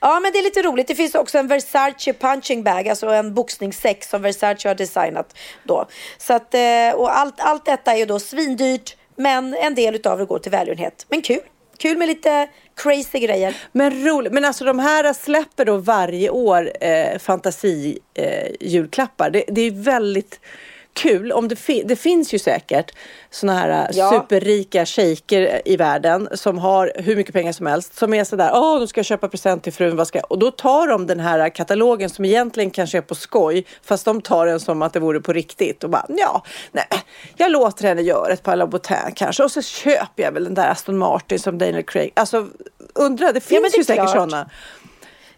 Ja, 0.00 0.20
men 0.20 0.32
det 0.32 0.38
är 0.38 0.42
lite 0.42 0.62
roligt. 0.62 0.88
Det 0.88 0.94
finns 0.94 1.14
också 1.14 1.38
en 1.38 1.46
Versace 1.46 2.12
punching 2.12 2.62
bag, 2.62 2.88
alltså 2.88 3.06
en 3.06 3.34
boxningssäck 3.34 4.04
som 4.04 4.22
Versace 4.22 4.68
har 4.68 4.74
designat 4.74 5.38
då. 5.64 5.86
Så 6.18 6.34
att, 6.34 6.54
eh, 6.54 6.90
och 6.94 7.18
allt, 7.18 7.40
allt 7.40 7.64
detta 7.64 7.92
är 7.92 7.96
ju 7.96 8.06
då 8.06 8.18
svindyrt, 8.18 8.96
men 9.16 9.54
en 9.54 9.74
del 9.74 9.94
utav 9.94 10.18
det 10.18 10.24
går 10.24 10.38
till 10.38 10.50
välgörenhet. 10.50 11.06
Men 11.08 11.22
kul. 11.22 11.40
Kul 11.78 11.98
med 11.98 12.08
lite 12.08 12.48
crazy 12.76 13.18
grejer. 13.18 13.56
Men 13.72 14.04
roligt. 14.04 14.32
Men 14.32 14.44
alltså 14.44 14.64
de 14.64 14.78
här 14.78 15.12
släpper 15.12 15.64
då 15.64 15.76
varje 15.76 16.30
år 16.30 16.72
eh, 16.80 17.18
fantasi 17.18 17.98
eh, 18.14 18.48
julklappar. 18.60 19.30
Det, 19.30 19.44
det 19.48 19.60
är 19.60 19.70
väldigt 19.70 20.40
kul. 20.94 21.32
Om 21.32 21.48
det, 21.48 21.56
fi 21.56 21.82
det 21.86 21.96
finns 21.96 22.34
ju 22.34 22.38
säkert 22.38 22.92
såna 23.30 23.54
här 23.54 23.68
eh, 23.68 23.96
Ja. 23.96 24.10
superrika 24.10 24.86
shejker 24.86 25.62
i 25.64 25.76
världen 25.76 26.28
som 26.34 26.58
har 26.58 26.92
hur 26.94 27.16
mycket 27.16 27.32
pengar 27.32 27.52
som 27.52 27.66
helst. 27.66 27.98
Som 27.98 28.14
är 28.14 28.24
sådär, 28.24 28.50
åh, 28.54 28.78
de 28.78 28.88
ska 28.88 29.02
köpa 29.02 29.28
present 29.28 29.62
till 29.64 29.72
frun. 29.72 29.96
Vad 29.96 30.08
ska... 30.08 30.18
jag-" 30.18 30.30
Och 30.32 30.38
då 30.38 30.50
tar 30.50 30.88
de 30.88 31.06
den 31.06 31.20
här 31.20 31.48
katalogen 31.48 32.10
som 32.10 32.24
egentligen 32.24 32.70
kanske 32.70 32.98
är 32.98 33.02
på 33.02 33.14
skoj. 33.14 33.66
Fast 33.82 34.04
de 34.04 34.20
tar 34.22 34.46
den 34.46 34.60
som 34.60 34.82
att 34.82 34.92
det 34.92 35.00
vore 35.00 35.20
på 35.20 35.32
riktigt. 35.32 35.84
Och 35.84 35.90
bara, 35.90 36.06
ja, 36.08 36.42
nej, 36.72 36.86
jag 37.36 37.50
låter 37.52 37.88
henne 37.88 38.02
göra 38.02 38.32
ett 38.32 38.42
par 38.42 38.56
Louboutin 38.56 39.12
kanske. 39.14 39.42
Och 39.42 39.50
så 39.50 39.62
köper 39.62 40.22
jag 40.22 40.32
väl 40.32 40.44
den 40.44 40.54
där 40.54 40.70
Aston 40.70 40.98
Martin 40.98 41.38
som 41.38 41.58
Daniel 41.58 41.82
Craig. 41.84 42.12
Alltså, 42.16 42.48
undra, 42.94 43.32
det 43.32 43.40
finns 43.40 43.62
men 43.62 43.70
det 43.70 43.76
ju 43.76 43.84
säkert 43.84 44.10
sådana. 44.10 44.50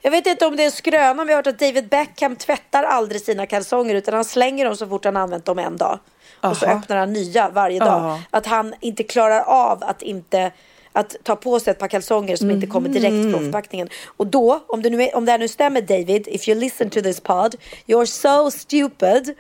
Jag 0.05 0.11
vet 0.11 0.27
inte 0.27 0.47
om 0.47 0.57
det 0.57 0.63
är 0.63 0.67
en 0.67 0.73
skröna, 0.73 1.15
men 1.15 1.27
vi 1.27 1.33
har 1.33 1.39
hört 1.39 1.47
att 1.47 1.59
David 1.59 1.89
Beckham 1.89 2.37
tvättar 2.37 2.83
aldrig 2.83 3.21
sina 3.21 3.47
kalsonger 3.47 3.95
utan 3.95 4.15
han 4.15 4.25
slänger 4.25 4.65
dem 4.65 4.77
så 4.77 4.87
fort 4.87 5.05
han 5.05 5.17
använt 5.17 5.45
dem 5.45 5.59
en 5.59 5.77
dag. 5.77 5.99
Och 6.41 6.57
så 6.57 6.67
Aha. 6.67 6.75
öppnar 6.79 6.97
han 6.97 7.13
nya 7.13 7.49
varje 7.49 7.79
dag. 7.79 7.89
Ja. 8.03 8.21
Att 8.31 8.47
han 8.47 8.75
inte 8.81 9.03
klarar 9.03 9.41
av 9.41 9.85
att 9.85 10.03
inte 10.03 10.53
att 10.93 11.17
ta 11.23 11.37
på 11.37 11.61
sig 11.61 11.71
ett 11.71 11.79
par 11.79 11.89
kalsonger 11.89 12.37
som 12.37 12.51
inte 12.51 12.67
kommer 12.67 12.89
direkt 12.89 13.13
Mm. 13.13 13.33
från 13.33 13.45
förpackningen. 13.45 13.89
Och 14.17 14.27
då, 14.27 14.61
om 14.67 14.83
det, 14.83 14.91
nu 14.91 15.09
om 15.09 15.25
det 15.25 15.33
här 15.33 15.39
nu 15.39 15.49
stämmer 15.49 15.81
David, 15.81 16.29
if 16.29 16.49
you 16.49 16.59
listen 16.61 16.91
to 16.91 17.01
this 17.03 17.21
pod, 17.21 17.55
you're 17.87 18.05
so 18.07 18.51
stupid 18.51 19.35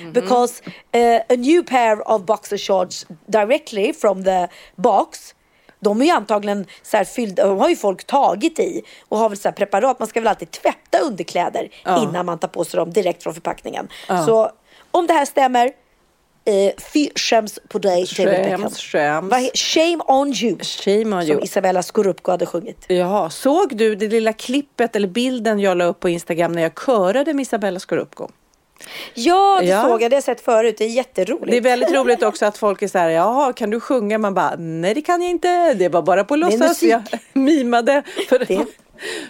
Mhm. 0.00 0.12
because 0.12 0.62
uh, 0.96 1.16
a 1.28 1.36
new 1.36 1.62
pair 1.62 2.08
of 2.10 2.22
boxer 2.22 2.58
shorts 2.58 3.06
directly 3.26 3.92
from 3.92 4.24
the 4.24 4.48
box 4.76 5.34
de 5.80 6.00
är 6.00 6.04
ju 6.04 6.10
antagligen 6.10 6.66
så 6.82 6.96
här 6.96 7.04
fyllda, 7.04 7.46
de 7.46 7.58
har 7.58 7.68
ju 7.68 7.76
folk 7.76 8.04
tagit 8.04 8.58
i 8.58 8.82
och 9.08 9.18
har 9.18 9.28
väl 9.28 9.38
så 9.38 9.48
här 9.48 9.52
preparat. 9.54 9.98
Man 9.98 10.08
ska 10.08 10.20
väl 10.20 10.28
alltid 10.28 10.50
tvätta 10.50 10.98
underkläder 10.98 11.68
Ja. 11.84 12.02
innan 12.02 12.26
man 12.26 12.38
tar 12.38 12.48
på 12.48 12.64
sig 12.64 12.78
dem 12.78 12.90
direkt 12.92 13.22
från 13.22 13.34
förpackningen. 13.34 13.88
Ja. 14.08 14.26
Så 14.26 14.50
om 14.90 15.06
det 15.06 15.12
här 15.12 15.24
stämmer, 15.24 15.66
eh, 16.44 16.72
fy 16.92 17.08
skäms 17.14 17.58
på 17.68 17.78
dig 17.78 18.06
David 18.16 18.32
Beckham. 18.42 18.70
Skäms, 18.70 19.32
he- 19.32 19.50
Shame 19.56 19.98
on 20.06 20.28
you. 20.28 20.58
Shame 20.62 21.16
on 21.16 21.22
Som 21.22 21.30
you. 21.30 21.42
Isabella 21.44 21.82
Scorupco 21.82 22.30
hade 22.30 22.46
sjungit. 22.46 22.84
Jaha, 22.88 23.30
såg 23.30 23.76
du 23.76 23.94
det 23.94 24.08
lilla 24.08 24.32
klippet 24.32 24.96
eller 24.96 25.08
bilden 25.08 25.60
jag 25.60 25.76
la 25.78 25.84
upp 25.84 26.00
på 26.00 26.08
Instagram 26.08 26.52
när 26.52 26.62
jag 26.62 26.74
körade 26.86 27.34
med 27.34 27.42
Isabella 27.42 27.80
Scorupco? 27.80 28.28
Ja, 29.14 29.58
det 29.60 29.66
Ja. 29.66 29.82
såg 29.82 29.90
jag. 30.02 30.10
Det 30.10 30.14
har 30.14 30.16
jag 30.16 30.22
sett 30.24 30.40
förut. 30.40 30.74
Det 30.78 30.84
är 30.84 30.88
jätteroligt. 30.88 31.50
Det 31.50 31.56
är 31.56 31.60
väldigt 31.60 31.90
roligt 31.92 32.22
också 32.22 32.46
att 32.46 32.58
folk 32.58 32.82
är 32.82 32.88
så 32.88 32.98
här, 32.98 33.08
jaha, 33.10 33.52
kan 33.52 33.70
du 33.70 33.80
sjunga? 33.80 34.18
Man 34.18 34.34
bara, 34.34 34.54
nej 34.58 34.94
det 34.94 35.02
kan 35.02 35.22
jag 35.22 35.30
inte, 35.30 35.74
det 35.74 35.88
var 35.88 36.02
bara 36.02 36.24
på 36.24 36.36
låtsas. 36.36 36.82
Jag 36.82 37.02
mimade. 37.32 38.02
För, 38.28 38.38
Det- 38.38 38.66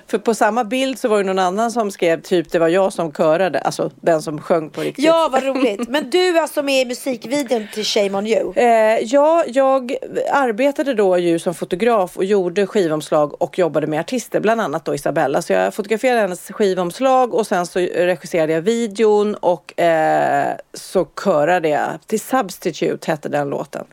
för 0.07 0.19
på 0.19 0.35
samma 0.35 0.65
bild 0.65 0.99
så 0.99 1.09
var 1.09 1.19
det 1.19 1.25
någon 1.25 1.39
annan 1.39 1.73
som 1.73 1.91
skrev, 1.91 2.23
typ 2.23 2.53
det 2.53 2.59
var 2.59 2.69
jag 2.69 2.93
som 2.93 3.13
körade, 3.13 3.59
alltså 3.59 3.91
den 4.01 4.23
som 4.23 4.41
sjöng 4.41 4.71
på 4.71 4.81
riktigt. 4.81 5.05
Ja, 5.05 5.29
vad 5.33 5.45
roligt. 5.45 5.89
Men 5.89 6.11
du 6.11 6.39
alltså 6.39 6.63
med 6.63 6.83
i 6.83 6.85
musikvideon 6.85 7.67
till 7.75 7.85
Shame 7.85 8.19
on 8.19 8.27
you. 8.27 8.53
Eh, 8.57 8.99
ja, 9.03 9.45
jag 9.47 9.97
arbetade 10.33 10.95
då 10.95 11.19
ju 11.19 11.39
som 11.39 11.55
fotograf 11.55 12.17
och 12.17 12.25
gjorde 12.25 12.67
skivomslag 12.67 13.43
och 13.43 13.59
jobbade 13.59 13.87
med 13.87 14.01
artister, 14.01 14.41
bland 14.41 14.61
annat 14.61 14.85
då 14.85 14.95
Isabella. 14.95 15.43
Så 15.43 15.53
jag 15.53 15.75
fotograferade 15.75 16.21
hennes 16.21 16.49
skivomslag 16.51 17.35
och 17.35 17.47
sen 17.47 17.67
så 17.67 17.79
regisserade 17.79 18.53
jag 18.53 18.63
videon 18.63 19.35
och 19.35 19.81
eh, 19.81 20.57
så 20.75 21.05
körade 21.25 21.69
jag 21.69 21.91
till 22.07 22.21
Substitute 22.21 23.11
hette 23.11 23.29
den 23.29 23.49
låten. 23.49 23.85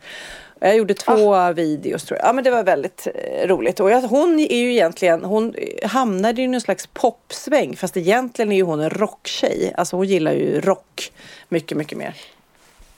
Jag 0.66 0.76
gjorde 0.76 0.94
två 0.94 1.52
videos 1.52 2.04
tror 2.04 2.20
jag. 2.20 2.28
Ja 2.28 2.34
men 2.34 2.44
det 2.44 2.52
var 2.52 2.64
väldigt 2.64 3.08
eh, 3.16 3.48
roligt. 3.48 3.80
Och 3.80 3.92
jag, 3.92 4.02
hon 4.02 4.40
är 4.40 4.58
ju 4.58 4.72
egentligen, 4.72 5.24
hon 5.24 5.56
hamnade 5.84 6.42
i 6.42 6.48
någon 6.48 6.62
slags 6.62 6.88
popsväng 6.88 7.76
fast 7.76 7.98
egentligen 7.98 8.52
är 8.52 8.56
ju 8.56 8.64
hon 8.64 8.80
en 8.80 8.90
rocktjej. 8.90 9.74
Alltså 9.78 9.96
hon 9.96 10.08
gillar 10.08 10.32
ju 10.32 10.62
rock 10.62 11.12
mycket, 11.50 11.78
mycket 11.78 11.98
mer. 11.98 12.16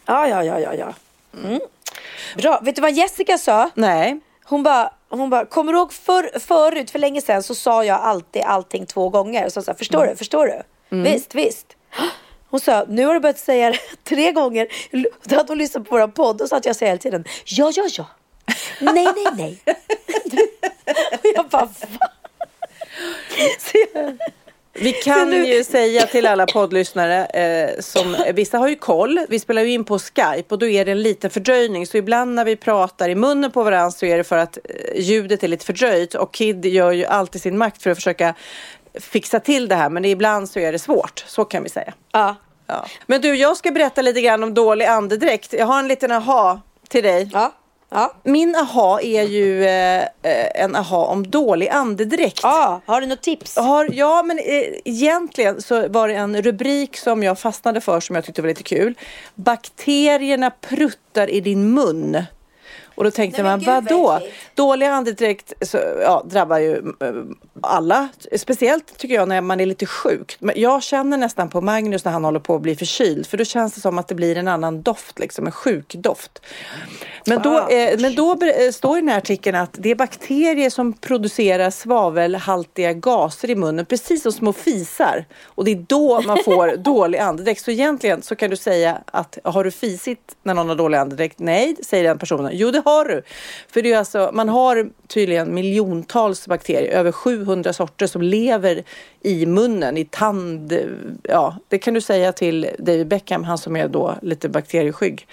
Ja, 0.06 0.28
ja, 0.28 0.44
ja, 0.44 0.60
ja, 0.60 0.74
ja. 0.74 0.94
Mm. 1.44 1.60
Bra. 2.38 2.60
Vet 2.64 2.76
du 2.76 2.82
vad 2.82 2.94
Jessica 2.94 3.38
sa? 3.38 3.70
Nej. 3.74 4.20
Hon 4.44 4.64
bara, 4.64 4.94
hon 5.10 5.30
bara, 5.30 5.46
kommer 5.46 5.74
du 5.74 5.80
ihåg 5.80 5.94
för, 5.94 6.40
förut, 6.40 6.92
för 6.92 7.00
länge 7.00 7.22
sedan 7.22 7.44
så 7.44 7.56
sa 7.56 7.84
jag 7.84 8.00
alltid 8.00 8.42
allting 8.42 8.86
två 8.86 9.10
gånger. 9.10 9.50
Så 9.50 9.62
sa, 9.62 9.74
förstår 9.74 10.08
du, 10.08 10.16
förstår 10.16 10.48
du? 10.48 10.62
Visst, 11.04 11.36
visst. 11.36 11.76
Hon 12.56 12.60
sa, 12.60 12.86
nu 12.90 13.06
har 13.06 13.14
du 13.14 13.20
börjat 13.20 13.40
säga 13.40 13.70
det 13.70 13.80
tre 14.04 14.32
gånger. 14.32 14.68
Då 15.24 15.36
hade 15.36 15.52
hon 15.52 15.58
lyssnat 15.58 15.90
på 15.90 15.98
vår 15.98 16.08
podd 16.08 16.42
och 16.42 16.50
sa 16.50 16.58
att 16.58 16.66
jag 16.66 16.76
säger 16.76 16.92
hela 16.92 17.02
tiden, 17.02 17.24
ja, 17.46 17.72
ja, 17.76 17.88
ja. 17.98 18.06
Nej, 18.80 18.94
nej, 19.16 19.26
nej. 19.38 19.60
Och 21.12 21.26
jag 21.36 21.48
bara? 21.48 21.68
Så 23.60 23.78
jag, 23.94 24.18
Vi 24.74 24.94
kan 24.94 25.46
ju 25.46 25.64
säga 25.64 26.08
till 26.08 26.28
alla 26.28 26.46
poddlyssnare 26.46 27.26
eh, 27.26 27.80
som 27.80 28.16
vissa 28.34 28.58
har 28.58 28.68
ju 28.68 28.76
koll. 28.76 29.20
Vi 29.30 29.40
spelar 29.40 29.62
ju 29.62 29.72
in 29.72 29.84
på 29.84 30.00
Skype 30.00 30.46
och 30.48 30.60
då 30.60 30.68
är 30.68 30.86
det 30.86 30.92
en 30.92 31.02
liten 31.02 31.30
fördröjning. 31.30 31.88
Så 31.88 31.98
ibland 31.98 32.36
när 32.36 32.46
vi 32.46 32.56
pratar 32.56 33.10
i 33.10 33.16
munnen 33.16 33.52
på 33.52 33.64
varandra 33.64 33.92
så 33.92 34.06
är 34.06 34.18
det 34.18 34.24
för 34.24 34.38
att 34.38 34.58
eh, 34.58 35.02
ljudet 35.02 35.44
är 35.44 35.48
lite 35.48 35.66
fördröjt 35.66 36.16
och 36.16 36.34
Kid 36.34 36.66
gör 36.66 36.92
ju 36.92 37.06
alltid 37.06 37.42
sin 37.42 37.58
makt 37.58 37.84
för 37.84 37.90
att 37.90 37.98
försöka 37.98 38.36
fixa 39.00 39.40
till 39.40 39.68
det 39.68 39.76
här. 39.76 39.90
Men 39.90 40.06
ibland 40.06 40.50
så 40.50 40.60
är 40.60 40.72
det 40.72 40.80
svårt. 40.80 41.24
Så 41.28 41.46
kan 41.46 41.64
vi 41.64 41.70
säga. 41.70 41.94
ja. 42.12 42.36
Ja. 42.68 42.86
Men 43.06 43.22
du, 43.22 43.36
jag 43.36 43.58
ska 43.58 43.72
berätta 43.72 44.02
lite 44.02 44.22
grann 44.22 44.44
om 44.44 44.54
dålig 44.54 44.86
andedräkt. 44.86 45.54
Jag 45.54 45.66
har 45.66 45.80
en 45.80 45.88
liten 45.88 46.12
aha 46.12 46.62
till 46.88 47.04
dig. 47.04 47.30
Ja. 47.34 47.52
Ja. 47.90 48.14
Min 48.24 48.56
aha 48.56 49.00
är 49.00 49.24
ju 49.24 49.66
eh, 49.66 50.02
eh, 50.02 50.64
en 50.64 50.76
aha 50.76 51.06
om 51.06 51.30
dålig 51.30 51.68
andedräkt. 51.70 52.40
ja, 52.44 52.82
har 52.86 53.02
du 53.02 53.08
något 53.08 53.22
tips? 53.22 53.58
Har, 53.58 53.90
ja, 53.94 54.24
men 54.24 54.40
eh, 54.40 54.64
egentligen 54.86 55.62
så 55.62 55.88
var 55.88 56.08
det 56.08 56.14
en 56.14 56.42
rubrik 56.42 56.98
som 56.98 57.24
jag 57.24 57.40
fastnade 57.40 57.82
för 57.82 58.00
som 58.00 58.16
jag 58.16 58.26
tyckte 58.26 58.42
var 58.42 58.50
lite 58.50 58.64
kul. 58.64 58.96
Bakterierna 59.36 60.52
pruttar 60.52 61.30
i 61.30 61.42
din 61.42 61.74
mun. 61.74 62.24
Och 62.96 63.04
då 63.04 63.12
tänkte 63.12 63.44
Nej, 63.44 63.52
man, 63.52 63.60
gud, 63.60 63.68
vad 63.68 63.84
vadå? 63.84 64.20
Dålig 64.56 64.86
andedräkt 64.86 65.54
så, 65.62 65.78
ja, 66.02 66.24
drabbar 66.26 66.60
ju 66.60 66.76
eh, 66.78 67.14
alla. 67.62 68.10
Speciellt 68.38 68.98
tycker 68.98 69.16
jag 69.16 69.28
när 69.28 69.42
man 69.42 69.60
är 69.60 69.66
lite 69.66 69.86
sjuk. 69.86 70.38
Men 70.40 70.56
jag 70.58 70.84
känner 70.84 71.18
nästan 71.18 71.50
på 71.50 71.62
Magnus 71.62 72.06
när 72.06 72.12
han 72.12 72.24
håller 72.24 72.40
på 72.40 72.56
att 72.56 72.62
bli 72.62 72.76
förkyld. 72.76 73.28
För 73.28 73.38
då 73.38 73.44
känns 73.46 73.74
det 73.74 73.82
som 73.82 73.98
att 73.98 74.08
det 74.08 74.16
blir 74.16 74.38
en 74.38 74.48
annan 74.48 74.82
doft, 74.82 75.20
liksom 75.20 75.46
en 75.46 75.52
sjukdoft. 75.52 76.42
Men 77.26 77.42
då, 77.42 77.56
Ah, 77.56 77.70
eh, 77.70 78.00
men 78.00 78.16
då 78.16 78.32
eh, 78.32 78.72
står 78.72 78.98
i 78.98 79.02
den 79.02 79.10
här 79.10 79.18
artikeln 79.18 79.56
att 79.56 79.76
det 79.80 79.92
är 79.92 79.96
bakterier 79.96 80.70
som 80.70 80.94
producerar 80.94 81.70
svavelhaltiga 81.70 82.94
gaser 82.94 83.50
i 83.50 83.56
munnen, 83.56 83.86
precis 83.86 84.24
som 84.24 84.32
små 84.32 84.54
fisar. 84.54 85.26
Och 85.46 85.66
det 85.66 85.72
är 85.72 85.86
då 85.88 86.22
man 86.22 86.38
får 86.46 86.78
dålig 86.84 87.18
andedräkt. 87.18 87.62
Så 87.62 87.72
egentligen 87.72 88.22
så 88.22 88.36
kan 88.36 88.50
du 88.50 88.56
säga 88.56 89.02
att 89.06 89.38
har 89.44 89.64
du 89.64 89.72
fisit 89.72 90.36
när 90.44 90.54
någon 90.54 90.70
har 90.70 90.76
dålig 90.76 90.98
andedräkt? 90.98 91.40
Nej, 91.40 91.76
säger 91.84 92.04
den 92.04 92.20
personen. 92.20 92.52
Jo, 92.54 92.72
det 92.72 92.80
har 92.86 93.06
du. 93.06 93.22
För 93.68 93.82
det 93.82 93.94
är 93.94 93.98
alltså, 93.98 94.30
man 94.34 94.50
har 94.50 94.90
tydligen 95.08 95.54
miljontals 95.54 96.48
bakterier, 96.48 96.92
över 96.92 97.12
700 97.12 97.74
sorter 97.74 98.08
som 98.08 98.22
lever 98.22 98.84
i 99.22 99.46
munnen, 99.46 99.98
i 99.98 100.06
tand. 100.06 100.74
Ja, 101.24 101.56
det 101.68 101.78
kan 101.78 101.94
du 101.94 102.02
säga 102.02 102.32
till 102.32 102.70
David 102.80 103.08
Beckham, 103.08 103.44
han 103.44 103.58
som 103.58 103.76
är 103.76 103.88
då 103.88 104.16
lite 104.22 104.50
bakterieskygg. 104.50 105.28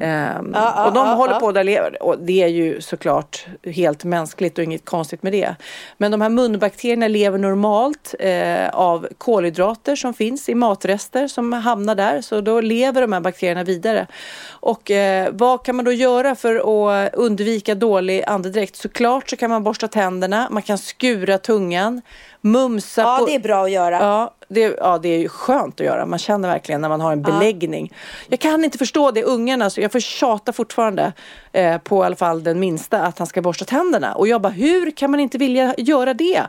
Ehm, 0.00 0.50
Ja, 0.54 0.72
ja, 0.76 0.86
och 0.86 0.92
de 0.94 1.06
ja, 1.06 1.14
håller 1.14 1.40
på 1.40 1.52
där 1.52 1.64
lever 1.64 2.02
och 2.02 2.18
det 2.18 2.42
är 2.42 2.48
ju 2.48 2.80
såklart 2.80 3.46
helt 3.64 4.04
mänskligt 4.04 4.58
och 4.58 4.64
inget 4.64 4.84
konstigt 4.84 5.22
med 5.22 5.32
det. 5.32 5.54
Men 5.98 6.10
de 6.10 6.20
här 6.20 6.28
munbakterierna 6.28 7.08
lever 7.08 7.38
normalt 7.38 8.14
eh, 8.18 8.68
av 8.68 9.08
kolhydrater 9.18 9.96
som 9.96 10.14
finns 10.14 10.48
i 10.48 10.54
matrester 10.54 11.28
som 11.28 11.52
hamnar 11.52 11.94
där 11.94 12.20
så 12.20 12.40
då 12.40 12.60
lever 12.60 13.00
de 13.00 13.12
här 13.12 13.20
bakterierna 13.20 13.64
vidare. 13.64 14.06
Och 14.50 14.90
eh, 14.90 15.28
vad 15.32 15.64
kan 15.64 15.76
man 15.76 15.84
då 15.84 15.92
göra 15.92 16.34
för 16.34 16.56
att 16.56 16.64
undvika 17.12 17.74
dålig 17.74 18.24
andedräkt? 18.26 18.76
Såklart 18.76 19.30
så 19.30 19.36
kan 19.36 19.50
man 19.50 19.64
borsta 19.64 19.88
tänderna, 19.88 20.48
man 20.50 20.62
kan 20.62 20.78
skura 20.78 21.38
tungan, 21.38 22.02
mumsa 22.40 23.00
Ja, 23.02 23.16
på... 23.20 23.26
det 23.26 23.34
är 23.34 23.38
bra 23.40 23.64
att 23.64 23.70
göra. 23.70 23.98
Ja 24.00 24.34
det, 24.52 24.60
ja, 24.80 24.98
det 24.98 25.08
är 25.08 25.18
ju 25.18 25.28
skönt 25.28 25.80
att 25.80 25.86
göra. 25.86 26.06
Man 26.06 26.18
känner 26.18 26.48
verkligen 26.48 26.80
när 26.80 26.88
man 26.88 27.00
har 27.00 27.12
en 27.12 27.22
beläggning. 27.22 27.92
Jag 28.28 28.40
kan 28.40 28.64
inte 28.64 28.78
förstå 28.78 29.10
det. 29.10 29.22
Ungarna, 29.24 29.70
så 29.70 29.80
jag 29.80 29.92
får 29.92 30.00
tjata 30.00 30.52
fortfarande 30.52 31.12
eh, 31.52 31.78
på 31.78 32.02
i 32.02 32.06
alla 32.06 32.16
fall 32.16 32.42
den 32.44 32.60
minsta 32.60 33.02
att 33.02 33.18
han 33.18 33.26
ska 33.26 33.42
borsta 33.42 33.64
tänderna. 33.64 34.14
Och 34.14 34.28
jag 34.28 34.40
bara, 34.40 34.52
hur 34.52 34.90
kan 34.90 35.10
man 35.10 35.20
inte 35.20 35.38
vilja 35.38 35.74
göra 35.78 36.14
det? 36.14 36.42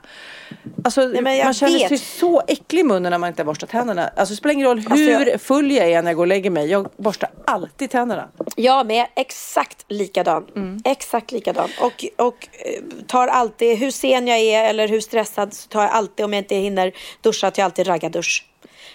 Alltså, 0.83 1.01
jag 1.01 1.23
man 1.23 1.53
känner 1.53 1.79
vet. 1.79 1.87
sig 1.87 1.97
så 1.97 2.41
äcklig 2.47 2.79
i 2.81 2.83
munnen 2.83 3.11
när 3.11 3.17
man 3.17 3.27
inte 3.27 3.41
har 3.41 3.45
borstat 3.45 3.69
tänderna. 3.69 4.09
Alltså, 4.15 4.33
det 4.33 4.37
spelar 4.37 4.53
ingen 4.53 4.67
roll 4.67 4.79
hur 4.79 4.91
Alltså, 4.91 5.29
jag- 5.31 5.41
full 5.41 5.71
jag 5.71 5.91
är 5.91 6.01
när 6.01 6.09
jag 6.11 6.15
går 6.15 6.23
och 6.23 6.27
lägger 6.27 6.49
mig. 6.49 6.67
Jag 6.71 6.87
borstar 6.97 7.29
alltid 7.45 7.89
tänderna. 7.89 8.27
Jag 8.55 8.87
med, 8.87 9.05
exakt 9.15 9.85
likadan. 9.87 10.45
Mm. 10.55 10.81
Exakt 10.85 11.31
likadan. 11.31 11.69
Och, 11.81 12.05
och 12.25 12.47
eh, 12.51 12.83
tar 13.07 13.27
alltid, 13.27 13.77
hur 13.77 13.91
sen 13.91 14.27
jag 14.27 14.37
är 14.39 14.69
eller 14.69 14.87
hur 14.87 14.99
stressad 15.01 15.53
så 15.53 15.67
tar 15.67 15.80
jag 15.83 15.91
alltid, 15.91 16.25
om 16.25 16.33
jag 16.33 16.39
inte 16.39 16.55
hinner 16.55 16.91
duscha, 17.21 17.51
tar 17.51 17.61
jag 17.61 17.65
alltid 17.65 17.87
raggardusch. 17.87 18.45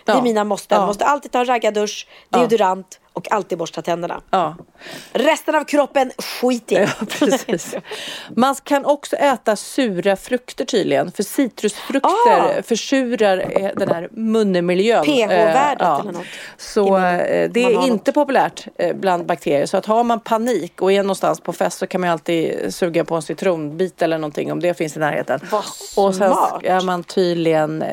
Det 0.04 0.12
är 0.12 0.22
mina 0.22 0.44
måsten. 0.44 0.80
Ja. 0.80 0.86
Måste 0.86 1.04
alltid 1.04 1.32
ta 1.32 1.38
en 1.38 1.46
raggardusch, 1.46 2.06
deodorant 2.30 3.00
och 3.16 3.32
alltid 3.32 3.58
borsta 3.58 3.82
tänderna. 3.82 4.20
Ja. 4.30 4.56
Resten 5.12 5.54
av 5.54 5.64
kroppen, 5.64 6.12
skit 6.40 6.72
i. 6.72 6.74
Ja, 6.74 7.06
precis. 7.18 7.74
Man 8.36 8.54
kan 8.54 8.84
också 8.84 9.16
äta 9.16 9.56
sura 9.56 10.16
frukter 10.16 10.64
tydligen. 10.64 11.12
För 11.12 11.22
citrusfrukter 11.22 12.10
Ah. 12.58 12.62
försurar 12.62 13.38
eh, 13.60 13.70
den 13.76 13.88
här 13.88 14.08
munmiljön. 14.12 15.04
pH-värdet 15.04 15.82
Eh, 15.82 16.00
eller 16.00 16.12
något. 16.12 16.24
Så 16.56 16.96
eh, 16.96 17.50
det 17.50 17.64
är 17.64 17.86
inte 17.86 18.12
populärt 18.12 18.66
eh, 18.78 18.96
bland 18.96 19.26
bakterier. 19.26 19.66
Så 19.66 19.76
att 19.76 19.86
har 19.86 20.04
man 20.04 20.20
panik 20.20 20.82
och 20.82 20.92
är 20.92 21.02
någonstans 21.02 21.40
på 21.40 21.52
fest 21.52 21.78
så 21.78 21.86
kan 21.86 22.00
man 22.00 22.10
alltid 22.10 22.74
suga 22.74 23.04
på 23.04 23.14
en 23.14 23.22
citronbit 23.22 24.02
eller 24.02 24.18
någonting 24.18 24.52
om 24.52 24.60
det 24.60 24.74
finns 24.74 24.96
i 24.96 25.00
närheten. 25.00 25.40
Vad 25.50 25.64
och 25.96 26.14
sen 26.14 26.32
smart. 26.32 26.60
ska 26.62 26.80
man 26.80 27.04
tydligen 27.04 27.84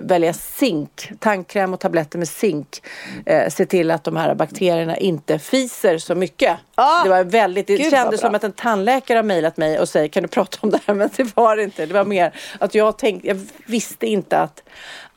välja 0.00 0.32
zink. 0.32 1.10
Tandkräm 1.18 1.74
och 1.74 1.80
tabletter 1.80 2.18
med 2.18 2.28
zink. 2.28 2.82
Se 3.48 3.66
till 3.66 3.90
att 3.90 4.04
de 4.04 4.16
här 4.16 4.27
bakterierna 4.34 4.96
inte 4.96 5.38
fiser 5.38 5.98
så 5.98 6.14
mycket. 6.14 6.56
Ah, 6.74 7.02
det 7.04 7.08
var 7.10 7.24
väldigt, 7.24 7.66
det 7.66 7.76
gud 7.76 7.90
kändes 7.90 8.20
som 8.20 8.34
att 8.34 8.44
en 8.44 8.52
tandläkare 8.52 9.18
har 9.18 9.22
mejlat 9.22 9.56
mig 9.56 9.78
och 9.80 9.88
säger 9.88 10.08
kan 10.08 10.22
du 10.22 10.28
prata 10.28 10.58
om 10.60 10.70
det 10.70 10.80
här? 10.86 10.94
Men 10.94 11.10
det 11.16 11.36
var 11.36 11.56
det 11.56 11.62
inte. 11.62 11.86
Det 11.86 11.94
var 11.94 12.04
mer 12.04 12.32
att 12.60 12.74
jag 12.74 12.98
tänkte, 12.98 13.28
jag 13.28 13.46
visste 13.66 14.06
inte 14.06 14.38
att, 14.38 14.62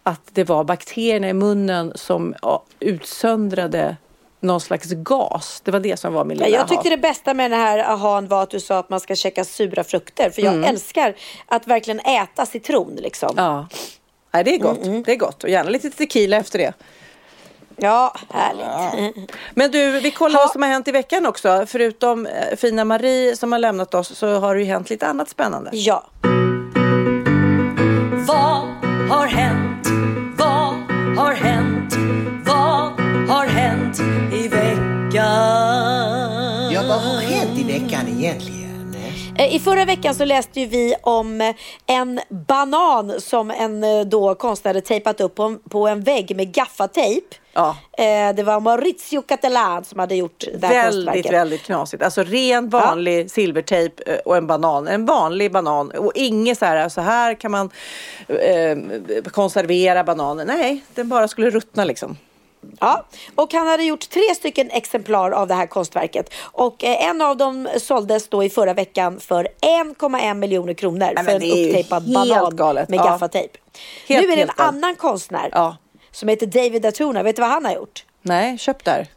att 0.03 0.21
det 0.31 0.43
var 0.43 0.63
bakterierna 0.63 1.29
i 1.29 1.33
munnen 1.33 1.91
som 1.95 2.35
ja, 2.41 2.63
utsöndrade 2.79 3.95
någon 4.39 4.61
slags 4.61 4.89
gas. 4.91 5.61
Det 5.65 5.71
var 5.71 5.79
det 5.79 5.97
som 5.99 6.13
var 6.13 6.25
min 6.25 6.37
lilla 6.37 6.49
jag 6.49 6.67
tyckte 6.67 6.87
aha. 6.87 6.89
det 6.95 7.01
bästa 7.01 7.33
med 7.33 7.51
den 7.51 7.59
här 7.59 7.79
ahan 7.79 8.27
var 8.27 8.43
att 8.43 8.49
du 8.49 8.59
sa 8.59 8.77
att 8.79 8.89
man 8.89 8.99
ska 8.99 9.15
käka 9.15 9.45
sura 9.45 9.83
frukter. 9.83 10.29
För 10.29 10.41
jag 10.41 10.53
Mm. 10.53 10.69
älskar 10.69 11.15
att 11.45 11.67
verkligen 11.67 11.99
äta 11.99 12.45
citron 12.45 12.95
liksom. 12.95 13.33
Ja. 13.37 13.67
Nej, 14.33 14.43
det 14.43 14.55
är 14.55 14.59
gott. 14.59 14.85
Mm, 14.85 15.03
Det 15.03 15.11
är 15.11 15.15
gott. 15.15 15.43
Och 15.43 15.49
gärna 15.49 15.69
lite 15.69 15.89
tequila 15.89 16.37
efter 16.37 16.59
det. 16.59 16.73
Ja, 17.77 18.13
härligt. 18.29 19.31
Men 19.53 19.71
du, 19.71 19.99
vi 19.99 20.11
kollar 20.11 20.39
vad 20.39 20.51
som 20.51 20.61
har 20.61 20.69
hänt 20.69 20.87
i 20.87 20.91
veckan 20.91 21.25
också. 21.25 21.65
Förutom 21.67 22.25
eh, 22.25 22.55
fina 22.57 22.85
Marie 22.85 23.35
som 23.35 23.51
har 23.51 23.59
lämnat 23.59 23.93
oss 23.93 24.17
så 24.17 24.39
har 24.39 24.55
det 24.55 24.61
ju 24.61 24.67
hänt 24.67 24.89
lite 24.89 25.07
annat 25.07 25.29
spännande. 25.29 25.69
Ja. 25.73 26.03
Vad 28.27 28.67
har 29.09 29.27
hänt? 29.27 29.87
Vad 30.37 30.73
har 31.17 31.33
hänt? 31.33 31.95
Vad 32.45 32.91
har 33.29 33.45
hänt 33.45 33.99
i 34.33 34.47
veckan? 34.47 35.21
Ja, 36.71 36.81
vad 36.87 37.01
har 37.01 37.21
hänt 37.21 37.59
i 37.59 37.63
veckan 37.63 38.07
egentligen? 38.07 38.60
Eh, 39.37 39.55
I 39.55 39.59
förra 39.59 39.85
veckan 39.85 40.15
så 40.15 40.25
läste 40.25 40.59
ju 40.59 40.65
vi 40.65 40.95
om 41.01 41.41
eh, 41.41 41.55
en 41.87 42.19
banan 42.29 43.21
som 43.21 43.51
en 43.51 43.83
eh, 43.83 44.01
då 44.01 44.35
konstnär 44.35 44.69
hade 44.69 44.81
tejpat 44.81 45.21
upp 45.21 45.39
på 45.69 45.87
en, 45.87 46.01
vägg 46.01 46.35
med 46.35 46.53
gaffatejp. 46.53 47.25
Ja. 47.53 47.77
Det 48.35 48.43
var 48.43 48.59
Maurizio 48.59 49.21
Catalan 49.21 49.83
som 49.83 49.99
hade 49.99 50.15
gjort 50.15 50.43
det 50.59 50.67
här 50.67 50.83
Väldigt, 50.83 51.31
väldigt 51.31 51.63
knasigt. 51.63 52.03
Alltså 52.03 52.23
ren 52.23 52.69
vanlig 52.69 53.31
silvertejp 53.31 54.11
eh, 54.11 54.17
och 54.17 54.37
en 54.37 54.47
banan. 54.47 54.87
En 54.87 55.05
vanlig 55.05 55.51
banan 55.51 55.91
och 55.91 56.11
inget 56.15 56.57
så 56.57 56.65
här, 56.65 56.89
så 56.89 57.01
här 57.01 57.33
kan 57.33 57.51
man 57.51 57.69
eh, 58.27 58.77
konservera 59.31 60.03
bananen. 60.03 60.47
Nej, 60.47 60.83
den 60.95 61.09
bara 61.09 61.27
skulle 61.27 61.49
ruttna 61.49 61.85
liksom. 61.85 62.17
Ja, 62.79 63.05
och 63.35 63.53
han 63.53 63.67
hade 63.67 63.83
gjort 63.83 64.09
tre 64.09 64.35
stycken 64.35 64.69
exemplar 64.71 65.31
av 65.31 65.47
det 65.47 65.53
här 65.53 65.67
konstverket. 65.67 66.33
Och 66.41 66.83
eh, 66.83 67.05
en 67.09 67.21
av 67.21 67.37
dem 67.37 67.69
såldes 67.77 68.27
då 68.29 68.43
i 68.43 68.49
förra 68.49 68.73
veckan 68.73 69.19
för 69.19 69.47
1,1 69.61 70.33
miljoner 70.33 70.73
kronor 70.73 71.11
Nej, 71.15 71.25
för 71.25 71.31
en 71.31 71.35
upptejpad 71.43 72.13
banan 72.13 72.55
galet. 72.55 72.89
med 72.89 72.99
Ja. 72.99 73.03
gaffatejp. 73.03 73.57
Helt, 74.07 74.25
nu 74.27 74.31
är 74.31 74.35
det 74.35 74.41
en 74.41 74.47
helt 74.49 74.59
annan 74.59 74.95
konstnär 74.95 75.49
Ja. 75.51 75.77
som 76.11 76.29
heter 76.29 76.45
David 76.47 76.85
Atuna. 76.85 77.23
Vet 77.23 77.35
du 77.35 77.41
vad 77.41 77.51
han 77.51 77.65
har 77.65 77.73
gjort? 77.73 78.05
Nej, 78.21 78.57
köp 78.57 78.83
där. 78.83 79.07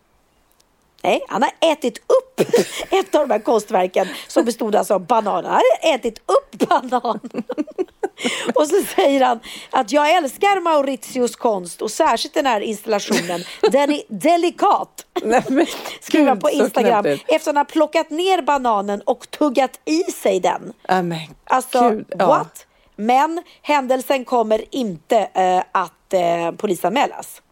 Nej, 1.04 1.24
han 1.28 1.42
har 1.42 1.72
ätit 1.72 1.98
upp 1.98 2.40
ett 2.90 3.14
av 3.14 3.28
de 3.28 3.34
här 3.34 3.40
konstverken 3.40 4.08
som 4.28 4.44
bestod 4.44 4.76
alltså 4.76 4.94
av 4.94 5.06
bananer. 5.06 5.48
Han 5.48 5.62
har 5.82 5.94
ätit 5.94 6.18
upp 6.18 6.68
banan. 6.68 7.20
Och 8.54 8.66
så 8.66 8.82
säger 8.96 9.24
han 9.24 9.40
att 9.70 9.92
jag 9.92 10.16
älskar 10.16 10.60
Mauritius 10.60 11.36
konst 11.36 11.82
och 11.82 11.90
särskilt 11.90 12.34
den 12.34 12.46
här 12.46 12.60
installationen. 12.60 13.40
Den 13.72 13.90
är 13.90 14.02
delikat. 14.08 15.06
Skriver 16.00 16.28
han 16.28 16.38
på 16.38 16.50
Instagram. 16.50 17.04
Efter 17.06 17.36
att 17.36 17.46
han 17.46 17.56
har 17.56 17.64
plockat 17.64 18.10
ner 18.10 18.42
bananen 18.42 19.00
och 19.00 19.30
tuggat 19.30 19.80
i 19.84 20.02
sig 20.02 20.40
den. 20.40 20.72
Ja, 20.88 21.02
men 21.02 21.18
Alltså, 21.44 21.90
gud, 21.90 22.06
ja. 22.18 22.26
what? 22.26 22.66
Men 22.96 23.42
händelsen 23.62 24.24
kommer 24.24 24.74
inte 24.74 25.18
eh, 25.18 25.62
att 25.72 26.12
eh, 26.12 26.50
polisanmälas. 26.56 27.42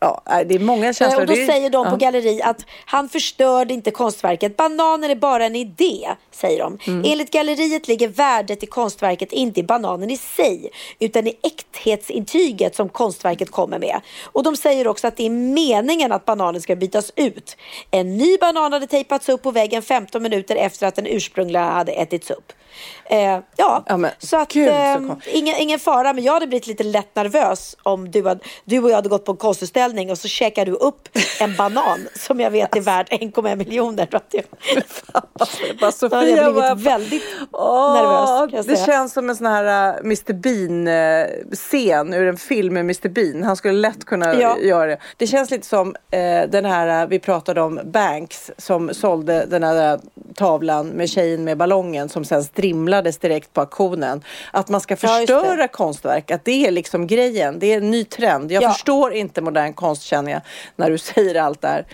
Ja, 0.00 0.22
nej, 0.28 0.44
det 0.44 0.54
är 0.54 0.58
många 0.58 0.92
känslor. 0.92 1.20
Och 1.20 1.26
då 1.26 1.34
säger 1.34 1.70
de 1.70 1.90
på 1.90 1.96
galleri 1.96 2.42
att 2.42 2.66
han 2.84 3.08
förstörde 3.08 3.74
inte 3.74 3.90
konstverket. 3.90 4.56
Bananen 4.56 5.10
är 5.10 5.14
bara 5.14 5.44
en 5.46 5.56
idé, 5.56 6.08
säger 6.30 6.58
de. 6.60 6.78
Mm. 6.86 7.04
Enligt 7.06 7.30
galleriet 7.30 7.88
ligger 7.88 8.08
värdet 8.08 8.62
i 8.62 8.66
konstverket 8.66 9.32
inte 9.32 9.60
i 9.60 9.62
bananen 9.62 10.10
i 10.10 10.16
sig, 10.16 10.70
utan 10.98 11.26
i 11.26 11.34
äkthetsintyget 11.42 12.76
som 12.76 12.88
konstverket 12.88 13.50
kommer 13.50 13.78
med. 13.78 14.00
Och 14.24 14.42
de 14.42 14.56
säger 14.56 14.86
också 14.88 15.06
att 15.06 15.16
det 15.16 15.26
är 15.26 15.30
meningen 15.30 16.12
att 16.12 16.24
bananen 16.24 16.62
ska 16.62 16.76
bytas 16.76 17.12
ut. 17.16 17.56
En 17.90 18.16
ny 18.16 18.36
banan 18.38 18.72
hade 18.72 18.86
tejpats 18.86 19.28
upp 19.28 19.42
på 19.42 19.50
väggen 19.50 19.82
15 19.82 20.22
minuter 20.22 20.56
efter 20.56 20.86
att 20.86 20.94
den 20.94 21.06
ursprungliga 21.06 21.62
hade 21.62 21.92
ätits 21.92 22.30
upp. 22.30 22.52
Eh, 23.04 23.38
ja, 23.56 23.84
Ja, 23.86 23.96
men 23.96 24.10
så 24.18 24.36
att 24.36 24.52
gud, 24.52 24.68
så 24.68 24.74
eh, 24.74 24.94
kon- 24.94 25.20
ingen, 25.32 25.56
ingen 25.58 25.78
fara, 25.78 26.12
men 26.12 26.24
jag 26.24 26.32
hade 26.32 26.46
blivit 26.46 26.66
lite 26.66 26.84
lätt 26.84 27.16
nervös 27.16 27.76
om 27.82 28.10
du, 28.10 28.22
hade, 28.28 28.40
du 28.64 28.78
och 28.82 28.90
jag 28.90 28.94
hade 28.94 29.08
gått 29.08 29.24
på 29.24 29.32
en 29.32 29.38
konstutställning 29.58 30.10
och 30.10 30.18
så 30.18 30.28
käkar 30.28 30.66
du 30.66 30.72
upp 30.72 31.08
en 31.40 31.56
banan 31.56 32.08
som 32.14 32.40
jag 32.40 32.50
vet 32.50 32.76
är 32.76 32.80
värd 32.80 33.08
1,1 33.10 33.56
miljoner. 33.56 34.08
Bara 34.10 34.20
då 35.80 35.86
hade 35.86 35.92
Sofia 35.92 36.36
jag 36.36 36.52
blivit 36.54 36.86
väldigt 36.86 37.22
Åh, 37.52 37.94
nervös. 37.94 38.66
Det 38.66 38.86
känns 38.86 39.12
som 39.12 39.30
en 39.30 39.36
sån 39.36 39.46
här 39.46 39.94
uh, 39.94 39.98
Mr 40.04 40.32
Bean-scen 40.32 42.14
ur 42.14 42.28
en 42.28 42.36
film 42.36 42.74
med 42.74 42.80
Mr 42.80 43.08
Bean. 43.08 43.42
Han 43.42 43.56
skulle 43.56 43.74
lätt 43.74 44.04
kunna 44.04 44.34
Ja. 44.40 44.58
göra 44.58 44.86
det. 44.86 44.98
Det 45.16 45.26
känns 45.26 45.50
lite 45.50 45.66
som 45.66 45.88
uh, 45.88 46.50
den 46.50 46.64
här 46.64 47.02
uh, 47.02 47.08
vi 47.08 47.18
pratade 47.18 47.60
om, 47.60 47.80
Banks, 47.84 48.50
som 48.58 48.94
sålde 48.94 49.46
den 49.46 49.62
här 49.62 50.00
tavlan 50.34 50.88
med 50.88 51.10
tjejen 51.10 51.44
med 51.44 51.56
ballongen 51.56 52.08
som 52.08 52.24
sen 52.24 52.44
strimlades 52.44 53.18
direkt 53.18 53.52
på 53.52 53.60
auktionen. 53.60 54.22
Att 54.52 54.68
man 54.68 54.80
ska 54.80 54.96
Ja, 55.00 55.08
förstöra 55.08 55.68
konstverk, 55.68 56.30
att 56.30 56.44
det 56.44 56.66
är 56.66 56.70
liksom 56.70 57.06
grejen. 57.06 57.58
Det 57.58 57.72
är 57.72 57.76
en 57.76 57.90
ny 57.90 58.04
trend. 58.04 58.52
Jag 58.52 58.62
Ja. 58.62 58.72
förstår 58.72 59.12
inte 59.12 59.37
modern 59.40 59.72
konst 59.72 60.02
känner 60.02 60.32
jag 60.32 60.40
när 60.76 60.90
du 60.90 60.98
säger 61.14 61.34
allt 61.34 61.60
det 61.60 61.68
här. 61.68 61.86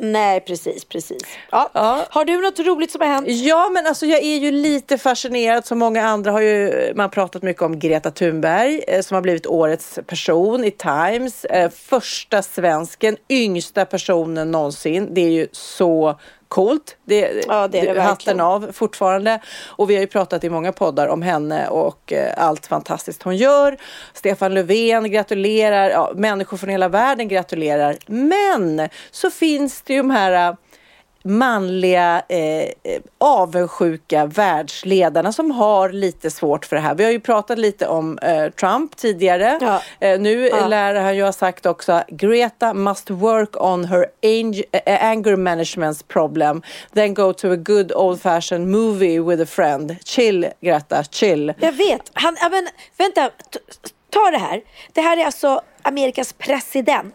Nej, 0.00 0.40
precis, 0.40 0.84
precis. 0.84 1.22
Ja. 1.50 1.70
Ja. 1.72 2.06
Har 2.10 2.24
du 2.24 2.40
något 2.40 2.58
roligt 2.58 2.90
som 2.90 3.00
har 3.00 3.08
hänt? 3.08 3.26
Ja, 3.28 3.70
men 3.72 3.86
alltså 3.86 4.06
jag 4.06 4.22
är 4.22 4.38
ju 4.38 4.50
lite 4.50 4.98
fascinerad 4.98 5.66
som 5.66 5.78
många 5.78 6.02
andra 6.06 6.30
har 6.30 6.40
ju 6.40 6.92
man 6.94 7.10
pratat 7.10 7.42
mycket 7.42 7.62
om 7.62 7.78
Greta 7.78 8.10
Thunberg 8.10 8.84
eh, 8.88 9.00
som 9.00 9.14
har 9.14 9.22
blivit 9.22 9.46
årets 9.46 9.98
person 10.06 10.64
i 10.64 10.70
Times. 10.70 11.44
Eh, 11.44 11.70
första 11.70 12.42
svensken, 12.42 13.16
yngsta 13.28 13.84
personen 13.84 14.50
någonsin. 14.50 15.14
Det 15.14 15.20
är 15.20 15.30
ju 15.30 15.48
så 15.52 16.18
coolt. 16.48 16.96
Det, 17.04 17.44
Ja, 17.48 17.68
det 17.68 17.78
är 17.78 17.94
det 17.94 18.00
hatten 18.00 18.40
av 18.40 18.72
fortfarande. 18.72 19.40
Och 19.66 19.90
vi 19.90 19.94
har 19.94 20.00
ju 20.00 20.06
pratat 20.06 20.44
i 20.44 20.50
många 20.50 20.72
poddar 20.72 21.08
om 21.08 21.22
henne 21.22 21.68
och 21.68 22.12
eh, 22.12 22.32
allt 22.36 22.66
fantastiskt 22.66 23.22
hon 23.22 23.36
gör. 23.36 23.76
Stefan 24.14 24.54
Löfven 24.54 25.10
gratulerar, 25.10 25.90
ja, 25.90 26.12
människor 26.14 26.56
från 26.56 26.70
hela 26.70 26.88
världen 26.88 27.28
gratulerar. 27.28 27.96
Men 28.06 28.88
så 29.10 29.30
finns 29.30 29.82
det 29.82 29.92
ju 29.92 29.98
de 29.98 30.10
här 30.10 30.48
eh, 30.48 30.54
manliga 31.24 32.22
eh, 32.28 32.38
eh, 32.38 32.68
avundsjuka 33.18 34.26
världsledarna 34.26 35.32
som 35.32 35.50
har 35.50 35.88
lite 35.90 36.30
svårt 36.30 36.64
för 36.66 36.76
det 36.76 36.82
här. 36.82 36.94
Vi 36.94 37.04
har 37.04 37.10
ju 37.10 37.20
pratat 37.20 37.58
lite 37.58 37.86
om 37.88 38.18
eh, 38.18 38.48
Trump 38.48 38.96
tidigare. 38.96 39.58
Ja. 39.60 39.82
Eh, 40.00 40.20
nu 40.20 40.48
Ja. 40.48 40.66
lär 40.68 40.94
han 40.94 41.16
ju 41.16 41.22
ha 41.22 41.32
sagt 41.32 41.66
också 41.66 42.02
Greta 42.08 42.74
must 42.74 43.10
work 43.10 43.62
on 43.62 43.84
her 43.84 44.06
eh, 44.72 45.04
anger 45.10 45.36
management 45.36 46.08
problem 46.08 46.62
then 46.94 47.14
go 47.14 47.32
to 47.32 47.52
a 47.52 47.56
good 47.56 47.92
old 47.92 48.20
fashioned 48.22 48.68
movie 48.68 49.20
with 49.20 49.42
a 49.42 49.46
friend. 49.46 49.96
Chill 50.04 50.46
Greta, 50.60 51.04
chill. 51.04 51.52
Jag 51.60 51.72
vet. 51.72 52.10
Han, 52.12 52.36
men, 52.50 52.68
vänta, 52.96 53.30
ta 54.10 54.30
det 54.30 54.38
här. 54.38 54.60
Det 54.92 55.00
här 55.00 55.16
är 55.16 55.24
alltså 55.26 55.60
Amerikas 55.82 56.32
president 56.32 57.14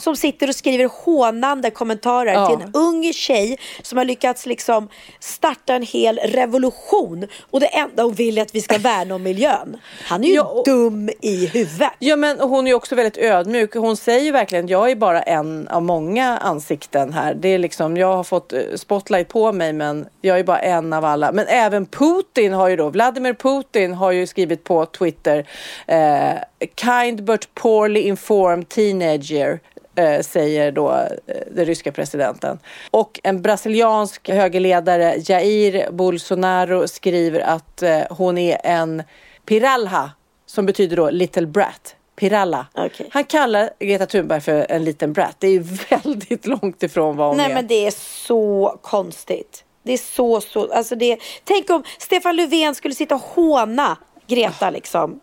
som 0.00 0.16
sitter 0.16 0.48
och 0.48 0.54
skriver 0.54 0.90
hånande 1.04 1.70
kommentarer 1.70 2.32
Ja. 2.32 2.46
till 2.46 2.66
en 2.66 2.72
ung 2.74 3.12
tjej 3.12 3.58
som 3.82 3.98
har 3.98 4.04
lyckats 4.04 4.46
liksom 4.46 4.88
starta 5.20 5.74
en 5.74 5.82
hel 5.82 6.18
revolution 6.18 7.26
och 7.50 7.60
det 7.60 7.66
enda 7.66 8.02
hon 8.02 8.12
vill 8.14 8.38
är 8.38 8.42
att 8.42 8.54
vi 8.54 8.60
ska 8.60 8.78
värna 8.78 9.14
om 9.14 9.22
miljön. 9.22 9.76
Han 10.04 10.24
är 10.24 10.28
ju 10.28 10.42
dum 10.64 11.10
i 11.20 11.46
huvudet. 11.46 11.92
Ja 11.98 12.16
men 12.16 12.40
hon 12.40 12.66
är 12.66 12.74
också 12.74 12.94
väldigt 12.94 13.16
ödmjuk. 13.18 13.74
Hon 13.74 13.96
säger 13.96 14.32
verkligen 14.32 14.68
jag 14.68 14.90
är 14.90 14.96
bara 14.96 15.22
en 15.22 15.68
av 15.68 15.82
många 15.82 16.38
ansikten 16.38 17.12
här. 17.12 17.34
Det 17.34 17.48
är 17.48 17.58
liksom, 17.58 17.96
jag 17.96 18.16
har 18.16 18.24
fått 18.24 18.52
eh, 18.52 18.60
spotlight 18.76 19.28
på 19.28 19.52
mig 19.52 19.72
men 19.72 20.06
jag 20.20 20.38
är 20.38 20.44
bara 20.44 20.58
en 20.58 20.92
av 20.92 21.04
alla. 21.04 21.32
Men 21.32 21.46
även 21.48 21.86
Putin 21.86 22.52
har 22.52 22.68
ju 22.68 22.76
då, 22.76 22.88
Vladimir 22.88 23.34
Putin 23.34 23.94
har 23.94 24.12
ju 24.12 24.26
skrivit 24.26 24.64
på 24.64 24.86
Twitter 24.86 25.46
eh, 25.86 26.32
kind 26.80 27.24
but 27.24 27.54
poorly 27.54 28.00
informed 28.00 28.68
teenager 28.68 29.60
eh, 29.96 30.20
säger 30.20 30.72
då 30.72 30.90
eh, 30.92 31.06
den 31.50 31.64
ryska 31.64 31.92
presidenten. 31.92 32.58
Och 32.90 33.20
en 33.22 33.42
brasiliansk 33.42 34.28
högerledare, 34.28 35.14
Jair 35.26 35.90
Bolsonaro, 35.90 36.88
skriver 36.88 37.40
att 37.40 37.82
eh, 37.82 38.00
hon 38.10 38.38
är 38.38 38.58
en 38.64 39.02
piralha, 39.46 40.10
som 40.46 40.66
betyder 40.66 40.96
då 40.96 41.10
little 41.10 41.46
brat. 41.46 41.96
Piralla. 42.16 42.66
Han 43.10 43.24
kallar 43.24 43.70
Greta 43.78 44.06
Thunberg 44.06 44.40
för 44.40 44.66
en 44.68 44.84
liten 44.84 45.12
brat. 45.12 45.36
Det 45.38 45.46
är 45.46 45.50
ju 45.52 45.60
väldigt 45.90 46.46
långt 46.46 46.82
ifrån 46.82 47.16
vad 47.16 47.28
hon 47.28 47.36
Nej 47.36 47.50
är. 47.50 47.54
men 47.54 47.66
det 47.66 47.86
är 47.86 47.90
så 48.26 48.78
konstigt. 48.82 49.64
Det 49.82 49.92
är 49.92 49.98
så, 49.98 50.40
så, 50.40 50.72
alltså 50.72 50.94
det, 50.94 51.18
tänk 51.44 51.70
om 51.70 51.82
Stefan 51.98 52.36
Löfven 52.36 52.74
skulle 52.74 52.94
sitta 52.94 53.14
och 53.14 53.20
håna 53.20 53.96
Greta 54.26 54.70
liksom. 54.70 55.20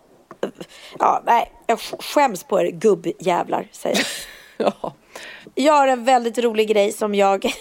Ja, 1.00 1.24
nej, 1.26 1.52
jag 1.68 1.78
sk- 1.78 2.02
skäms 2.02 2.44
på 2.44 2.62
er 2.62 2.72
gubbjävlar, 2.72 3.68
säger 3.72 3.96
jag. 3.98 4.06
Jag 5.56 5.74
har 5.74 5.88
en 5.88 6.04
väldigt 6.04 6.38
rolig 6.38 6.68
grej 6.68 6.92
som 6.92 7.16
jag 7.16 7.46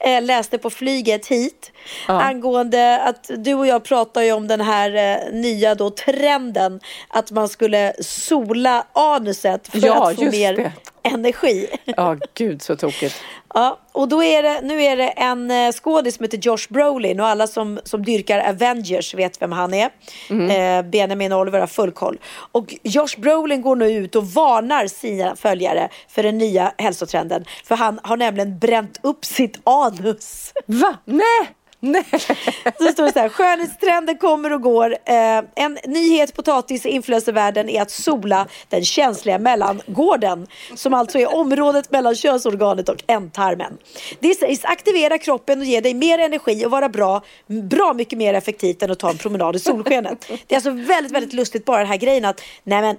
eh, 0.00 0.22
läste 0.22 0.58
på 0.58 0.70
flyget 0.70 1.26
hit. 1.26 1.72
Ja. 2.08 2.20
Angående 2.22 3.00
att 3.02 3.30
du 3.38 3.54
och 3.54 3.66
jag 3.66 3.84
pratar 3.84 4.22
ju 4.22 4.32
om 4.32 4.48
den 4.48 4.60
här 4.60 4.94
eh, 4.94 5.32
nya 5.32 5.74
då 5.74 5.90
trenden 5.90 6.80
att 7.08 7.30
man 7.30 7.48
skulle 7.48 7.92
sola 8.00 8.86
anuset 8.92 9.68
för 9.68 9.86
Ja, 9.86 10.10
att 10.10 10.16
få 10.16 10.24
mer 10.24 10.56
det. 10.56 10.72
energi. 11.02 11.66
Ja, 11.84 12.16
gud 12.34 12.62
så 12.62 12.76
tokigt. 12.76 13.14
Ja, 13.54 13.78
och 13.92 14.08
då 14.08 14.22
är 14.22 14.42
det, 14.42 14.60
nu 14.62 14.82
är 14.82 14.96
det 14.96 15.08
en 15.08 15.50
eh, 15.50 15.72
skådis 15.72 16.16
som 16.16 16.24
heter 16.24 16.38
Josh 16.38 16.66
Brolin 16.68 17.20
och 17.20 17.26
alla 17.26 17.46
som, 17.46 17.80
som 17.84 18.04
dyrkar 18.04 18.38
Avengers 18.48 19.14
vet 19.14 19.42
vem 19.42 19.52
han 19.52 19.74
är. 19.74 19.90
Mm. 20.30 20.50
Eh, 20.86 20.90
Benjamin 20.90 21.32
och 21.32 21.40
Oliver 21.40 21.60
har 21.60 21.66
full 21.66 21.92
koll. 21.92 22.18
Och 22.52 22.74
Josh 22.82 23.18
Brolin 23.18 23.62
går 23.62 23.76
nu 23.76 23.90
ut 23.92 24.16
och 24.16 24.26
varnar 24.26 24.86
sina 24.86 25.36
följare 25.36 25.88
för 26.08 26.22
den 26.22 26.38
nya 26.38 26.72
hälsotrenden. 26.78 27.44
För 27.64 27.74
han 27.76 28.00
har 28.02 28.16
nämligen 28.16 28.58
bränt 28.58 29.00
upp 29.02 29.24
sitt 29.24 29.60
anus. 29.64 30.52
Va? 30.66 30.94
Nej! 31.04 31.48
Nej. 31.84 32.04
Så 32.78 32.92
står 32.92 33.04
det 33.04 33.12
så 33.12 33.18
här, 33.18 33.28
skönhetstrenden 33.28 34.18
kommer 34.18 34.52
och 34.52 34.62
går. 34.62 34.92
Eh, 35.04 35.42
en 35.54 35.78
nyhet 35.86 36.34
potatis 36.34 36.86
i 36.86 36.88
influencervärlden 36.88 37.68
är 37.68 37.82
att 37.82 37.90
sola 37.90 38.46
den 38.68 38.84
känsliga 38.84 39.38
mellangården. 39.38 40.46
Som 40.74 40.94
alltså 40.94 41.18
är 41.18 41.34
området 41.34 41.90
mellan 41.90 42.14
könsorganet 42.14 42.88
och 42.88 43.04
ändtarmen. 43.06 43.78
Det 44.20 44.34
sägs 44.34 44.64
aktivera 44.64 45.18
kroppen 45.18 45.60
och 45.60 45.64
ge 45.64 45.80
dig 45.80 45.94
mer 45.94 46.18
energi 46.18 46.66
och 46.66 46.70
vara 46.70 46.88
bra, 46.88 47.22
bra 47.46 47.92
mycket 47.92 48.18
mer 48.18 48.34
effektivt 48.34 48.82
än 48.82 48.90
att 48.90 48.98
ta 48.98 49.10
en 49.10 49.18
promenad 49.18 49.56
i 49.56 49.58
solskenet. 49.58 50.26
Det 50.28 50.54
är 50.54 50.56
alltså 50.56 50.70
väldigt, 50.70 51.12
väldigt 51.12 51.32
lustigt 51.32 51.64
bara 51.64 51.78
den 51.78 51.88
här 51.88 51.96
grejen 51.96 52.24
att 52.24 52.40
nej 52.64 52.82
men, 52.82 52.96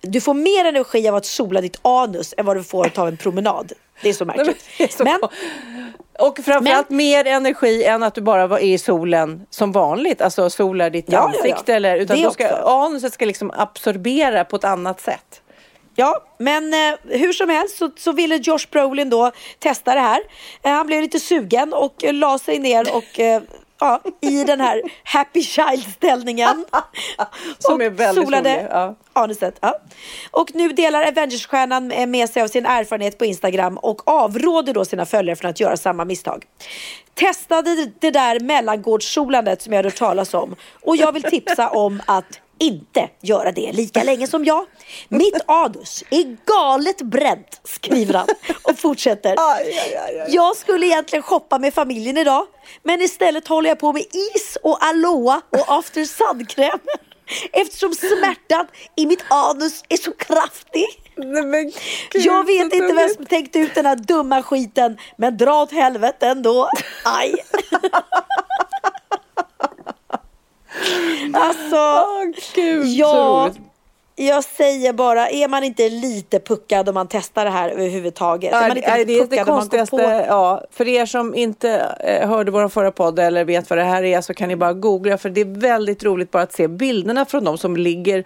du 0.00 0.20
får 0.20 0.34
mer 0.34 0.64
energi 0.64 1.08
av 1.08 1.14
att 1.14 1.26
sola 1.26 1.60
ditt 1.60 1.78
anus 1.82 2.34
än 2.36 2.46
vad 2.46 2.56
du 2.56 2.64
får 2.64 2.90
av 3.00 3.08
en 3.08 3.16
promenad. 3.16 3.72
Det 4.02 4.08
är 4.08 4.12
så 4.12 4.24
märkligt. 4.24 4.98
Men, 4.98 5.20
Och 6.18 6.38
framförallt 6.44 6.90
mer 6.90 7.26
energi 7.26 7.84
än 7.84 8.02
att 8.02 8.14
du 8.14 8.20
bara 8.20 8.46
var 8.46 8.58
i 8.58 8.78
solen 8.78 9.46
som 9.50 9.72
vanligt. 9.72 10.20
Alltså 10.20 10.50
solar 10.50 10.90
ditt 10.90 11.04
Ja, 11.08 11.18
ja, 11.18 11.30
ja. 11.34 11.38
ansikte. 11.50 11.74
Eller, 11.74 11.96
utan 11.96 12.22
då 12.22 12.30
ska, 12.30 12.44
också. 12.44 12.64
anuset 12.66 13.12
ska 13.12 13.24
liksom 13.24 13.50
absorbera 13.54 14.44
på 14.44 14.56
ett 14.56 14.64
annat 14.64 15.00
sätt. 15.00 15.42
Ja, 15.94 16.22
men 16.38 16.74
eh, 16.74 16.94
hur 17.04 17.32
som 17.32 17.48
helst 17.48 17.76
så, 17.76 17.90
så 17.96 18.12
ville 18.12 18.36
Josh 18.36 18.66
Brolin 18.70 19.10
då 19.10 19.30
testa 19.58 19.94
det 19.94 20.00
här. 20.00 20.20
Eh, 20.62 20.70
han 20.72 20.86
blev 20.86 21.02
lite 21.02 21.20
sugen 21.20 21.72
och 21.72 22.04
eh, 22.04 22.14
la 22.14 22.38
sig 22.38 22.58
ner 22.58 22.96
och 22.96 23.20
eh, 23.20 23.42
ja, 23.82 24.00
i 24.20 24.44
den 24.44 24.60
här 24.60 24.82
happy 25.04 25.42
child-ställningen. 25.42 26.64
Som 27.58 27.74
och 27.74 27.82
är 27.82 27.90
väldigt 27.90 28.24
solade 28.24 28.56
rolig, 28.56 28.66
ja. 28.70 28.94
anuset. 29.12 29.58
Ja. 29.60 29.78
Och 30.30 30.54
nu 30.54 30.68
delar 30.68 31.02
Avengers-stjärnan 31.02 32.10
med 32.10 32.30
sig 32.30 32.42
av 32.42 32.48
sin 32.48 32.66
erfarenhet 32.66 33.18
på 33.18 33.24
Instagram 33.24 33.78
och 33.78 34.08
avråder 34.08 34.74
då 34.74 34.84
sina 34.84 35.06
följare 35.06 35.36
från 35.36 35.50
att 35.50 35.60
göra 35.60 35.76
samma 35.76 36.04
misstag. 36.04 36.44
Testade 37.14 37.92
det 38.00 38.10
där 38.10 38.40
mellangårdssolandet 38.40 39.62
som 39.62 39.72
jag 39.72 39.84
hört 39.84 39.96
talas 39.96 40.34
om 40.34 40.56
och 40.82 40.96
jag 40.96 41.12
vill 41.12 41.22
tipsa 41.22 41.68
om 41.68 42.02
att 42.06 42.40
inte 42.62 43.10
göra 43.20 43.52
det 43.52 43.72
lika 43.72 44.02
länge 44.02 44.26
som 44.26 44.44
jag. 44.44 44.66
Mitt 45.08 45.40
anus 45.46 46.04
är 46.10 46.36
galet 46.46 47.02
bränt, 47.02 47.60
skriver 47.64 48.14
han 48.14 48.28
och 48.62 48.78
fortsätter. 48.78 49.36
Jag 50.28 50.56
skulle 50.56 50.86
egentligen 50.86 51.22
shoppa 51.22 51.58
med 51.58 51.74
familjen 51.74 52.18
idag, 52.18 52.46
men 52.82 53.00
istället 53.00 53.48
håller 53.48 53.68
jag 53.68 53.78
på 53.78 53.92
med 53.92 54.02
is 54.02 54.58
och 54.62 54.84
aloe 54.84 55.40
och 55.50 55.64
after 55.78 56.04
sun-kräm. 56.04 56.80
Eftersom 57.52 57.94
smärtan 57.94 58.66
i 58.96 59.06
mitt 59.06 59.24
anus 59.28 59.82
är 59.88 59.96
så 59.96 60.12
kraftig. 60.12 60.86
jag 62.12 62.46
vet 62.46 62.74
inte 62.74 62.92
vem 62.94 63.08
som 63.08 63.26
tänkte 63.26 63.58
ut 63.58 63.74
den 63.74 63.86
här 63.86 63.96
dumma 63.96 64.42
skiten, 64.42 64.98
men 65.16 65.36
dra 65.36 65.62
åt 65.62 65.72
helvete 65.72 66.26
ändå. 66.26 66.68
Aj. 67.04 67.34
alltså, 71.34 72.06
Gud, 72.54 72.82
så 72.82 72.88
ja, 72.88 73.50
jag 74.16 74.44
säger 74.44 74.92
bara, 74.92 75.28
är 75.28 75.48
man 75.48 75.64
inte 75.64 75.88
lite 75.88 76.40
puckad 76.40 76.88
om 76.88 76.94
man 76.94 77.08
testar 77.10 77.44
det 77.44 77.50
här 77.50 77.68
överhuvudtaget? 77.68 78.52
är 78.52 78.68
man 78.68 78.76
inte 78.76 78.98
lite 78.98 79.26
det 79.26 79.36
är 79.36 79.44
det 79.44 79.44
konstigaste. 79.44 80.24
Ja, 80.28 80.64
för 80.70 80.88
er 80.88 81.06
som 81.06 81.34
inte 81.34 81.96
eh, 82.00 82.28
hörde 82.28 82.50
vår 82.50 82.68
förra 82.68 82.92
podd 82.92 83.18
eller 83.18 83.44
vet 83.44 83.70
vad 83.70 83.78
det 83.78 83.84
här 83.84 84.02
är 84.02 84.20
så 84.20 84.34
kan 84.34 84.48
ni 84.48 84.56
bara 84.56 84.72
googla 84.72 85.18
för 85.18 85.30
det 85.30 85.40
är 85.40 85.60
väldigt 85.60 86.04
roligt 86.04 86.30
bara 86.30 86.42
att 86.42 86.52
se 86.52 86.68
bilderna 86.68 87.24
från 87.24 87.44
de 87.44 87.58
som 87.58 87.76
ligger 87.76 88.24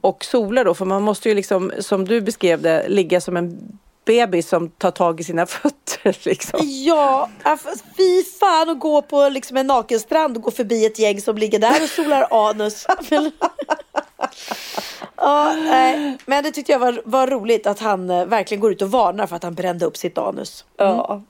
och 0.00 0.24
solar 0.24 0.64
då. 0.64 0.74
För 0.74 0.84
man 0.84 1.02
måste 1.02 1.28
ju 1.28 1.34
liksom, 1.34 1.72
som 1.78 2.04
du 2.04 2.20
beskrev 2.20 2.62
det, 2.62 2.88
ligga 2.88 3.20
som 3.20 3.36
en 3.36 3.78
bebis 4.06 4.48
som 4.48 4.68
tar 4.70 4.90
tag 4.90 5.20
i 5.20 5.24
sina 5.24 5.46
fötter. 5.56 6.16
Liksom. 6.28 6.60
Ja, 6.62 7.28
aff- 7.42 7.82
fy 7.96 8.24
fan 8.40 8.70
att 8.70 8.80
gå 8.80 9.02
på 9.02 9.28
liksom 9.28 9.56
en 9.56 9.66
nakenstrand 9.66 10.36
och 10.36 10.42
gå 10.42 10.50
förbi 10.50 10.86
ett 10.86 10.98
gäng 10.98 11.20
som 11.20 11.38
ligger 11.38 11.58
där 11.58 11.82
och 11.82 11.88
solar 11.88 12.26
anus. 12.50 12.86
ja, 15.16 15.56
nej. 15.64 16.18
Men 16.26 16.44
det 16.44 16.50
tyckte 16.50 16.72
jag 16.72 16.78
var, 16.78 17.02
var 17.04 17.26
roligt 17.26 17.66
att 17.66 17.78
han 17.80 18.10
eh, 18.10 18.24
verkligen 18.26 18.60
går 18.60 18.72
ut 18.72 18.82
och 18.82 18.90
varnar 18.90 19.26
för 19.26 19.36
att 19.36 19.42
han 19.42 19.54
brände 19.54 19.84
upp 19.84 19.96
sitt 19.96 20.18
anus. 20.18 20.64
Ja. 20.76 21.22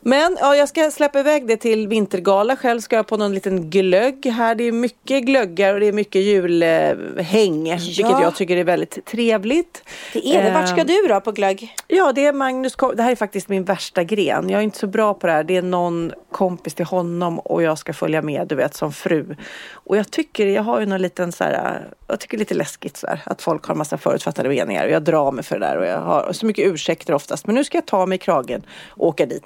Men 0.00 0.36
ja, 0.40 0.56
jag 0.56 0.68
ska 0.68 0.90
släppa 0.90 1.20
iväg 1.20 1.46
det 1.46 1.56
till 1.56 1.88
vintergala. 1.88 2.56
Själv 2.56 2.80
ska 2.80 2.96
jag 2.96 3.06
på 3.06 3.16
någon 3.16 3.34
liten 3.34 3.70
glögg 3.70 4.26
här. 4.26 4.54
Det 4.54 4.64
är 4.64 4.72
mycket 4.72 5.22
glöggar 5.22 5.74
och 5.74 5.80
det 5.80 5.86
är 5.86 5.92
mycket 5.92 6.22
julhäng. 6.22 7.64
Vilket 7.76 8.20
jag 8.20 8.36
tycker 8.36 8.56
är 8.56 8.64
väldigt 8.64 9.04
trevligt. 9.04 9.82
Det 10.12 10.36
är 10.36 10.44
det. 10.44 10.50
Vart 10.50 10.68
ska 10.68 10.80
Eh, 10.80 10.86
du 10.86 11.08
då 11.08 11.20
på 11.20 11.32
glögg? 11.32 11.74
Ja, 11.86 12.12
det 12.12 12.26
är 12.26 12.32
Magnus. 12.32 12.76
Det 12.96 13.02
här 13.02 13.10
är 13.10 13.16
faktiskt 13.16 13.48
min 13.48 13.64
värsta 13.64 14.04
gren. 14.04 14.48
Jag 14.48 14.58
är 14.58 14.64
inte 14.64 14.78
så 14.78 14.86
bra 14.86 15.14
på 15.14 15.26
det 15.26 15.32
här. 15.32 15.44
Det 15.44 15.56
är 15.56 15.62
någon 15.62 16.12
kompis 16.32 16.74
till 16.74 16.84
honom 16.84 17.38
och 17.38 17.62
jag 17.62 17.78
ska 17.78 17.92
följa 17.92 18.22
med, 18.22 18.46
du 18.48 18.54
vet, 18.54 18.74
som 18.74 18.92
fru. 18.92 19.36
Och 19.72 19.96
jag 19.96 20.10
tycker, 20.10 20.46
jag 20.46 20.62
har 20.62 20.80
ju 20.80 20.86
någon 20.86 21.02
liten 21.02 21.32
så 21.32 21.44
här, 21.44 21.88
jag 22.06 22.20
tycker 22.20 22.38
lite 22.38 22.54
läskigt 22.54 22.96
så 22.96 23.06
här, 23.10 23.22
att 23.26 23.42
folk 23.42 23.64
har 23.64 23.74
massa 23.74 23.98
förutfattade 23.98 24.48
meningar 24.48 24.84
och 24.84 24.90
jag 24.90 25.02
drar 25.02 25.32
mig 25.32 25.44
för 25.44 25.58
det 25.58 25.66
där 25.66 25.76
och 25.78 25.86
jag 25.86 25.98
har 26.00 26.32
så 26.32 26.46
mycket 26.46 26.66
ursäkter 26.66 27.14
oftast. 27.14 27.46
Men 27.46 27.54
nu 27.54 27.64
ska 27.64 27.76
jag 27.76 27.86
ta 27.86 28.06
mig 28.06 28.16
i 28.16 28.18
kragen 28.18 28.62
och 28.88 29.06
åka 29.06 29.26
dit. 29.26 29.42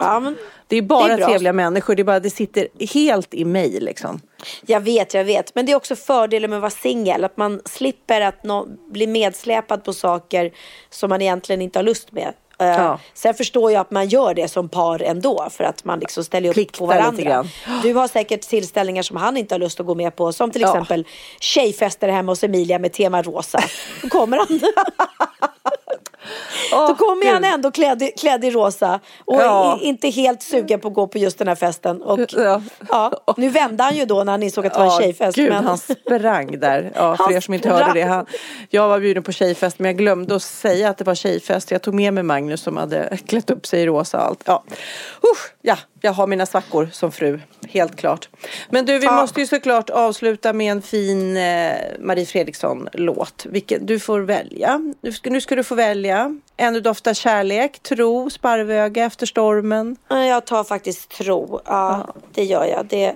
det 0.68 0.76
är 0.76 0.82
bara 0.82 1.16
det 1.16 1.22
är 1.22 1.26
trevliga 1.28 1.52
människor. 1.52 1.94
Det 1.94 2.02
är 2.02 2.04
bara, 2.04 2.20
det 2.20 2.30
sitter 2.30 2.68
helt 2.94 3.34
i 3.34 3.44
mig 3.44 3.80
liksom. 3.80 4.20
Jag 4.66 4.80
vet, 4.80 5.14
jag 5.14 5.24
vet. 5.24 5.54
Men 5.54 5.66
det 5.66 5.72
är 5.72 5.76
också 5.76 5.96
fördelen 5.96 6.50
med 6.50 6.56
att 6.56 6.60
vara 6.62 6.70
singel. 6.70 7.24
Att 7.24 7.36
man 7.36 7.60
slipper 7.64 8.20
att 8.20 8.44
nå- 8.44 8.66
bli 8.90 9.06
medsläpad 9.06 9.84
på 9.84 9.92
saker 9.92 10.52
som 10.90 11.08
man 11.10 11.22
egentligen 11.22 11.62
inte 11.62 11.78
har 11.78 11.84
lust 11.84 12.12
med. 12.12 12.32
Eh, 12.58 12.66
Ja. 12.66 12.98
Sen 13.14 13.34
förstår 13.34 13.72
jag 13.72 13.80
att 13.80 13.90
man 13.90 14.08
gör 14.08 14.34
det 14.34 14.48
som 14.48 14.68
par 14.68 15.02
ändå. 15.02 15.48
För 15.50 15.64
att 15.64 15.84
man 15.84 15.98
liksom 16.00 16.24
ställer 16.24 16.48
upp 16.48 16.54
Pliktar 16.54 16.78
på 16.78 16.86
varandra. 16.86 17.44
Du 17.82 17.94
har 17.94 18.08
säkert 18.08 18.40
tillställningar 18.40 19.02
som 19.02 19.16
han 19.16 19.36
inte 19.36 19.54
har 19.54 19.58
lust 19.60 19.80
att 19.80 19.86
gå 19.86 19.94
med 19.94 20.16
på. 20.16 20.32
Som 20.32 20.50
till 20.50 20.62
Ja. 20.62 20.68
exempel 20.68 21.06
tjejfester 21.40 22.08
hemma 22.08 22.32
hos 22.32 22.44
Emilia 22.44 22.78
med 22.78 22.92
tema 22.92 23.22
rosa. 23.22 23.58
Då 24.02 24.08
kommer 24.08 24.36
han. 24.36 24.60
Då 26.70 26.94
kommer 26.94 27.32
han 27.32 27.44
ändå 27.44 27.70
klädd, 27.70 28.02
i- 28.02 28.12
klädd 28.18 28.44
i 28.44 28.50
rosa 28.50 29.00
och 29.24 29.42
Ja. 29.42 29.78
i, 29.82 29.84
inte 29.84 30.08
helt 30.08 30.42
sugen 30.42 30.80
på 30.80 30.88
att 30.88 30.94
gå 30.94 31.06
på 31.06 31.18
just 31.18 31.38
den 31.38 31.48
här 31.48 31.54
festen. 31.54 32.02
Och, 32.02 32.20
Ja. 32.36 32.60
ja. 32.88 33.34
nu 33.36 33.48
vände 33.48 33.82
han 33.82 33.96
ju 33.96 34.04
då 34.04 34.24
när 34.24 34.32
han 34.32 34.42
insåg 34.42 34.66
att 34.66 34.72
det 34.74 34.78
var 34.78 34.86
en 34.96 35.02
tjejfest. 35.02 35.36
Gud, 35.36 35.48
men... 35.52 35.64
han 35.64 35.78
sprang 35.78 36.58
där. 36.60 36.92
Ja, 36.94 37.16
för 37.16 37.24
Han 37.24 37.32
er 37.34 37.40
som 37.40 37.54
inte 37.54 37.68
sprang. 37.68 37.82
hörde 37.82 38.00
det. 38.00 38.06
Han, 38.06 38.26
jag 38.70 38.88
var 38.88 39.00
bjuden 39.00 39.22
på 39.22 39.32
tjejfest 39.32 39.78
men 39.78 39.86
jag 39.90 39.96
glömde 39.98 40.34
att 40.36 40.42
säga 40.42 40.88
att 40.90 40.98
det 40.98 41.04
var 41.04 41.14
tjejfest. 41.14 41.70
Jag 41.70 41.82
tog 41.82 41.94
med 41.94 42.14
mig 42.14 42.22
Magnus 42.22 42.60
som 42.62 42.76
hade 42.76 43.16
klätt 43.26 43.50
upp 43.50 43.66
sig 43.66 43.80
i 43.82 43.86
rosa 43.86 44.18
och 44.18 44.24
allt. 44.24 44.42
Ja, 44.46 44.62
Usch, 45.32 45.53
ja 45.66 45.76
jag 46.00 46.12
har 46.12 46.26
mina 46.26 46.46
svackor 46.46 46.88
som 46.92 47.12
fru. 47.12 47.40
Helt 47.68 47.96
klart. 47.96 48.28
Men 48.70 48.84
du, 48.84 48.98
vi 48.98 49.06
måste 49.06 49.40
ju 49.40 49.46
såklart 49.46 49.90
avsluta 49.90 50.52
med 50.52 50.72
en 50.72 50.82
fin 50.82 51.36
eh, 51.36 51.76
Marie 51.98 52.26
Fredriksson-låt. 52.26 53.46
Du 53.80 54.00
får 54.00 54.20
välja. 54.20 54.92
Nu 55.00 55.12
ska, 55.12 55.30
nu 55.30 55.40
ska 55.40 55.56
du 55.56 55.64
få 55.64 55.74
välja. 55.74 56.40
Ännu 56.56 56.80
doftar 56.80 57.14
kärlek, 57.14 57.78
tro, 57.82 58.30
sparvöga 58.30 59.04
efter 59.04 59.26
stormen. 59.26 59.96
Ja, 60.08 60.24
Jag 60.24 60.46
tar 60.46 60.64
faktiskt 60.64 61.10
tro. 61.10 61.60
Ja, 61.64 62.14
det 62.34 62.44
gör 62.44 62.64
jag. 62.64 62.86
Det, 62.86 63.14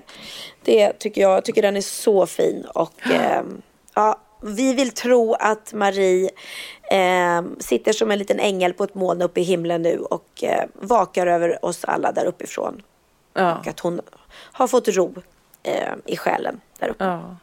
det 0.64 0.92
tycker 0.92 1.20
jag. 1.20 1.36
Jag 1.36 1.44
tycker 1.44 1.62
den 1.62 1.76
är 1.76 1.80
så 1.80 2.26
fin. 2.26 2.64
Och 2.74 3.00
ehm, 3.12 3.62
ja, 3.94 4.20
vi 4.42 4.74
vill 4.74 4.90
tro 4.90 5.34
att 5.34 5.72
Marie 5.72 6.30
ehm, 6.90 7.56
sitter 7.58 7.92
som 7.92 8.10
en 8.10 8.18
liten 8.18 8.40
ängel 8.40 8.72
på 8.72 8.84
ett 8.84 8.94
moln 8.94 9.22
uppe 9.22 9.40
i 9.40 9.44
himlen 9.44 9.82
nu 9.82 9.98
och 9.98 10.28
eh, 10.42 10.64
vakar 10.74 11.26
över 11.26 11.64
oss 11.64 11.84
alla 11.84 12.12
där 12.12 12.24
uppifrån. 12.24 12.82
Ja. 13.34 13.58
Och 13.58 13.66
att 13.66 13.80
hon 13.80 14.00
har 14.30 14.66
fått 14.66 14.88
ro 14.88 15.14
eh, 15.62 15.72
i 16.06 16.16
själen 16.16 16.60
där 16.78 16.88
uppe. 16.88 17.04
Ja. 17.04 17.36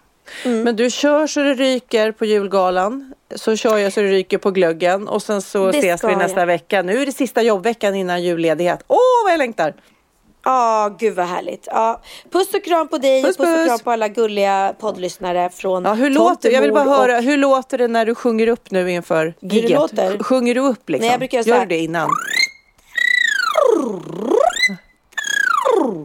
Men 0.43 0.76
du 0.76 0.89
kör 0.89 1.28
så 1.28 1.39
det 1.39 1.54
ryker 1.54 2.12
på 2.12 2.26
julgalan. 2.26 3.14
Så 3.36 3.56
kör 3.56 3.78
jag 3.78 3.93
så 3.93 4.02
det 4.02 4.08
ryker 4.08 4.38
på 4.38 4.52
glöggen. 4.52 5.08
Och 5.08 5.24
sen 5.24 5.41
så 5.41 5.72
Det 5.72 5.78
ses 5.78 6.04
vi 6.04 6.16
nästa 6.16 6.39
jag. 6.39 6.48
vecka. 6.48 6.82
Nu 6.82 7.02
är 7.02 7.06
det 7.06 7.12
sista 7.12 7.41
jobbveckan 7.41 7.96
innan 7.96 8.24
julledighet. 8.24 8.84
Åh, 8.88 8.98
vad 9.26 9.34
jag 9.34 9.38
längtar! 9.38 9.74
Ja, 10.46 10.96
gud 11.00 11.16
vad 11.16 11.26
härligt. 11.26 11.68
Ja, 11.72 12.02
puss 12.32 12.54
och 12.54 12.64
kram 12.64 12.88
på 12.88 12.98
dig 12.98 13.24
Puss, 13.24 13.36
och 13.38 13.46
puss 13.46 13.52
och 13.54 13.58
puss. 13.58 13.68
kram 13.68 13.80
på 13.80 13.91
alla 13.91 14.08
gulliga 14.08 14.74
poddlyssnare 14.80 15.50
från 15.50 15.84
Ja, 15.86 15.93
hur 15.93 16.10
låter 16.10 16.52
Jag 16.52 16.62
vill 16.62 16.72
bara 16.72 16.84
Tomtemor 16.84 17.06
och- 17.06 17.12
höra, 17.12 17.20
hur 17.20 17.38
låter 17.38 17.78
det 17.78 17.88
när 17.88 18.06
du 18.06 18.16
sjunger 18.16 18.48
upp 18.48 18.72
nu 18.72 18.91
inför 18.91 19.34
giget? 19.41 20.26
Sjunger 20.26 20.56
du 20.56 20.62
upp 20.62 20.89
liksom? 20.89 21.06
Nej, 21.06 21.12
jag 21.14 21.20
brukör 21.20 21.38
göra 21.38 21.58
Gör 21.58 21.66
du 21.66 21.76
det 21.76 21.78
innan? 21.82 22.10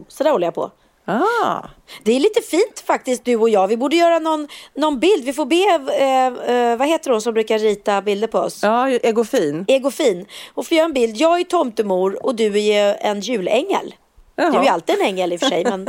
Så 0.07 0.23
där 0.23 0.31
håller 0.31 0.47
jag 0.47 0.53
på. 0.53 0.71
Ah. 1.05 1.61
Det 2.03 2.15
är 2.15 2.19
lite 2.19 2.41
fint 2.41 2.83
faktiskt 2.87 3.25
du 3.25 3.35
och 3.35 3.49
jag. 3.49 3.67
Vi 3.67 3.77
borde 3.77 3.95
göra 3.95 4.19
någon, 4.19 4.47
någon 4.75 4.99
bild. 4.99 5.25
Vi 5.25 5.33
får 5.33 5.45
be, 5.45 5.93
eh, 5.99 6.55
eh, 6.55 6.77
vad 6.77 6.87
heter 6.87 7.11
hon 7.11 7.21
som 7.21 7.33
brukar 7.33 7.59
rita 7.59 8.01
bilder 8.01 8.27
på 8.27 8.39
oss? 8.39 8.59
Ja, 8.63 8.89
Egofin. 8.89 9.65
Egofin. 9.67 10.25
Och 10.53 10.67
får 10.67 10.77
göra 10.77 10.85
en 10.85 10.93
bild. 10.93 11.17
Jag 11.17 11.39
är 11.39 11.43
tomtemor 11.43 12.25
och 12.25 12.35
du 12.35 12.59
är 12.63 12.97
en 13.01 13.19
julängel. 13.21 13.95
Du 14.51 14.57
är 14.57 14.63
ju 14.63 14.69
alltid 14.69 14.95
en 14.99 15.05
ängel 15.05 15.33
i 15.33 15.35
och 15.35 15.39
för 15.39 15.47
sig. 15.47 15.63
Men 15.63 15.87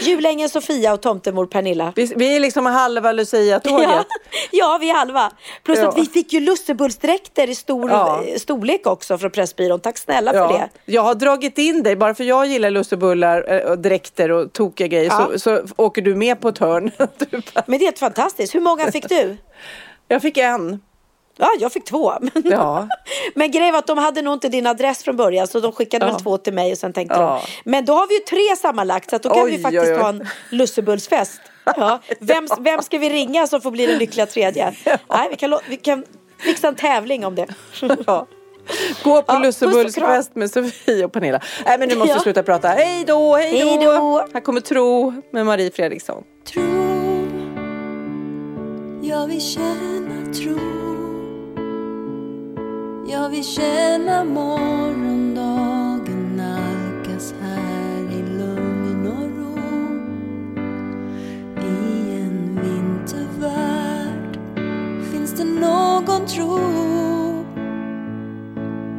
julängeln 0.00 0.48
Sofia 0.50 0.92
och 0.92 1.00
tomtemor 1.00 1.46
Pernilla. 1.46 1.92
Vi, 1.96 2.12
vi 2.16 2.36
är 2.36 2.40
liksom 2.40 2.66
halva 2.66 3.12
Lucia-tåget. 3.12 3.88
Ja, 3.90 4.04
ja, 4.50 4.78
vi 4.80 4.90
är 4.90 4.94
halva. 4.94 5.32
Plus 5.64 5.78
Ja. 5.78 5.88
att 5.88 5.98
vi 5.98 6.04
fick 6.06 6.32
ju 6.32 6.40
lussebullsdräkter 6.40 7.50
i 7.50 7.54
stor 7.54 7.90
Ja. 7.90 8.22
eh, 8.26 8.38
storlek 8.38 8.86
också 8.86 9.18
från 9.18 9.30
Pressbyrån. 9.30 9.80
Tack 9.80 9.98
snälla 9.98 10.32
för 10.32 10.48
det. 10.48 10.68
Jag 10.84 11.02
har 11.02 11.14
dragit 11.14 11.58
in 11.58 11.82
dig, 11.82 11.96
bara 11.96 12.14
för 12.14 12.24
jag 12.24 12.46
gillar 12.46 12.70
lussebullar 12.70 13.52
eh, 13.52 13.70
och 13.70 13.78
dräkter 13.78 14.30
och 14.30 14.52
tokiga 14.52 14.86
grejer 14.86 15.10
så, 15.10 15.38
så 15.38 15.60
åker 15.76 16.02
du 16.02 16.14
med 16.14 16.40
på 16.40 16.48
ett 16.48 16.58
hörn. 16.58 16.90
Men 17.66 17.78
det 17.78 17.84
är 17.84 17.86
helt 17.86 17.98
fantastiskt. 17.98 18.54
Hur 18.54 18.60
många 18.60 18.92
fick 18.92 19.08
du? 19.08 19.36
jag 20.08 20.22
fick 20.22 20.36
en. 20.38 20.80
Ja, 21.38 21.48
jag 21.58 21.72
fick 21.72 21.84
två. 21.84 22.12
Men, 22.20 22.30
Ja. 22.44 22.88
men 23.34 23.50
grejen 23.50 23.72
var 23.72 23.78
att 23.78 23.86
de 23.86 23.98
hade 23.98 24.22
nog 24.22 24.34
inte 24.34 24.48
din 24.48 24.66
adress 24.66 25.02
från 25.04 25.16
början 25.16 25.46
så 25.46 25.60
de 25.60 25.72
skickade 25.72 26.06
Ja. 26.06 26.12
väl 26.12 26.20
två 26.20 26.36
till 26.38 26.52
mig 26.52 26.72
och 26.72 26.78
sen 26.78 26.92
tänkte 26.92 27.16
Ja. 27.18 27.40
de. 27.64 27.70
Men 27.70 27.84
då 27.84 27.92
har 27.92 28.06
vi 28.08 28.14
ju 28.14 28.20
tre 28.20 28.56
sammanlagt 28.56 29.10
så 29.10 29.16
att 29.16 29.22
då 29.22 29.28
kan 29.34 29.44
Oj, 29.44 29.50
vi 29.50 29.62
faktiskt 29.62 29.82
oj, 29.84 29.92
oj. 29.92 29.98
ha 29.98 30.08
en 30.08 30.28
lussebullsfest. 30.50 31.40
Ja. 31.64 32.00
Vem, 32.20 32.48
vem 32.60 32.82
ska 32.82 32.98
vi 32.98 33.10
ringa 33.10 33.46
som 33.46 33.60
får 33.60 33.70
bli 33.70 33.86
den 33.86 33.98
lyckliga 33.98 34.26
tredje? 34.26 34.72
Nej, 34.84 35.28
vi 35.30 35.36
kan, 35.36 35.58
vi 35.68 35.76
kan 35.76 36.04
fixa 36.38 36.68
en 36.68 36.74
tävling 36.74 37.26
om 37.26 37.34
det. 37.34 37.46
Ja. 38.06 38.26
Gå 39.04 39.22
på 39.22 39.32
Ja, 39.32 39.38
lussebullsfest 39.38 40.34
med 40.36 40.50
Sofie 40.50 41.04
och 41.04 41.12
Pernilla. 41.12 41.40
Nej 41.66 41.78
men 41.78 41.88
nu 41.88 41.94
måste 41.96 42.12
vi 42.14 42.18
Ja. 42.18 42.22
sluta 42.22 42.42
prata. 42.42 42.68
Hej 42.68 43.04
då, 43.06 43.36
hej 43.36 43.60
då! 43.60 43.68
Hej 43.68 43.78
då. 43.84 44.26
Här 44.34 44.40
kommer 44.40 44.60
Tro 44.60 45.14
med 45.32 45.46
Marie 45.46 45.70
Fredriksson. 45.70 46.22
Jag 49.02 49.26
vill 49.26 49.40
känna 49.42 50.34
tro 50.34 50.58
jag 53.08 53.28
vill 53.28 53.44
känna 53.44 54.24
morgondagen 54.24 56.36
nalkas 56.36 57.34
här 57.40 58.02
i 58.12 58.22
lugn 58.38 59.06
och 59.06 59.30
ro. 59.38 59.58
I 61.62 62.16
en 62.16 62.60
vintervärld 62.62 64.38
finns 65.12 65.32
det 65.32 65.44
någon 65.44 66.26
tro. 66.26 66.58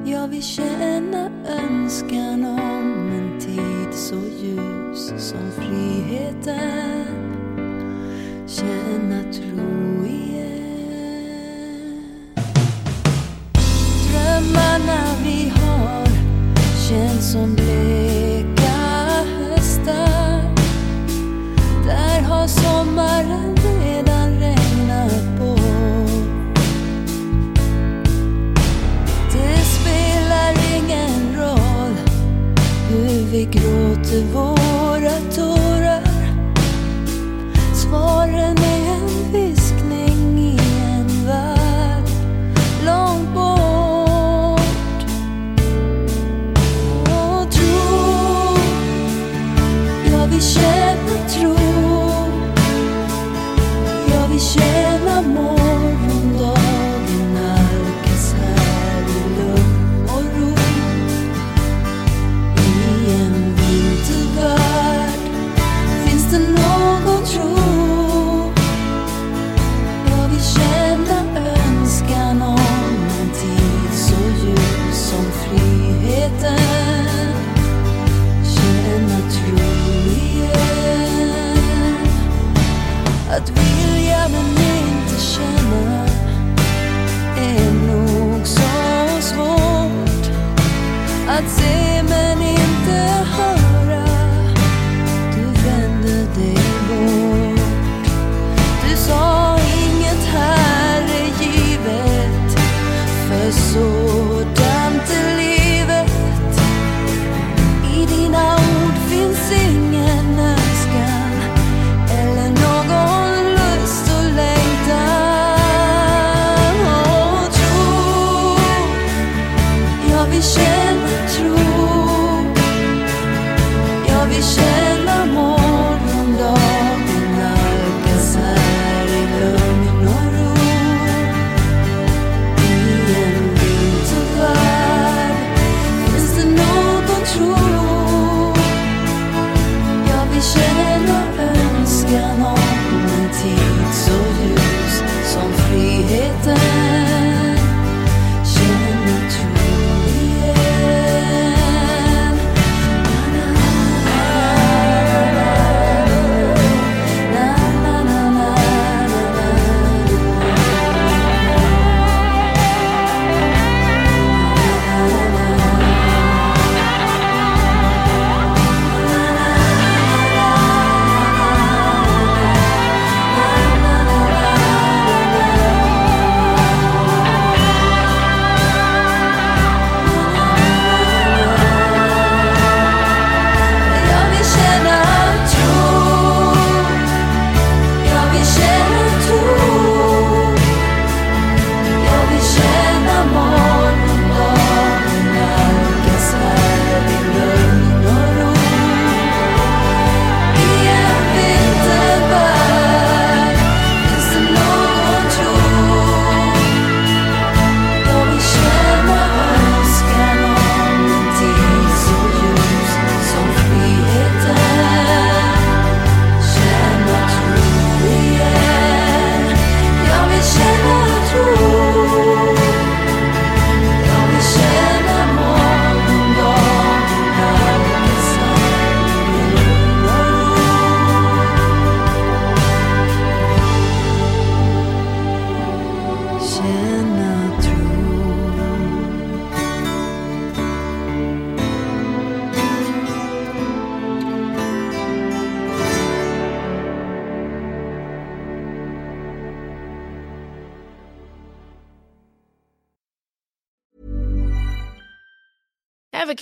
Jag 0.05 0.27
vill 0.27 0.43
känna 0.43 1.29
önskan 1.47 2.45
om 2.45 3.11
en 3.11 3.39
tid 3.39 3.93
så 3.93 4.15
ljus 4.15 5.13
som 5.17 5.51
friheten. 5.51 7.07
Känna 8.47 9.23
tro 9.33 10.05
igen. 10.05 10.56
Drömmarna 14.27 15.15
vi 15.23 15.53
har 15.55 16.07
känns 16.89 17.31
som 17.31 17.55
bleka 17.55 18.77
höstar. 19.49 20.41
Där 21.85 22.21
har 22.21 22.47
sommaren 22.47 23.55
redan 23.83 24.39
regnat 24.39 25.39
bort. 25.39 26.59
Det 29.31 29.63
spelar 29.65 30.53
ingen 30.75 31.35
roll 31.35 31.95
hur 32.89 33.25
vi 33.31 33.43
gråter 33.45 34.23
våra 34.33 35.17
tårar. 35.35 36.01
Svaren 37.73 38.57
är 38.57 38.76